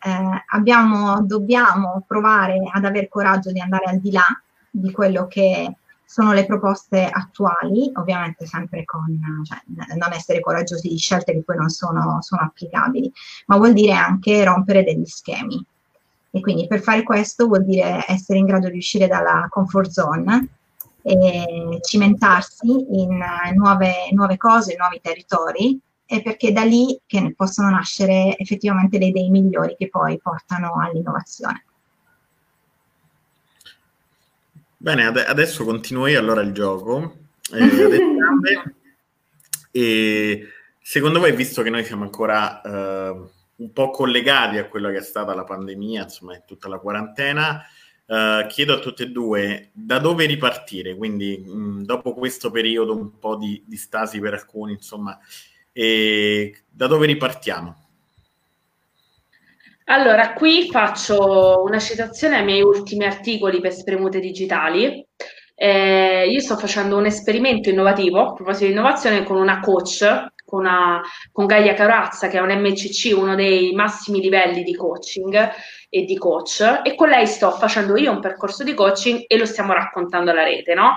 Eh, 0.00 0.44
abbiamo, 0.48 1.22
dobbiamo 1.22 2.02
provare 2.04 2.56
ad 2.72 2.84
avere 2.84 3.06
coraggio 3.06 3.52
di 3.52 3.60
andare 3.60 3.84
al 3.84 4.00
di 4.00 4.10
là 4.10 4.26
di 4.68 4.90
quello 4.90 5.28
che 5.28 5.76
sono 6.04 6.32
le 6.32 6.46
proposte 6.46 7.08
attuali, 7.08 7.90
ovviamente 7.94 8.46
sempre 8.46 8.84
con 8.84 9.18
cioè, 9.44 9.62
non 9.96 10.12
essere 10.12 10.40
coraggiosi 10.40 10.88
di 10.88 10.96
scelte 10.96 11.32
che 11.32 11.42
poi 11.42 11.56
non 11.56 11.68
sono, 11.70 12.18
sono 12.20 12.42
applicabili, 12.42 13.12
ma 13.46 13.56
vuol 13.56 13.72
dire 13.72 13.92
anche 13.92 14.44
rompere 14.44 14.84
degli 14.84 15.06
schemi. 15.06 15.64
E 16.30 16.40
quindi 16.40 16.66
per 16.66 16.80
fare 16.80 17.02
questo 17.02 17.46
vuol 17.46 17.64
dire 17.64 18.04
essere 18.06 18.38
in 18.38 18.46
grado 18.46 18.68
di 18.68 18.78
uscire 18.78 19.06
dalla 19.06 19.46
comfort 19.48 19.90
zone 19.90 20.48
e 21.02 21.78
cimentarsi 21.80 22.86
in 23.00 23.22
nuove, 23.54 24.08
nuove 24.12 24.36
cose, 24.36 24.76
nuovi 24.76 25.00
territori, 25.00 25.78
e 26.06 26.22
perché 26.22 26.52
da 26.52 26.64
lì 26.64 26.98
che 27.06 27.32
possono 27.36 27.70
nascere 27.70 28.36
effettivamente 28.36 28.98
le 28.98 29.06
idee 29.06 29.30
migliori 29.30 29.74
che 29.76 29.88
poi 29.88 30.18
portano 30.20 30.74
all'innovazione. 30.80 31.64
Bene, 34.84 35.06
ad- 35.06 35.16
adesso 35.16 35.64
continuo 35.64 36.08
io 36.08 36.18
allora 36.18 36.42
il 36.42 36.52
gioco. 36.52 37.16
Eh, 37.54 37.64
e 39.72 40.48
secondo 40.78 41.20
voi, 41.20 41.34
visto 41.34 41.62
che 41.62 41.70
noi 41.70 41.84
siamo 41.84 42.02
ancora 42.02 42.60
eh, 42.60 43.30
un 43.56 43.72
po' 43.72 43.88
collegati 43.88 44.58
a 44.58 44.68
quello 44.68 44.90
che 44.90 44.98
è 44.98 45.02
stata 45.02 45.34
la 45.34 45.44
pandemia, 45.44 46.02
insomma, 46.02 46.36
tutta 46.40 46.68
la 46.68 46.76
quarantena, 46.76 47.64
eh, 48.04 48.44
chiedo 48.50 48.74
a 48.74 48.78
tutte 48.78 49.04
e 49.04 49.10
due 49.10 49.70
da 49.72 49.98
dove 49.98 50.26
ripartire, 50.26 50.94
quindi 50.94 51.38
mh, 51.38 51.84
dopo 51.84 52.12
questo 52.12 52.50
periodo 52.50 52.94
un 52.94 53.18
po' 53.18 53.36
di, 53.36 53.62
di 53.64 53.78
stasi 53.78 54.20
per 54.20 54.34
alcuni, 54.34 54.72
insomma, 54.72 55.18
da 55.72 56.86
dove 56.86 57.06
ripartiamo? 57.06 57.83
Allora, 59.86 60.32
qui 60.32 60.68
faccio 60.70 61.62
una 61.62 61.78
citazione 61.78 62.36
ai 62.38 62.44
miei 62.44 62.62
ultimi 62.62 63.04
articoli 63.04 63.60
per 63.60 63.72
Spremute 63.72 64.18
Digitali. 64.18 65.06
Eh, 65.54 66.26
io 66.28 66.40
sto 66.40 66.56
facendo 66.56 66.96
un 66.96 67.04
esperimento 67.06 67.68
innovativo, 67.68 68.20
a 68.20 68.32
proposito 68.32 68.64
di 68.66 68.72
innovazione, 68.72 69.24
con 69.24 69.36
una 69.36 69.60
coach, 69.60 70.28
con, 70.44 70.60
una, 70.60 71.02
con 71.30 71.44
Gaia 71.46 71.74
Carazza, 71.74 72.28
che 72.28 72.38
è 72.38 72.40
un 72.40 72.50
MCC, 72.50 73.14
uno 73.16 73.34
dei 73.34 73.72
massimi 73.72 74.20
livelli 74.20 74.62
di 74.62 74.74
coaching 74.74 75.50
e 75.90 76.04
di 76.04 76.16
coach, 76.16 76.80
e 76.82 76.94
con 76.94 77.10
lei 77.10 77.26
sto 77.26 77.50
facendo 77.50 77.96
io 77.96 78.10
un 78.10 78.20
percorso 78.20 78.64
di 78.64 78.72
coaching 78.74 79.24
e 79.26 79.36
lo 79.36 79.44
stiamo 79.44 79.74
raccontando 79.74 80.30
alla 80.30 80.44
rete, 80.44 80.72
no? 80.74 80.94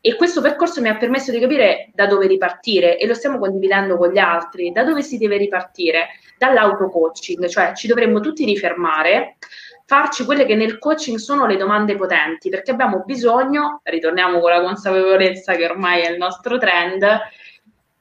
E 0.00 0.14
questo 0.14 0.40
percorso 0.40 0.80
mi 0.80 0.88
ha 0.88 0.96
permesso 0.96 1.32
di 1.32 1.40
capire 1.40 1.90
da 1.92 2.06
dove 2.06 2.26
ripartire 2.26 2.98
e 2.98 3.06
lo 3.06 3.14
stiamo 3.14 3.38
condividendo 3.38 3.96
con 3.96 4.10
gli 4.10 4.18
altri. 4.18 4.70
Da 4.70 4.84
dove 4.84 5.02
si 5.02 5.18
deve 5.18 5.36
ripartire? 5.36 6.08
Dall'auto-coaching, 6.38 7.46
cioè 7.48 7.72
ci 7.74 7.88
dovremmo 7.88 8.20
tutti 8.20 8.44
rifermare, 8.44 9.38
farci 9.84 10.24
quelle 10.24 10.44
che 10.44 10.54
nel 10.54 10.78
coaching 10.78 11.16
sono 11.16 11.46
le 11.46 11.56
domande 11.56 11.96
potenti, 11.96 12.48
perché 12.48 12.70
abbiamo 12.70 13.02
bisogno, 13.04 13.80
ritorniamo 13.82 14.38
con 14.38 14.50
la 14.50 14.60
consapevolezza 14.60 15.54
che 15.54 15.64
ormai 15.64 16.02
è 16.02 16.10
il 16.10 16.18
nostro 16.18 16.58
trend, 16.58 17.04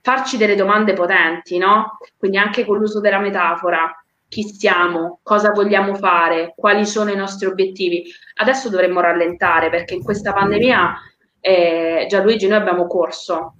farci 0.01 0.37
delle 0.37 0.55
domande 0.55 0.93
potenti, 0.93 1.57
no? 1.57 1.97
Quindi 2.15 2.37
anche 2.37 2.63
con 2.63 2.77
l'uso 2.77 2.99
della 2.99 3.19
metafora, 3.19 3.91
chi 4.29 4.43
siamo, 4.43 5.19
cosa 5.23 5.51
vogliamo 5.51 5.95
fare, 5.95 6.53
quali 6.55 6.85
sono 6.85 7.09
i 7.09 7.15
nostri 7.15 7.47
obiettivi. 7.47 8.03
Adesso 8.35 8.69
dovremmo 8.69 8.99
rallentare 8.99 9.69
perché 9.69 9.95
in 9.95 10.03
questa 10.03 10.33
pandemia, 10.33 10.93
eh, 11.39 12.05
Gianluigi, 12.09 12.47
noi 12.47 12.57
abbiamo 12.57 12.87
corso. 12.87 13.53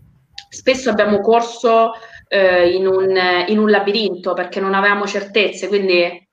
Spesso 0.50 0.90
abbiamo 0.90 1.20
corso 1.20 1.92
eh, 2.28 2.70
in, 2.70 2.88
un, 2.88 3.16
in, 3.48 3.58
un, 3.58 3.70
labirinto 3.70 4.34
perché 4.34 4.60
non 4.60 4.74
avevamo 4.74 5.06
certezze, 5.06 5.68
quindi 5.68 6.27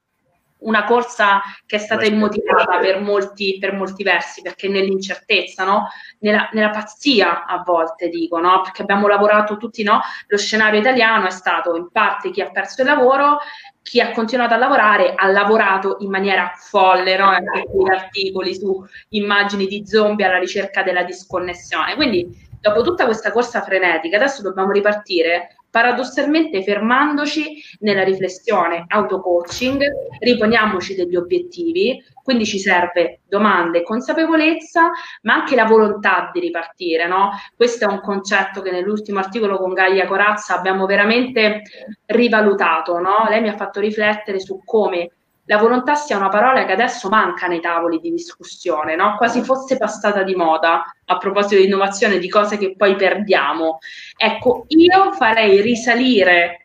una 0.65 0.85
corsa 0.85 1.41
che 1.67 1.77
è 1.77 1.79
stata 1.79 2.05
immotivata 2.05 2.79
per 2.79 3.01
molti, 3.01 3.57
per 3.59 3.73
molti 3.73 4.03
versi, 4.03 4.43
perché 4.43 4.69
nell'incertezza, 4.69 5.65
no? 5.65 5.89
nella, 6.21 6.49
nella, 6.53 6.71
pazzia 6.71 7.47
a 7.47 7.63
volte 7.65 8.09
dico, 8.09 8.39
no? 8.39 8.61
perché 8.63 8.83
abbiamo 8.83 9.07
lavorato 9.07 9.57
tutti, 9.57 9.83
no? 9.83 10.01
lo 10.27 10.37
scenario 10.37 10.81
italiano 10.81 11.27
è 11.27 11.31
stato 11.31 11.75
in 11.77 11.89
parte 11.91 12.31
chi 12.31 12.41
ha 12.41 12.51
perso 12.51 12.83
il 12.83 12.89
lavoro, 12.89 13.39
chi 13.83 14.01
ha 14.01 14.13
continuato 14.13 14.55
a 14.55 14.57
lavorare 14.57 15.15
ha 15.15 15.27
lavorato 15.29 15.97
in 16.01 16.11
maniera 16.11 16.53
folle, 16.57 17.17
no? 17.17 17.27
anche 17.27 17.65
qui 17.65 17.91
articoli 17.91 18.55
su 18.55 18.83
immagini 19.11 19.67
di 19.67 19.87
zombie 19.87 20.27
alla 20.27 20.39
ricerca 20.39 20.83
della 20.83 21.03
disconnessione. 21.03 21.95
Quindi 21.95 22.27
dopo 22.61 22.83
tutta 22.83 23.05
questa 23.05 23.31
corsa 23.31 23.61
frenetica, 23.61 24.17
adesso 24.17 24.41
dobbiamo 24.41 24.73
ripartire 24.73 25.57
paradossalmente 25.75 26.63
fermandoci 26.63 27.61
nella 27.81 28.05
riflessione, 28.05 28.85
auto-coaching, 28.87 29.83
riponiamoci 30.21 30.95
degli 30.95 31.17
obiettivi, 31.17 32.01
quindi 32.23 32.47
ci 32.47 32.61
serve 32.61 33.23
domande, 33.27 33.83
consapevolezza, 33.83 34.93
ma 35.23 35.35
anche 35.35 35.57
la 35.57 35.65
volontà 35.65 36.31
di 36.33 36.39
ripartire, 36.39 37.09
no? 37.09 37.31
Questo 37.57 37.87
è 37.87 37.89
un 37.89 38.01
concetto 38.01 38.63
che 38.63 38.71
nell'ultimo 38.71 39.19
articolo 39.19 39.57
con 39.57 39.73
Gaia 39.73 40.07
Corazza 40.07 40.57
abbiamo 40.57 40.87
veramente 40.87 41.63
rivalutato, 42.07 43.01
no? 43.01 43.27
Lei 43.29 43.41
mi 43.41 43.49
ha 43.49 43.57
fatto 43.57 43.81
riflettere 43.81 44.39
su 44.39 44.61
come 44.65 45.11
la 45.47 45.59
volontà 45.59 45.95
sia 45.95 46.17
una 46.17 46.29
parola 46.29 46.65
che 46.65 46.73
adesso 46.73 47.09
manca 47.09 47.47
nei 47.47 47.61
tavoli 47.61 47.99
di 48.01 48.11
discussione, 48.11 48.97
no? 48.97 49.17
quasi 49.17 49.43
fosse 49.43 49.77
passata 49.77 50.23
di 50.23 50.35
moda 50.35 50.85
a 51.05 51.19
proposito 51.19 51.57
di 51.57 51.67
innovazione, 51.67 52.19
di 52.19 52.29
cose 52.29 52.57
che 52.57 52.75
poi 52.77 52.97
perdiamo. 52.97 53.79
Ecco, 54.17 54.65
io 54.69 55.13
farei 55.13 55.61
risalire 55.61 56.65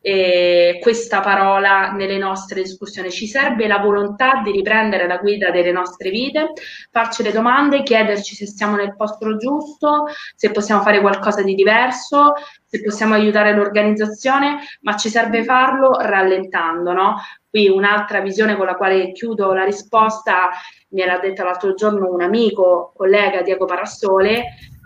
eh, 0.00 0.78
questa 0.80 1.20
parola 1.20 1.90
nelle 1.90 2.18
nostre 2.18 2.62
discussioni. 2.62 3.10
Ci 3.10 3.26
serve 3.26 3.66
la 3.66 3.78
volontà 3.78 4.40
di 4.42 4.52
riprendere 4.52 5.06
la 5.06 5.18
guida 5.18 5.50
delle 5.50 5.72
nostre 5.72 6.10
vite, 6.10 6.52
farci 6.90 7.22
le 7.22 7.32
domande, 7.32 7.82
chiederci 7.82 8.34
se 8.34 8.46
siamo 8.46 8.76
nel 8.76 8.94
posto 8.96 9.36
giusto, 9.36 10.06
se 10.34 10.50
possiamo 10.50 10.82
fare 10.82 11.00
qualcosa 11.00 11.42
di 11.42 11.54
diverso, 11.54 12.34
se 12.64 12.82
possiamo 12.82 13.14
aiutare 13.14 13.54
l'organizzazione, 13.54 14.58
ma 14.82 14.96
ci 14.96 15.08
serve 15.08 15.42
farlo 15.44 15.98
rallentando, 16.00 16.92
no? 16.92 17.16
Qui 17.50 17.68
un'altra 17.68 18.20
visione 18.20 18.56
con 18.56 18.66
la 18.66 18.74
quale 18.74 19.12
chiudo 19.12 19.52
la 19.52 19.64
risposta, 19.64 20.50
mi 20.90 21.00
era 21.00 21.18
detta 21.18 21.44
l'altro 21.44 21.74
giorno 21.74 22.10
un 22.10 22.20
amico, 22.20 22.92
collega 22.94 23.42
Diego 23.42 23.64
Parassole, 23.64 24.44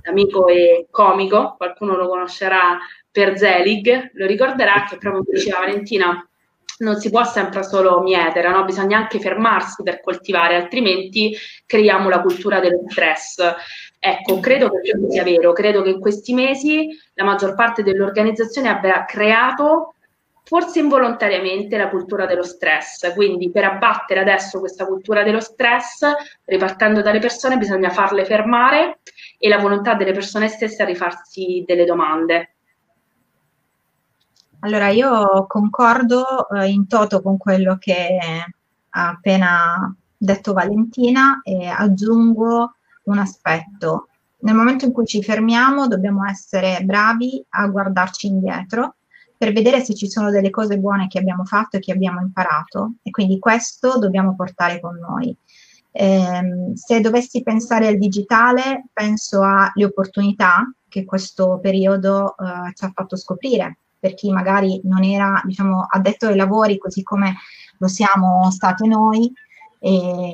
amico 0.08 0.46
e 0.46 0.86
comico, 0.90 1.54
qualcuno 1.56 1.96
lo 1.96 2.08
conoscerà 2.08 2.78
per 3.10 3.36
Zelig, 3.36 4.10
lo 4.14 4.26
ricorderà 4.26 4.86
che 4.88 4.96
proprio 4.96 5.24
diceva 5.26 5.60
Valentina, 5.60 6.26
non 6.78 6.96
si 6.96 7.10
può 7.10 7.24
sempre 7.24 7.62
solo 7.62 8.00
mietere, 8.00 8.48
no? 8.48 8.64
bisogna 8.64 8.98
anche 8.98 9.20
fermarsi 9.20 9.82
per 9.82 10.00
coltivare, 10.00 10.56
altrimenti 10.56 11.36
creiamo 11.66 12.08
la 12.08 12.20
cultura 12.20 12.60
dello 12.60 12.82
stress. 12.88 13.38
Ecco, 13.98 14.40
credo 14.40 14.70
che 14.70 14.88
ciò 14.88 14.98
sia 15.08 15.22
vero, 15.22 15.52
credo 15.52 15.82
che 15.82 15.90
in 15.90 16.00
questi 16.00 16.32
mesi 16.34 16.88
la 17.14 17.24
maggior 17.24 17.54
parte 17.54 17.82
dell'organizzazione 17.82 18.68
abbia 18.68 19.04
creato 19.04 19.94
forse 20.44 20.80
involontariamente 20.80 21.76
la 21.76 21.88
cultura 21.88 22.26
dello 22.26 22.42
stress. 22.42 23.12
Quindi 23.14 23.50
per 23.50 23.64
abbattere 23.64 24.20
adesso 24.20 24.58
questa 24.58 24.86
cultura 24.86 25.22
dello 25.22 25.40
stress, 25.40 26.04
ripartendo 26.44 27.02
dalle 27.02 27.18
persone, 27.20 27.56
bisogna 27.56 27.90
farle 27.90 28.24
fermare 28.24 29.00
e 29.38 29.48
la 29.48 29.58
volontà 29.58 29.94
delle 29.94 30.12
persone 30.12 30.48
stesse 30.48 30.82
a 30.82 30.86
rifarsi 30.86 31.64
delle 31.66 31.84
domande. 31.84 32.54
Allora, 34.60 34.88
io 34.88 35.46
concordo 35.48 36.48
eh, 36.50 36.68
in 36.68 36.86
toto 36.86 37.20
con 37.20 37.36
quello 37.36 37.78
che 37.78 38.18
ha 38.90 39.08
appena 39.08 39.92
detto 40.16 40.52
Valentina 40.52 41.40
e 41.42 41.66
aggiungo 41.66 42.74
un 43.04 43.18
aspetto. 43.18 44.06
Nel 44.42 44.54
momento 44.54 44.84
in 44.84 44.92
cui 44.92 45.04
ci 45.04 45.22
fermiamo 45.22 45.88
dobbiamo 45.88 46.24
essere 46.26 46.80
bravi 46.84 47.44
a 47.50 47.66
guardarci 47.66 48.28
indietro 48.28 48.96
per 49.42 49.52
vedere 49.52 49.82
se 49.82 49.96
ci 49.96 50.08
sono 50.08 50.30
delle 50.30 50.50
cose 50.50 50.78
buone 50.78 51.08
che 51.08 51.18
abbiamo 51.18 51.44
fatto 51.44 51.76
e 51.76 51.80
che 51.80 51.90
abbiamo 51.90 52.20
imparato 52.20 52.92
e 53.02 53.10
quindi 53.10 53.40
questo 53.40 53.98
dobbiamo 53.98 54.36
portare 54.36 54.78
con 54.78 54.96
noi. 54.96 55.36
Eh, 55.90 56.72
se 56.74 57.00
dovessi 57.00 57.42
pensare 57.42 57.88
al 57.88 57.98
digitale, 57.98 58.84
penso 58.92 59.42
alle 59.42 59.84
opportunità 59.84 60.72
che 60.88 61.04
questo 61.04 61.58
periodo 61.60 62.36
eh, 62.36 62.72
ci 62.72 62.84
ha 62.84 62.92
fatto 62.94 63.16
scoprire 63.16 63.78
per 63.98 64.14
chi 64.14 64.30
magari 64.30 64.80
non 64.84 65.02
era 65.02 65.42
diciamo, 65.44 65.86
addetto 65.90 66.28
ai 66.28 66.36
lavori 66.36 66.78
così 66.78 67.02
come 67.02 67.34
lo 67.78 67.88
siamo 67.88 68.48
stati 68.52 68.86
noi. 68.86 69.32
E, 69.80 70.32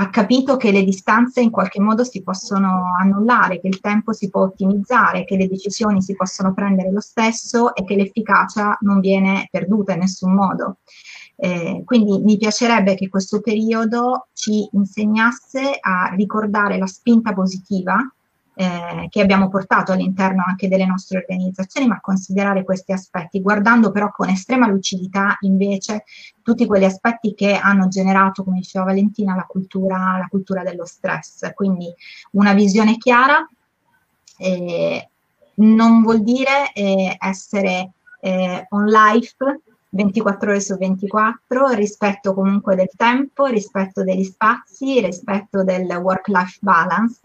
ha 0.00 0.10
capito 0.10 0.56
che 0.56 0.70
le 0.70 0.84
distanze 0.84 1.40
in 1.40 1.50
qualche 1.50 1.80
modo 1.80 2.04
si 2.04 2.22
possono 2.22 2.94
annullare, 3.00 3.60
che 3.60 3.66
il 3.66 3.80
tempo 3.80 4.12
si 4.12 4.30
può 4.30 4.42
ottimizzare, 4.42 5.24
che 5.24 5.36
le 5.36 5.48
decisioni 5.48 6.00
si 6.00 6.14
possono 6.14 6.54
prendere 6.54 6.92
lo 6.92 7.00
stesso 7.00 7.74
e 7.74 7.82
che 7.82 7.96
l'efficacia 7.96 8.78
non 8.82 9.00
viene 9.00 9.48
perduta 9.50 9.94
in 9.94 10.00
nessun 10.00 10.34
modo. 10.34 10.76
Eh, 11.34 11.82
quindi 11.84 12.20
mi 12.20 12.36
piacerebbe 12.36 12.94
che 12.94 13.08
questo 13.08 13.40
periodo 13.40 14.28
ci 14.34 14.68
insegnasse 14.70 15.78
a 15.80 16.12
ricordare 16.14 16.78
la 16.78 16.86
spinta 16.86 17.32
positiva 17.32 17.98
eh, 18.60 19.06
che 19.08 19.20
abbiamo 19.20 19.48
portato 19.48 19.92
all'interno 19.92 20.42
anche 20.44 20.66
delle 20.66 20.84
nostre 20.84 21.18
organizzazioni, 21.18 21.86
ma 21.86 22.00
considerare 22.00 22.64
questi 22.64 22.90
aspetti, 22.90 23.40
guardando 23.40 23.92
però 23.92 24.10
con 24.10 24.28
estrema 24.30 24.66
lucidità 24.66 25.36
invece 25.42 26.02
tutti 26.42 26.66
quegli 26.66 26.82
aspetti 26.82 27.34
che 27.34 27.54
hanno 27.54 27.86
generato, 27.86 28.42
come 28.42 28.56
diceva 28.56 28.86
Valentina, 28.86 29.36
la 29.36 29.46
cultura, 29.46 30.18
la 30.18 30.26
cultura 30.28 30.64
dello 30.64 30.84
stress. 30.86 31.52
Quindi 31.54 31.94
una 32.32 32.52
visione 32.52 32.96
chiara 32.96 33.48
eh, 34.38 35.08
non 35.54 36.02
vuol 36.02 36.24
dire 36.24 36.72
eh, 36.72 37.16
essere 37.16 37.92
eh, 38.20 38.66
on 38.70 38.86
life 38.86 39.36
24 39.98 40.50
ore 40.50 40.60
su 40.60 40.76
24, 40.76 41.70
rispetto 41.70 42.32
comunque 42.32 42.76
del 42.76 42.90
tempo, 42.96 43.46
rispetto 43.46 44.04
degli 44.04 44.22
spazi, 44.22 45.00
rispetto 45.00 45.64
del 45.64 45.86
work-life 45.90 46.58
balance, 46.60 47.20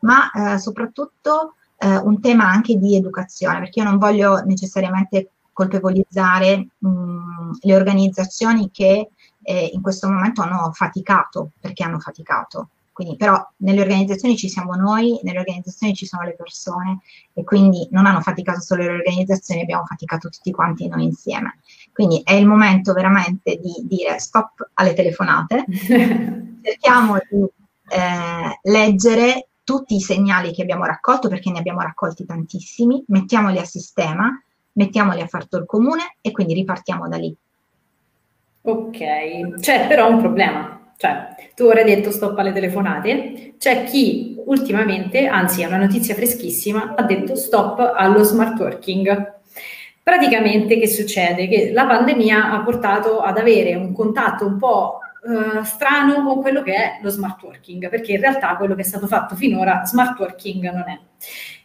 ma 0.00 0.28
eh, 0.32 0.58
soprattutto 0.58 1.54
eh, 1.78 1.96
un 1.96 2.20
tema 2.20 2.48
anche 2.48 2.76
di 2.76 2.96
educazione, 2.96 3.60
perché 3.60 3.78
io 3.80 3.88
non 3.88 3.98
voglio 3.98 4.42
necessariamente 4.44 5.30
colpevolizzare 5.52 6.66
mh, 6.76 7.50
le 7.60 7.76
organizzazioni 7.76 8.70
che 8.72 9.10
eh, 9.40 9.70
in 9.72 9.80
questo 9.80 10.08
momento 10.08 10.42
hanno 10.42 10.72
faticato, 10.72 11.52
perché 11.60 11.84
hanno 11.84 12.00
faticato. 12.00 12.70
Quindi, 12.98 13.14
però 13.14 13.40
nelle 13.58 13.80
organizzazioni 13.80 14.36
ci 14.36 14.48
siamo 14.48 14.74
noi, 14.74 15.20
nelle 15.22 15.38
organizzazioni 15.38 15.94
ci 15.94 16.04
sono 16.04 16.24
le 16.24 16.34
persone 16.34 16.98
e 17.32 17.44
quindi 17.44 17.86
non 17.92 18.06
hanno 18.06 18.20
faticato 18.20 18.58
solo 18.58 18.82
le 18.82 18.90
organizzazioni, 18.90 19.60
abbiamo 19.60 19.84
faticato 19.84 20.28
tutti 20.28 20.50
quanti 20.50 20.88
noi 20.88 21.04
insieme. 21.04 21.60
Quindi 21.98 22.22
è 22.22 22.34
il 22.34 22.46
momento 22.46 22.92
veramente 22.92 23.58
di 23.60 23.74
dire 23.82 24.20
stop 24.20 24.70
alle 24.74 24.94
telefonate, 24.94 25.64
cerchiamo 26.62 27.16
di 27.28 27.42
eh, 27.88 28.60
leggere 28.70 29.48
tutti 29.64 29.96
i 29.96 30.00
segnali 30.00 30.52
che 30.52 30.62
abbiamo 30.62 30.84
raccolto, 30.84 31.28
perché 31.28 31.50
ne 31.50 31.58
abbiamo 31.58 31.80
raccolti 31.80 32.24
tantissimi, 32.24 33.02
mettiamoli 33.08 33.58
a 33.58 33.64
sistema, 33.64 34.30
mettiamoli 34.74 35.22
a 35.22 35.28
il 35.28 35.64
comune 35.66 36.18
e 36.20 36.30
quindi 36.30 36.54
ripartiamo 36.54 37.08
da 37.08 37.16
lì. 37.16 37.34
Ok, 38.62 39.58
c'è 39.58 39.88
però 39.88 40.08
un 40.08 40.20
problema 40.20 40.78
cioè, 40.98 41.28
tu 41.54 41.66
ora 41.66 41.78
hai 41.78 41.86
detto 41.86 42.10
stop 42.10 42.36
alle 42.38 42.52
telefonate, 42.52 43.54
c'è 43.56 43.84
chi 43.84 44.34
ultimamente, 44.46 45.28
anzi 45.28 45.62
è 45.62 45.66
una 45.66 45.76
notizia 45.76 46.12
freschissima, 46.12 46.94
ha 46.96 47.02
detto 47.04 47.36
stop 47.36 47.92
allo 47.94 48.24
smart 48.24 48.58
working. 48.58 49.36
Praticamente 50.08 50.78
che 50.78 50.88
succede? 50.88 51.48
Che 51.48 51.70
la 51.70 51.84
pandemia 51.84 52.50
ha 52.50 52.62
portato 52.62 53.20
ad 53.20 53.36
avere 53.36 53.74
un 53.74 53.92
contatto 53.92 54.46
un 54.46 54.56
po' 54.56 55.00
eh, 55.22 55.62
strano 55.66 56.24
con 56.24 56.40
quello 56.40 56.62
che 56.62 56.74
è 56.74 56.98
lo 57.02 57.10
smart 57.10 57.42
working, 57.42 57.90
perché 57.90 58.12
in 58.12 58.20
realtà 58.20 58.56
quello 58.56 58.74
che 58.74 58.80
è 58.80 58.84
stato 58.84 59.06
fatto 59.06 59.36
finora 59.36 59.82
smart 59.84 60.18
working 60.18 60.64
non 60.72 60.84
è. 60.88 60.98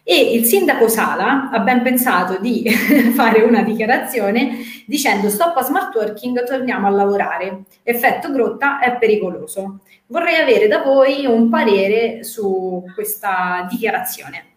E 0.04 0.34
il 0.34 0.44
sindaco 0.44 0.90
Sala 0.90 1.52
ha 1.52 1.60
ben 1.60 1.84
pensato 1.84 2.38
di 2.42 2.70
fare 3.16 3.44
una 3.44 3.62
dichiarazione 3.62 4.58
dicendo 4.86 5.30
stop 5.30 5.56
a 5.56 5.64
smart 5.64 5.96
working, 5.96 6.44
torniamo 6.44 6.88
a 6.88 6.90
lavorare. 6.90 7.62
Effetto 7.82 8.30
grotta 8.30 8.80
è 8.80 8.98
pericoloso. 8.98 9.80
Vorrei 10.08 10.36
avere 10.36 10.68
da 10.68 10.82
voi 10.82 11.26
un 11.26 11.48
parere 11.48 12.26
su 12.26 12.84
questa 12.94 13.66
dichiarazione. 13.70 14.48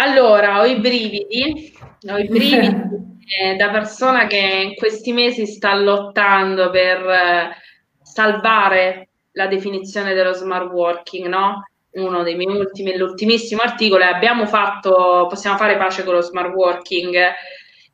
Allora, 0.00 0.60
ho 0.60 0.64
i 0.64 0.78
brividi, 0.78 1.72
ho 2.08 2.18
i 2.18 2.28
brividi 2.28 2.66
eh, 3.40 3.56
da 3.56 3.68
persona 3.70 4.28
che 4.28 4.36
in 4.36 4.74
questi 4.76 5.12
mesi 5.12 5.44
sta 5.44 5.74
lottando 5.74 6.70
per 6.70 6.98
eh, 7.08 7.56
salvare 8.00 9.08
la 9.32 9.48
definizione 9.48 10.14
dello 10.14 10.32
smart 10.34 10.70
working, 10.70 11.26
no? 11.26 11.64
Uno 11.90 12.22
dei 12.22 12.36
miei 12.36 12.56
ultimi, 12.56 12.96
l'ultimissimo 12.96 13.60
articolo 13.60 14.04
è 14.04 14.06
abbiamo 14.06 14.46
fatto, 14.46 15.26
possiamo 15.28 15.56
fare 15.56 15.76
pace 15.76 16.04
con 16.04 16.14
lo 16.14 16.20
smart 16.20 16.54
working, 16.54 17.16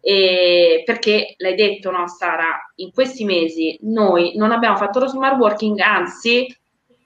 eh, 0.03 0.83
perché 0.85 1.35
l'hai 1.39 1.55
detto, 1.55 1.91
no, 1.91 2.07
Sara, 2.07 2.71
in 2.77 2.93
questi 2.93 3.25
mesi 3.25 3.79
noi 3.81 4.37
non 4.37 4.53
abbiamo 4.53 4.77
fatto 4.77 4.99
lo 4.99 5.07
smart 5.07 5.39
working, 5.39 5.79
anzi, 5.79 6.55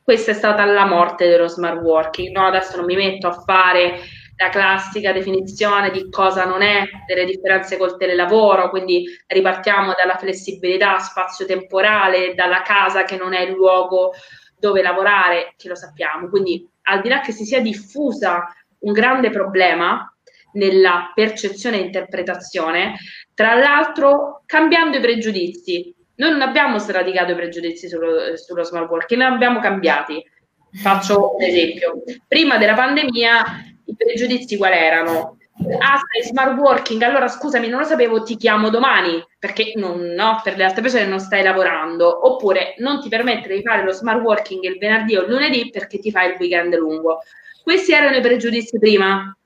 questa 0.03 0.33
è 0.33 0.35
stata 0.35 0.65
la 0.65 0.87
morte 0.87 1.29
dello 1.29 1.47
smart 1.47 1.81
working, 1.81 2.35
no? 2.37 2.47
Adesso 2.49 2.79
non 2.79 2.87
mi 2.87 2.97
metto 2.97 3.29
a 3.29 3.43
fare 3.47 4.01
la 4.39 4.51
classica 4.51 5.13
definizione 5.13 5.91
di 5.91 6.09
cosa 6.11 6.45
non 6.45 6.63
è, 6.63 6.85
delle 7.07 7.25
differenze 7.25 7.77
col 7.77 7.97
telelavoro, 7.97 8.71
quindi 8.71 9.05
ripartiamo 9.27 9.95
dalla 9.97 10.17
flessibilità 10.17 10.99
spazio-temporale, 10.99 12.35
dalla 12.35 12.63
casa 12.63 13.03
che 13.03 13.17
non 13.17 13.35
è 13.35 13.41
il 13.41 13.53
luogo 13.53 14.13
dove 14.57 14.81
lavorare, 14.81 15.55
che 15.57 15.69
lo 15.69 15.75
sappiamo. 15.75 16.29
Quindi 16.29 16.65
al 16.83 17.01
di 17.01 17.09
là 17.09 17.21
che 17.21 17.33
si 17.33 17.45
sia 17.45 17.61
diffusa 17.61 18.47
un 18.81 18.93
grande 18.93 19.31
problema 19.31 20.09
nella 20.53 21.11
percezione 21.15 21.79
e 21.79 21.85
interpretazione, 21.85 22.95
tra 23.35 23.55
l'altro 23.55 24.43
cambiando 24.47 24.99
i 24.99 25.01
pregiudizi. 25.01 25.93
Noi 26.17 26.31
non 26.31 26.43
abbiamo 26.43 26.79
sradicato 26.79 27.33
i 27.33 27.37
pregiudizi 27.37 27.89
sullo, 27.89 28.37
sullo 28.37 28.63
smart 28.63 28.89
working, 28.89 29.21
li 29.21 29.27
abbiamo 29.27 29.59
cambiati. 29.59 30.25
Faccio 30.71 31.35
un 31.37 31.43
esempio. 31.43 32.03
Prima 32.27 32.57
della 32.59 32.75
pandemia 32.75 33.68
i 33.89 33.97
pregiudizi 33.97 34.57
quali 34.57 34.77
erano? 34.77 35.39
Ah, 35.81 36.01
sei 36.13 36.31
smart 36.31 36.57
working, 36.57 37.03
allora 37.03 37.27
scusami, 37.27 37.69
non 37.69 37.81
lo 37.81 37.87
sapevo, 37.87 38.23
ti 38.23 38.37
chiamo 38.37 38.71
domani, 38.71 39.25
perché 39.39 39.73
non, 39.75 40.01
no, 40.01 40.41
per 40.45 40.57
le 40.57 40.65
altre 40.65 40.83
persone 40.83 41.07
non 41.07 41.19
stai 41.19 41.43
lavorando, 41.43 42.27
oppure 42.27 42.75
non 42.79 43.01
ti 43.01 43.09
permettere 43.09 43.57
di 43.57 43.63
fare 43.63 43.83
lo 43.83 43.93
smart 43.93 44.21
working 44.21 44.63
il 44.63 44.79
venerdì 44.79 45.17
o 45.17 45.23
il 45.23 45.31
lunedì 45.31 45.71
perché 45.71 45.99
ti 45.99 46.13
fai 46.13 46.31
il 46.31 46.37
weekend 46.39 46.75
lungo. 46.77 47.23
Questi 47.63 47.93
erano 47.93 48.17
i 48.17 48.21
pregiudizi 48.21 48.79
prima. 48.79 49.37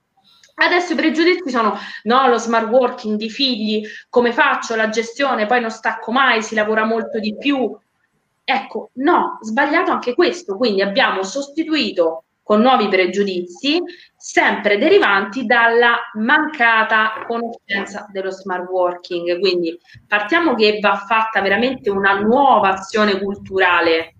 Adesso 0.55 0.93
i 0.93 0.97
pregiudizi 0.97 1.51
sono 1.51 1.79
no, 2.03 2.29
lo 2.29 2.37
smart 2.37 2.69
working 2.69 3.17
di 3.17 3.31
figli, 3.31 3.83
come 4.11 4.33
faccio 4.33 4.77
la 4.77 4.91
gestione, 4.91 5.47
poi 5.47 5.63
non 5.63 5.71
stacco 5.71 6.13
mai, 6.13 6.43
si 6.43 6.55
lavora 6.55 6.85
molto 6.85 7.19
di 7.19 7.35
più. 7.39 7.75
Ecco, 8.45 8.91
no, 8.95 9.39
sbagliato 9.41 9.93
anche 9.93 10.15
questo, 10.15 10.57
quindi 10.57 10.83
abbiamo 10.83 11.23
sostituito 11.23 12.25
con 12.53 12.61
nuovi 12.61 12.89
pregiudizi, 12.89 13.81
sempre 14.15 14.77
derivanti 14.77 15.47
dalla 15.47 16.11
mancata 16.19 17.25
conoscenza 17.27 18.07
dello 18.13 18.31
smart 18.31 18.69
working. 18.69 19.41
Quindi 19.41 19.81
partiamo 20.07 20.55
che 20.55 20.79
va 20.79 20.97
fatta 20.97 21.41
veramente 21.41 21.89
una 21.89 22.21
nuova 22.21 22.75
azione 22.75 23.19
culturale 23.19 24.17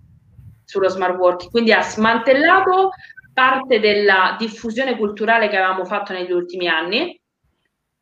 sullo 0.65 0.89
smart 0.89 1.15
working, 1.15 1.51
quindi 1.51 1.73
ha 1.73 1.83
smantellato 1.83 2.89
parte 3.31 3.79
della 3.79 4.35
diffusione 4.39 4.97
culturale 4.97 5.47
che 5.47 5.57
avevamo 5.57 5.85
fatto 5.85 6.11
negli 6.11 6.31
ultimi 6.31 6.67
anni. 6.67 7.21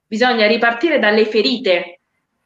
Bisogna 0.08 0.48
ripartire 0.48 0.98
dalle 0.98 1.26
ferite 1.26 2.00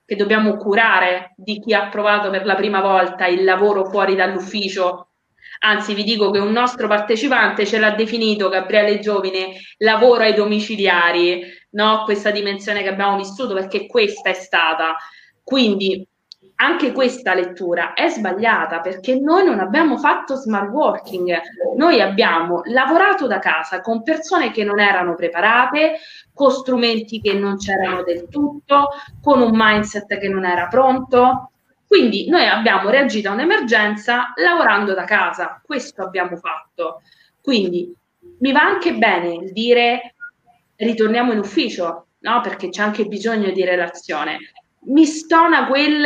che 0.03 0.15
dobbiamo 0.15 0.57
curare 0.57 1.35
di 1.37 1.59
chi 1.59 1.75
ha 1.75 1.87
provato 1.89 2.31
per 2.31 2.47
la 2.47 2.55
prima 2.55 2.81
volta 2.81 3.27
il 3.27 3.43
lavoro 3.43 3.85
fuori 3.85 4.15
dall'ufficio 4.15 5.09
Anzi, 5.67 5.95
vi 5.95 6.03
dico 6.03 6.29
che 6.29 6.37
un 6.37 6.51
nostro 6.51 6.87
partecipante 6.87 7.65
ce 7.65 7.79
l'ha 7.79 7.89
definito, 7.89 8.49
Gabriele 8.49 8.99
Giovine, 8.99 9.55
lavoro 9.77 10.21
ai 10.21 10.35
domiciliari, 10.35 11.43
no? 11.71 12.03
questa 12.05 12.29
dimensione 12.29 12.83
che 12.83 12.89
abbiamo 12.89 13.17
vissuto, 13.17 13.55
perché 13.55 13.87
questa 13.87 14.29
è 14.29 14.33
stata. 14.33 14.95
Quindi 15.43 16.07
anche 16.57 16.91
questa 16.91 17.33
lettura 17.33 17.93
è 17.93 18.09
sbagliata 18.09 18.79
perché 18.79 19.19
noi 19.19 19.43
non 19.43 19.59
abbiamo 19.59 19.97
fatto 19.97 20.35
smart 20.35 20.69
working, 20.69 21.35
noi 21.75 21.99
abbiamo 21.99 22.61
lavorato 22.65 23.25
da 23.25 23.39
casa 23.39 23.81
con 23.81 24.03
persone 24.03 24.51
che 24.51 24.63
non 24.63 24.79
erano 24.79 25.15
preparate, 25.15 25.97
con 26.31 26.51
strumenti 26.51 27.19
che 27.19 27.33
non 27.33 27.57
c'erano 27.57 28.03
del 28.03 28.27
tutto, 28.29 28.89
con 29.19 29.41
un 29.41 29.51
mindset 29.51 30.19
che 30.19 30.29
non 30.29 30.45
era 30.45 30.67
pronto. 30.67 31.49
Quindi 31.95 32.27
noi 32.27 32.45
abbiamo 32.45 32.89
reagito 32.89 33.29
a 33.29 33.31
un'emergenza 33.31 34.33
lavorando 34.35 34.93
da 34.93 35.05
casa, 35.05 35.61
questo 35.63 36.03
abbiamo 36.03 36.35
fatto. 36.35 37.01
Quindi 37.41 37.89
mi 38.39 38.51
va 38.51 38.63
anche 38.63 38.95
bene 38.95 39.35
il 39.35 39.53
dire 39.53 40.15
ritorniamo 40.75 41.31
in 41.31 41.39
ufficio, 41.39 42.07
no? 42.19 42.41
Perché 42.41 42.67
c'è 42.67 42.81
anche 42.81 43.05
bisogno 43.05 43.49
di 43.51 43.63
relazione. 43.63 44.39
Mi 44.87 45.05
stona 45.05 45.67
quel 45.67 46.05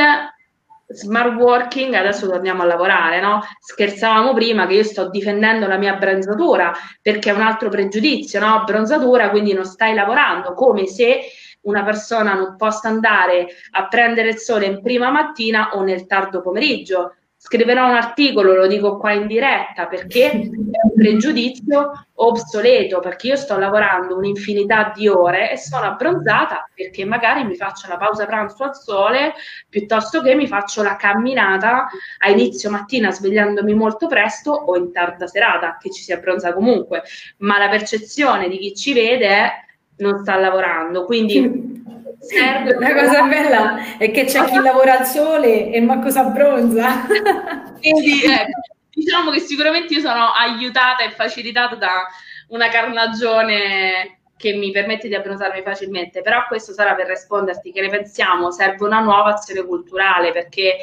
smart 0.89 1.33
working, 1.33 1.91
adesso 1.95 2.29
torniamo 2.29 2.61
a 2.61 2.65
lavorare, 2.67 3.19
no? 3.19 3.41
Scherzavamo 3.59 4.31
prima 4.35 4.67
che 4.67 4.75
io 4.75 4.83
sto 4.83 5.09
difendendo 5.09 5.65
la 5.65 5.77
mia 5.77 5.95
bronzatura 5.95 6.71
perché 7.01 7.31
è 7.31 7.33
un 7.33 7.41
altro 7.41 7.69
pregiudizio, 7.69 8.39
no? 8.39 8.63
Bronzatura, 8.63 9.31
quindi 9.31 9.53
non 9.53 9.65
stai 9.65 9.95
lavorando, 9.95 10.53
come 10.53 10.85
se 10.85 11.21
una 11.61 11.83
persona 11.83 12.33
non 12.33 12.55
possa 12.55 12.87
andare 12.87 13.47
a 13.71 13.87
prendere 13.87 14.29
il 14.29 14.37
sole 14.37 14.65
in 14.65 14.81
prima 14.81 15.09
mattina 15.09 15.71
o 15.73 15.81
nel 15.81 16.05
tardo 16.05 16.41
pomeriggio. 16.41 17.15
Scriverò 17.41 17.87
un 17.87 17.95
articolo, 17.95 18.53
lo 18.53 18.67
dico 18.67 18.97
qua 18.97 19.13
in 19.13 19.25
diretta, 19.25 19.87
perché 19.87 20.29
è 20.29 20.35
un 20.35 20.93
pregiudizio 20.93 22.07
obsoleto, 22.15 22.99
perché 22.99 23.27
io 23.27 23.35
sto 23.37 23.57
lavorando 23.57 24.17
un'infinità 24.17 24.91
di 24.93 25.07
ore 25.07 25.51
e 25.51 25.57
sono 25.57 25.85
abbronzata 25.85 26.69
perché 26.73 27.05
magari 27.05 27.45
mi 27.45 27.55
faccio 27.55 27.87
la 27.87 27.95
pausa 27.95 28.25
pranzo 28.25 28.65
al 28.65 28.75
sole 28.75 29.33
piuttosto 29.69 30.21
che 30.21 30.35
mi 30.35 30.47
faccio 30.47 30.83
la 30.83 30.97
camminata 30.97 31.87
a 32.17 32.29
inizio 32.29 32.69
mattina 32.69 33.09
svegliandomi 33.09 33.73
molto 33.73 34.07
presto 34.07 34.51
o 34.51 34.75
in 34.75 34.91
tarda 34.91 35.25
serata, 35.25 35.77
che 35.79 35.91
ci 35.91 36.03
si 36.03 36.11
abbronza 36.11 36.53
comunque. 36.53 37.03
Ma 37.37 37.57
la 37.57 37.69
percezione 37.69 38.49
di 38.49 38.57
chi 38.57 38.75
ci 38.75 38.93
vede 38.93 39.27
è 39.27 39.51
non 39.99 40.19
sta 40.19 40.35
lavorando. 40.37 41.05
Quindi 41.05 41.83
serve. 42.19 42.75
La 42.79 42.93
cosa 42.93 43.23
bella 43.23 43.97
è 43.97 44.11
che 44.11 44.25
c'è 44.25 44.43
chi 44.45 44.59
lavora 44.59 44.99
al 44.99 45.05
sole 45.05 45.71
e 45.71 45.79
ma 45.81 45.99
cosa 45.99 46.23
bronza. 46.23 47.05
Quindi 47.79 48.23
ecco, 48.23 48.61
diciamo 48.91 49.31
che 49.31 49.39
sicuramente 49.39 49.93
io 49.93 50.01
sono 50.01 50.31
aiutata 50.31 51.03
e 51.03 51.11
facilitata 51.11 51.75
da 51.75 52.07
una 52.49 52.67
carnagione 52.69 54.19
che 54.35 54.53
mi 54.53 54.71
permette 54.71 55.09
di 55.09 55.15
abbronzarmi 55.15 55.61
facilmente, 55.61 56.21
però 56.21 56.45
questo 56.47 56.71
sarà 56.71 56.95
per 56.95 57.07
risponderti 57.07 57.73
che 57.73 57.81
ne 57.81 57.89
pensiamo, 57.89 58.51
serve 58.51 58.85
una 58.85 59.01
nuova 59.01 59.33
azione 59.33 59.65
culturale 59.65 60.31
perché 60.31 60.77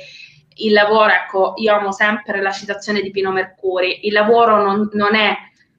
il 0.59 0.73
lavoro, 0.73 1.11
ecco, 1.11 1.55
io 1.57 1.75
amo 1.75 1.91
sempre 1.91 2.43
la 2.43 2.51
citazione 2.51 3.01
di 3.01 3.11
Pino 3.11 3.33
Mercuri, 3.33 4.07
il 4.07 4.13
lavoro 4.13 4.63
non, 4.63 4.91
non 4.93 5.15
è 5.15 5.35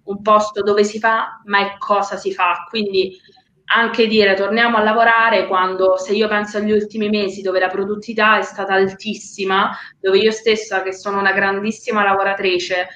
un 0.07 0.21
posto 0.21 0.61
dove 0.61 0.83
si 0.83 0.99
fa, 0.99 1.41
ma 1.45 1.59
è 1.59 1.77
cosa 1.77 2.17
si 2.17 2.33
fa. 2.33 2.65
Quindi 2.69 3.15
anche 3.69 4.07
dire 4.07 4.33
torniamo 4.33 4.77
a 4.77 4.83
lavorare 4.83 5.47
quando 5.47 5.97
se 5.97 6.13
io 6.13 6.27
penso 6.27 6.57
agli 6.57 6.71
ultimi 6.71 7.09
mesi 7.09 7.41
dove 7.41 7.59
la 7.59 7.67
produttività 7.67 8.37
è 8.37 8.43
stata 8.43 8.73
altissima, 8.73 9.75
dove 9.99 10.17
io 10.17 10.31
stessa 10.31 10.81
che 10.81 10.93
sono 10.93 11.19
una 11.19 11.33
grandissima 11.33 12.03
lavoratrice 12.03 12.87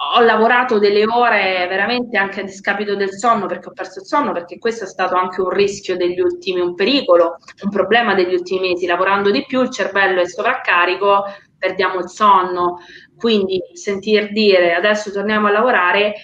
ho 0.00 0.20
lavorato 0.20 0.78
delle 0.78 1.04
ore 1.06 1.66
veramente 1.68 2.16
anche 2.16 2.40
a 2.40 2.44
discapito 2.44 2.94
del 2.94 3.12
sonno 3.12 3.46
perché 3.46 3.68
ho 3.68 3.72
perso 3.72 3.98
il 3.98 4.06
sonno 4.06 4.30
perché 4.30 4.58
questo 4.58 4.84
è 4.84 4.86
stato 4.86 5.16
anche 5.16 5.40
un 5.40 5.50
rischio 5.50 5.96
degli 5.96 6.20
ultimi, 6.20 6.60
un 6.60 6.76
pericolo, 6.76 7.38
un 7.64 7.70
problema 7.70 8.14
degli 8.14 8.32
ultimi 8.32 8.68
mesi, 8.68 8.86
lavorando 8.86 9.32
di 9.32 9.44
più 9.44 9.60
il 9.60 9.70
cervello 9.70 10.20
è 10.20 10.28
sovraccarico, 10.28 11.24
perdiamo 11.58 11.98
il 11.98 12.08
sonno, 12.08 12.78
quindi 13.16 13.60
sentir 13.72 14.30
dire 14.30 14.72
adesso 14.74 15.10
torniamo 15.10 15.48
a 15.48 15.50
lavorare 15.50 16.14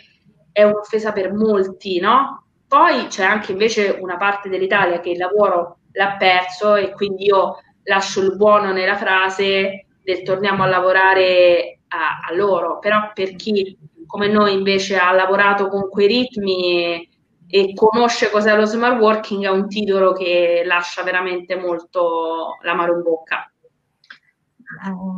è 0.54 0.62
un'offesa 0.62 1.10
per 1.10 1.32
molti, 1.32 1.98
no? 1.98 2.44
Poi 2.68 3.08
c'è 3.08 3.24
anche 3.24 3.50
invece 3.50 3.98
una 4.00 4.16
parte 4.16 4.48
dell'Italia 4.48 5.00
che 5.00 5.10
il 5.10 5.18
lavoro 5.18 5.78
l'ha 5.92 6.16
perso 6.16 6.76
e 6.76 6.92
quindi 6.92 7.24
io 7.24 7.56
lascio 7.82 8.20
il 8.22 8.36
buono 8.36 8.72
nella 8.72 8.96
frase 8.96 9.86
del 10.02 10.22
torniamo 10.22 10.62
a 10.62 10.68
lavorare 10.68 11.80
a, 11.88 12.20
a 12.28 12.34
loro, 12.34 12.78
però 12.78 13.10
per 13.12 13.34
chi 13.34 13.76
come 14.06 14.28
noi 14.28 14.54
invece 14.54 14.96
ha 14.96 15.10
lavorato 15.12 15.66
con 15.66 15.88
quei 15.88 16.06
ritmi 16.06 17.08
e, 17.48 17.74
conosce 17.74 18.30
cos'è 18.30 18.54
lo 18.56 18.64
smart 18.64 19.00
working 19.00 19.44
è 19.44 19.50
un 19.50 19.68
titolo 19.68 20.12
che 20.12 20.62
lascia 20.64 21.02
veramente 21.02 21.56
molto 21.56 22.58
l'amaro 22.62 22.94
in 22.94 23.02
bocca. 23.02 23.52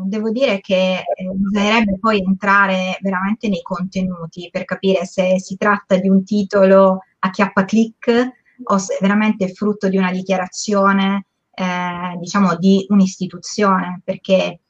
Devo 0.05 0.31
dire 0.31 0.61
che 0.61 0.99
eh, 0.99 1.31
bisognerebbe 1.35 1.99
poi 1.99 2.19
entrare 2.19 2.99
veramente 3.01 3.49
nei 3.49 3.63
contenuti 3.63 4.49
per 4.51 4.65
capire 4.65 5.05
se 5.05 5.39
si 5.41 5.57
tratta 5.57 5.97
di 5.97 6.09
un 6.09 6.25
titolo 6.25 7.01
a 7.21 7.31
chiappa 7.31 7.65
click 7.65 8.33
o 8.65 8.79
se 8.79 8.97
è 8.97 8.99
veramente 9.01 9.53
frutto 9.53 9.89
di 9.89 9.97
una 9.97 10.11
dichiarazione, 10.11 11.27
eh, 11.53 12.17
diciamo, 12.19 12.57
di 12.57 12.87
un'istituzione, 12.89 14.01
perché 14.05 14.61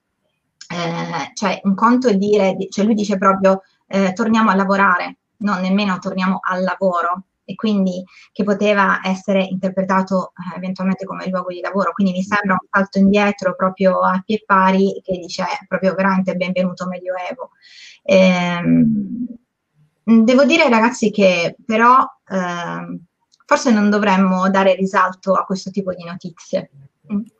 eh, 0.68 1.30
cioè 1.34 1.60
un 1.64 1.74
conto 1.74 2.08
è 2.08 2.16
dire, 2.16 2.56
cioè 2.70 2.84
lui 2.84 2.94
dice 2.94 3.18
proprio 3.18 3.62
eh, 3.86 4.12
torniamo 4.12 4.50
a 4.50 4.54
lavorare, 4.54 5.18
non 5.38 5.60
nemmeno 5.60 5.98
torniamo 5.98 6.38
al 6.42 6.62
lavoro, 6.62 7.24
e 7.46 7.54
quindi 7.54 8.04
che 8.32 8.44
poteva 8.44 9.00
essere 9.02 9.44
interpretato 9.44 10.32
eh, 10.34 10.56
eventualmente 10.56 11.06
come 11.06 11.28
luogo 11.28 11.48
di 11.48 11.60
lavoro. 11.60 11.92
Quindi 11.92 12.12
mi 12.12 12.22
sembra 12.22 12.58
un 12.60 12.68
salto 12.70 12.98
indietro 12.98 13.54
proprio 13.54 14.00
a 14.00 14.20
pie 14.24 14.42
pari 14.44 15.00
che 15.02 15.16
dice 15.16 15.44
proprio 15.66 15.94
veramente 15.94 16.34
benvenuto 16.34 16.86
Medioevo. 16.86 17.50
Ehm, 18.02 19.26
devo 20.02 20.44
dire 20.44 20.68
ragazzi 20.68 21.10
che 21.10 21.56
però 21.64 22.04
ehm, 22.28 23.00
forse 23.46 23.72
non 23.72 23.88
dovremmo 23.88 24.50
dare 24.50 24.74
risalto 24.74 25.34
a 25.34 25.44
questo 25.44 25.70
tipo 25.70 25.94
di 25.94 26.04
notizie. 26.04 26.70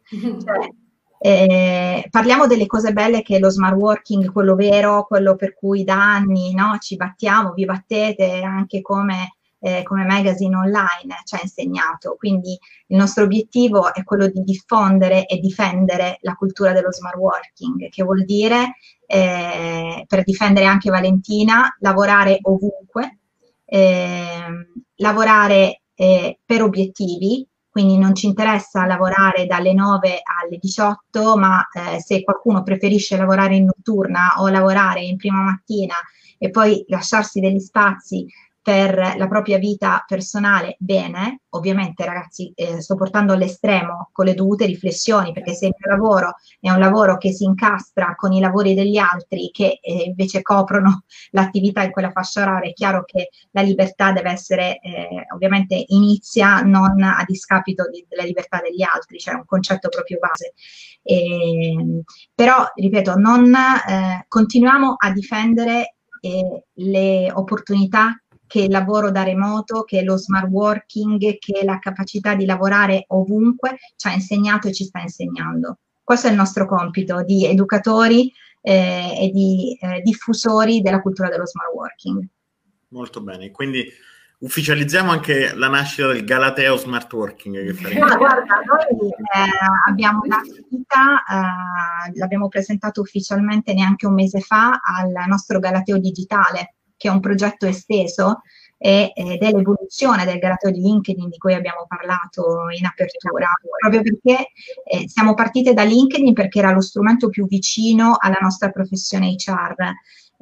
Cioè, 0.09 0.71
eh, 1.19 2.07
parliamo 2.11 2.47
delle 2.47 2.67
cose 2.67 2.93
belle 2.93 3.23
che 3.23 3.39
lo 3.39 3.51
smart 3.51 3.77
working, 3.77 4.31
quello 4.31 4.55
vero, 4.55 5.05
quello 5.05 5.35
per 5.35 5.55
cui 5.55 5.83
da 5.83 6.15
anni 6.15 6.55
no, 6.55 6.77
ci 6.79 6.97
battiamo, 6.97 7.53
vi 7.53 7.65
battete 7.65 8.43
anche 8.43 8.83
come 8.83 9.36
eh, 9.67 9.83
come 9.83 10.05
magazine 10.05 10.55
online 10.55 11.23
ci 11.25 11.35
ha 11.35 11.41
insegnato. 11.43 12.15
Quindi 12.17 12.57
il 12.87 12.97
nostro 12.97 13.25
obiettivo 13.25 13.93
è 13.93 14.05
quello 14.05 14.29
di 14.29 14.43
diffondere 14.43 15.27
e 15.27 15.39
difendere 15.39 16.19
la 16.21 16.35
cultura 16.35 16.73
dello 16.73 16.93
smart 16.93 17.17
working, 17.17 17.89
che 17.89 18.05
vuol 18.05 18.25
dire, 18.25 18.77
eh, 19.07 20.05
per 20.07 20.23
difendere 20.23 20.67
anche 20.67 20.89
Valentina, 20.89 21.75
lavorare 21.81 22.39
ovunque, 22.43 23.19
eh, 23.65 24.69
lavorare 24.97 25.81
eh, 25.97 26.39
per 26.45 26.63
obiettivi, 26.63 27.45
quindi 27.69 27.99
non 27.99 28.15
ci 28.15 28.27
interessa 28.27 28.87
lavorare 28.87 29.47
dalle 29.47 29.75
9 29.75 30.21
alle 30.43 30.59
18, 30.59 31.37
ma 31.37 31.67
eh, 31.73 32.01
se 32.01 32.23
qualcuno 32.23 32.63
preferisce 32.63 33.17
lavorare 33.17 33.57
in 33.57 33.65
notturna 33.65 34.35
o 34.39 34.49
lavorare 34.49 35.03
in 35.03 35.17
prima 35.17 35.41
mattina 35.41 35.95
e 36.39 36.51
poi 36.51 36.85
lasciarsi 36.89 37.41
degli 37.41 37.59
spazi 37.59 38.27
per 38.67 39.15
la 39.17 39.29
propria 39.29 39.59
vita 39.59 40.05
personale 40.05 40.75
bene, 40.81 41.43
ovviamente 41.51 42.05
ragazzi 42.05 42.51
eh, 42.57 42.81
sto 42.81 42.97
portando 42.97 43.33
all'estremo 43.33 44.09
con 44.11 44.25
le 44.25 44.35
dovute 44.35 44.67
riflessioni 44.67 45.31
perché 45.31 45.55
se 45.55 45.67
il 45.67 45.75
mio 45.79 45.95
lavoro 45.95 46.35
è 46.59 46.69
un 46.73 46.81
lavoro 46.81 47.17
che 47.17 47.31
si 47.31 47.45
incastra 47.45 48.17
con 48.17 48.33
i 48.33 48.41
lavori 48.41 48.75
degli 48.75 48.97
altri 48.97 49.53
che 49.53 49.79
eh, 49.81 50.03
invece 50.07 50.43
coprono 50.43 51.05
l'attività 51.31 51.85
in 51.85 51.93
quella 51.93 52.11
fascia 52.11 52.43
oraria, 52.43 52.71
è 52.71 52.73
chiaro 52.73 53.05
che 53.05 53.29
la 53.53 53.63
libertà 53.63 54.11
deve 54.11 54.33
essere 54.33 54.81
eh, 54.81 55.27
ovviamente 55.33 55.85
inizia 55.91 56.61
non 56.63 57.01
a 57.05 57.23
discapito 57.25 57.89
di, 57.89 58.05
della 58.09 58.25
libertà 58.25 58.61
degli 58.61 58.83
altri, 58.83 59.19
cioè 59.19 59.35
un 59.35 59.45
concetto 59.45 59.89
proprio 59.89 60.19
base. 60.19 60.55
E, 61.05 61.71
ehm, 61.71 62.01
però, 62.35 62.65
ripeto, 62.75 63.15
non 63.15 63.55
eh, 63.55 64.25
continuiamo 64.27 64.97
a 64.99 65.13
difendere 65.13 65.95
eh, 66.21 66.65
le 66.73 67.31
opportunità 67.33 68.21
che 68.47 68.61
il 68.61 68.71
lavoro 68.71 69.11
da 69.11 69.23
remoto, 69.23 69.83
che 69.83 70.03
lo 70.03 70.17
smart 70.17 70.49
working, 70.49 71.39
che 71.39 71.61
la 71.65 71.79
capacità 71.79 72.35
di 72.35 72.45
lavorare 72.45 73.05
ovunque 73.09 73.77
ci 73.97 74.09
ha 74.09 74.13
insegnato 74.13 74.69
e 74.69 74.73
ci 74.73 74.85
sta 74.85 75.01
insegnando. 75.01 75.79
Questo 76.03 76.29
è 76.29 76.31
il 76.31 76.37
nostro 76.37 76.67
compito 76.67 77.23
di 77.25 77.47
educatori 77.47 78.33
eh, 78.61 79.17
e 79.21 79.31
di 79.33 79.77
eh, 79.81 80.01
diffusori 80.03 80.81
della 80.81 81.01
cultura 81.01 81.29
dello 81.29 81.47
smart 81.47 81.73
working. 81.75 82.25
Molto 82.89 83.21
bene, 83.21 83.51
quindi 83.51 83.85
ufficializziamo 84.39 85.11
anche 85.11 85.55
la 85.55 85.69
nascita 85.69 86.09
del 86.09 86.25
Galateo 86.25 86.77
Smart 86.77 87.13
Working. 87.13 87.67
Che 87.67 87.73
faremo. 87.75 88.05
Ah, 88.05 88.17
guarda, 88.17 88.55
noi 88.65 89.11
eh, 89.11 89.89
abbiamo 89.89 90.21
l'attività, 90.25 91.25
eh, 91.29 92.19
l'abbiamo 92.19 92.49
presentato 92.49 93.01
ufficialmente 93.01 93.73
neanche 93.75 94.07
un 94.07 94.15
mese 94.15 94.41
fa 94.41 94.81
al 94.83 95.13
nostro 95.27 95.59
Galateo 95.59 95.99
Digitale, 95.99 96.76
che 96.97 97.09
è 97.09 97.11
un 97.11 97.21
progetto 97.21 97.67
esteso 97.67 98.41
e, 98.79 99.13
ed 99.15 99.43
è 99.43 99.53
l'evoluzione 99.53 100.25
del 100.25 100.39
Galateo 100.39 100.71
di 100.71 100.81
LinkedIn 100.81 101.29
di 101.29 101.39
cui 101.39 101.55
abbiamo 101.55 101.87
parlato 101.89 102.69
in 102.77 102.85
apertura, 102.85 103.49
proprio 103.81 104.03
perché 104.03 104.51
eh, 104.85 105.09
siamo 105.09 105.35
partite 105.35 105.73
da 105.73 105.83
LinkedIn 105.83 106.35
perché 106.35 106.59
era 106.59 106.73
lo 106.73 106.81
strumento 106.81 107.29
più 107.29 107.47
vicino 107.47 108.17
alla 108.19 108.39
nostra 108.41 108.71
professione 108.71 109.35
HR 109.35 109.95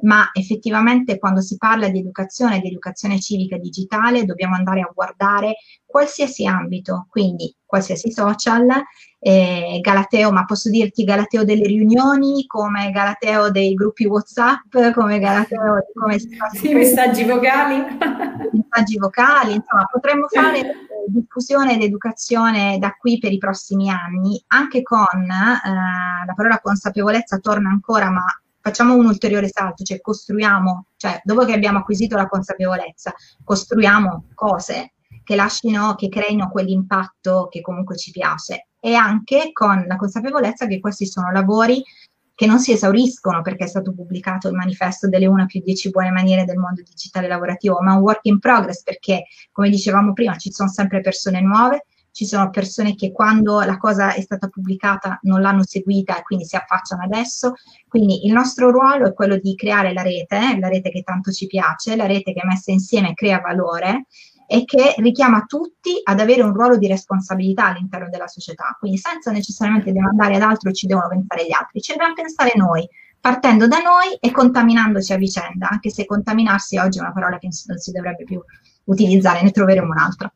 ma 0.05 0.29
effettivamente 0.33 1.17
quando 1.17 1.41
si 1.41 1.57
parla 1.57 1.89
di 1.89 1.99
educazione, 1.99 2.59
di 2.59 2.67
educazione 2.67 3.19
civica 3.19 3.57
digitale, 3.57 4.25
dobbiamo 4.25 4.55
andare 4.55 4.81
a 4.81 4.91
guardare 4.93 5.57
qualsiasi 5.85 6.45
ambito, 6.45 7.07
quindi 7.09 7.53
qualsiasi 7.65 8.11
social, 8.11 8.67
eh, 9.19 9.79
Galateo, 9.81 10.31
ma 10.31 10.45
posso 10.45 10.69
dirti 10.69 11.03
Galateo 11.03 11.43
delle 11.43 11.65
riunioni, 11.65 12.45
come 12.45 12.91
Galateo 12.91 13.49
dei 13.49 13.73
gruppi 13.73 14.05
WhatsApp, 14.05 14.91
come 14.93 15.19
Galateo 15.19 15.85
come 15.93 16.19
si 16.19 16.35
fa. 16.35 16.49
Sì, 16.49 16.73
messaggi 16.73 17.23
vocali. 17.23 17.75
Messaggi 18.75 18.97
vocali, 18.97 19.53
insomma, 19.53 19.85
potremmo 19.89 20.27
fare 20.27 20.87
diffusione 21.07 21.75
ed 21.75 21.81
educazione 21.81 22.77
da 22.77 22.91
qui 22.91 23.17
per 23.17 23.31
i 23.31 23.37
prossimi 23.37 23.89
anni, 23.89 24.41
anche 24.47 24.83
con 24.83 25.21
eh, 25.21 26.25
la 26.25 26.33
parola 26.35 26.59
consapevolezza 26.59 27.37
torna 27.39 27.69
ancora, 27.69 28.11
ma 28.11 28.25
facciamo 28.65 28.95
un 28.95 29.05
ulteriore 29.05 29.47
salto, 29.47 29.83
cioè 29.83 30.01
costruiamo, 30.01 30.87
cioè 30.97 31.21
dopo 31.23 31.45
che 31.45 31.53
abbiamo 31.53 31.77
acquisito 31.77 32.15
la 32.15 32.25
consapevolezza, 32.25 33.13
costruiamo 33.43 34.29
cose 34.33 34.93
che 35.23 35.35
lasciano, 35.35 35.93
che 35.93 36.09
creino 36.09 36.49
quell'impatto 36.49 37.47
che 37.47 37.61
comunque 37.61 37.95
ci 37.95 38.09
piace. 38.09 38.69
E 38.79 38.95
anche 38.95 39.51
con 39.53 39.85
la 39.87 39.95
consapevolezza 39.97 40.65
che 40.65 40.79
questi 40.79 41.05
sono 41.05 41.31
lavori 41.31 41.83
che 42.33 42.47
non 42.47 42.59
si 42.59 42.71
esauriscono 42.71 43.43
perché 43.43 43.65
è 43.65 43.67
stato 43.67 43.93
pubblicato 43.93 44.47
il 44.47 44.55
manifesto 44.55 45.07
delle 45.07 45.27
una 45.27 45.45
più 45.45 45.61
dieci 45.61 45.91
buone 45.91 46.09
maniere 46.09 46.43
del 46.43 46.57
mondo 46.57 46.81
digitale 46.81 47.27
lavorativo, 47.27 47.79
ma 47.81 47.93
un 47.93 48.01
work 48.01 48.21
in 48.23 48.39
progress 48.39 48.81
perché, 48.81 49.25
come 49.51 49.69
dicevamo 49.69 50.11
prima, 50.13 50.37
ci 50.37 50.51
sono 50.51 50.69
sempre 50.69 51.01
persone 51.01 51.39
nuove, 51.39 51.85
ci 52.15 52.25
sono 52.25 52.49
persone 52.49 52.95
che 52.95 53.11
quando 53.11 53.59
la 53.59 53.77
cosa 53.77 54.13
è 54.13 54.21
stata 54.21 54.47
pubblicata 54.47 55.19
non 55.23 55.41
l'hanno 55.41 55.65
seguita 55.65 56.17
e 56.17 56.21
quindi 56.21 56.45
si 56.45 56.55
affacciano 56.55 57.03
adesso. 57.03 57.55
Quindi 57.89 58.25
il 58.25 58.31
nostro 58.31 58.71
ruolo 58.71 59.05
è 59.05 59.13
quello 59.13 59.35
di 59.35 59.53
creare 59.53 59.91
la 59.91 60.01
rete, 60.01 60.57
la 60.57 60.69
rete 60.69 60.91
che 60.91 61.03
tanto 61.03 61.33
ci 61.33 61.45
piace, 61.45 61.97
la 61.97 62.05
rete 62.05 62.31
che 62.31 62.39
messa 62.45 62.71
insieme 62.71 63.13
crea 63.13 63.41
valore 63.41 64.05
e 64.47 64.63
che 64.63 64.93
richiama 64.99 65.43
tutti 65.45 65.99
ad 66.01 66.21
avere 66.21 66.41
un 66.41 66.53
ruolo 66.53 66.77
di 66.77 66.87
responsabilità 66.87 67.65
all'interno 67.65 68.07
della 68.09 68.27
società. 68.27 68.77
Quindi 68.79 68.97
senza 68.97 69.31
necessariamente 69.31 69.91
demandare 69.91 70.37
ad 70.37 70.41
altro 70.41 70.71
ci 70.71 70.87
devono 70.87 71.09
pensare 71.09 71.45
gli 71.45 71.53
altri, 71.53 71.81
ci 71.81 71.91
dobbiamo 71.91 72.13
pensare 72.13 72.53
noi, 72.55 72.87
partendo 73.19 73.67
da 73.67 73.79
noi 73.79 74.15
e 74.21 74.31
contaminandoci 74.31 75.11
a 75.11 75.17
vicenda, 75.17 75.67
anche 75.69 75.89
se 75.89 76.05
contaminarsi 76.05 76.77
oggi 76.77 76.99
è 76.99 77.01
una 77.01 77.11
parola 77.11 77.37
che 77.39 77.49
non 77.65 77.77
si 77.77 77.91
dovrebbe 77.91 78.23
più 78.23 78.41
utilizzare, 78.85 79.41
ne 79.41 79.51
troveremo 79.51 79.91
un'altra. 79.91 80.33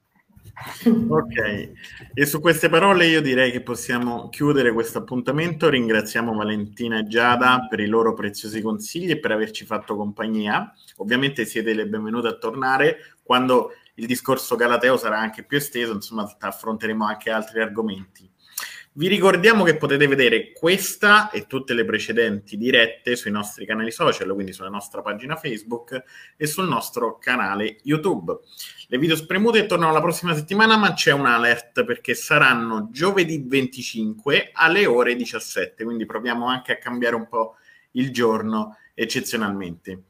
Ok, 1.07 1.71
e 2.13 2.25
su 2.25 2.41
queste 2.41 2.67
parole 2.69 3.07
io 3.07 3.21
direi 3.21 3.51
che 3.51 3.61
possiamo 3.61 4.29
chiudere 4.29 4.73
questo 4.73 4.97
appuntamento. 4.97 5.69
Ringraziamo 5.69 6.33
Valentina 6.33 6.99
e 6.99 7.07
Giada 7.07 7.67
per 7.69 7.79
i 7.79 7.87
loro 7.87 8.13
preziosi 8.13 8.61
consigli 8.61 9.11
e 9.11 9.19
per 9.19 9.31
averci 9.31 9.65
fatto 9.65 9.95
compagnia. 9.95 10.73
Ovviamente 10.97 11.45
siete 11.45 11.73
le 11.73 11.87
benvenute 11.87 12.27
a 12.27 12.37
tornare 12.37 13.15
quando 13.23 13.71
il 13.95 14.05
discorso 14.05 14.55
Galateo 14.55 14.97
sarà 14.97 15.19
anche 15.19 15.43
più 15.43 15.57
esteso, 15.57 15.93
insomma 15.93 16.29
affronteremo 16.37 17.05
anche 17.05 17.29
altri 17.29 17.61
argomenti. 17.61 18.28
Vi 18.91 19.07
ricordiamo 19.07 19.63
che 19.63 19.77
potete 19.77 20.07
vedere 20.07 20.51
questa 20.51 21.29
e 21.29 21.45
tutte 21.45 21.73
le 21.73 21.85
precedenti 21.85 22.57
dirette 22.57 23.15
sui 23.15 23.29
nostri 23.31 23.65
canali 23.65 23.91
social, 23.91 24.33
quindi 24.33 24.51
sulla 24.51 24.69
nostra 24.69 25.01
pagina 25.01 25.35
Facebook 25.35 26.03
e 26.35 26.47
sul 26.47 26.67
nostro 26.67 27.17
canale 27.19 27.77
YouTube. 27.83 28.39
Le 28.87 28.97
video 28.97 29.15
spremute 29.15 29.67
tornano 29.67 29.93
la 29.93 30.01
prossima 30.01 30.33
settimana, 30.33 30.75
ma 30.75 30.93
c'è 30.93 31.11
un 31.11 31.27
alert 31.27 31.85
perché 31.85 32.15
saranno 32.15 32.89
giovedì 32.91 33.43
25 33.45 34.49
alle 34.53 34.87
ore 34.87 35.15
17, 35.15 35.83
quindi 35.83 36.05
proviamo 36.05 36.47
anche 36.47 36.73
a 36.73 36.77
cambiare 36.77 37.15
un 37.15 37.27
po' 37.27 37.57
il 37.91 38.11
giorno 38.11 38.77
eccezionalmente. 38.95 40.03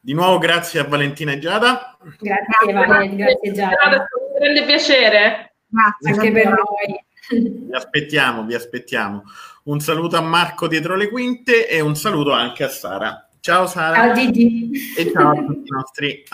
Di 0.00 0.12
nuovo 0.12 0.38
grazie 0.38 0.80
a 0.80 0.84
Valentina 0.84 1.32
e 1.32 1.38
Giada. 1.38 1.96
Grazie, 2.20 2.72
Valentina, 2.72 3.24
grazie 3.24 3.52
Giada. 3.52 3.96
Un 3.96 4.38
grande 4.38 4.64
piacere. 4.64 5.54
Grazie 5.66 6.10
anche 6.12 6.32
per 6.32 6.46
noi. 6.46 7.06
Vi 7.30 7.74
aspettiamo, 7.74 8.44
vi 8.44 8.54
aspettiamo. 8.54 9.24
Un 9.64 9.80
saluto 9.80 10.16
a 10.16 10.20
Marco 10.20 10.66
dietro 10.66 10.96
le 10.96 11.08
quinte 11.08 11.68
e 11.68 11.80
un 11.80 11.94
saluto 11.94 12.32
anche 12.32 12.64
a 12.64 12.68
Sara. 12.68 13.28
Ciao 13.40 13.66
Sara. 13.66 13.94
Ciao 13.94 14.14
Gigi. 14.14 14.70
E 14.96 15.12
ciao 15.12 15.30
a 15.30 15.44
tutti 15.44 15.68
i 15.68 15.74
nostri 15.74 16.24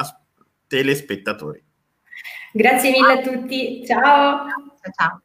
telespettatori. 0.66 1.62
Grazie 2.52 2.90
mille 2.90 3.12
a 3.12 3.20
tutti, 3.20 3.84
ciao. 3.84 4.46
Ciao 4.80 4.92
ciao. 4.96 5.23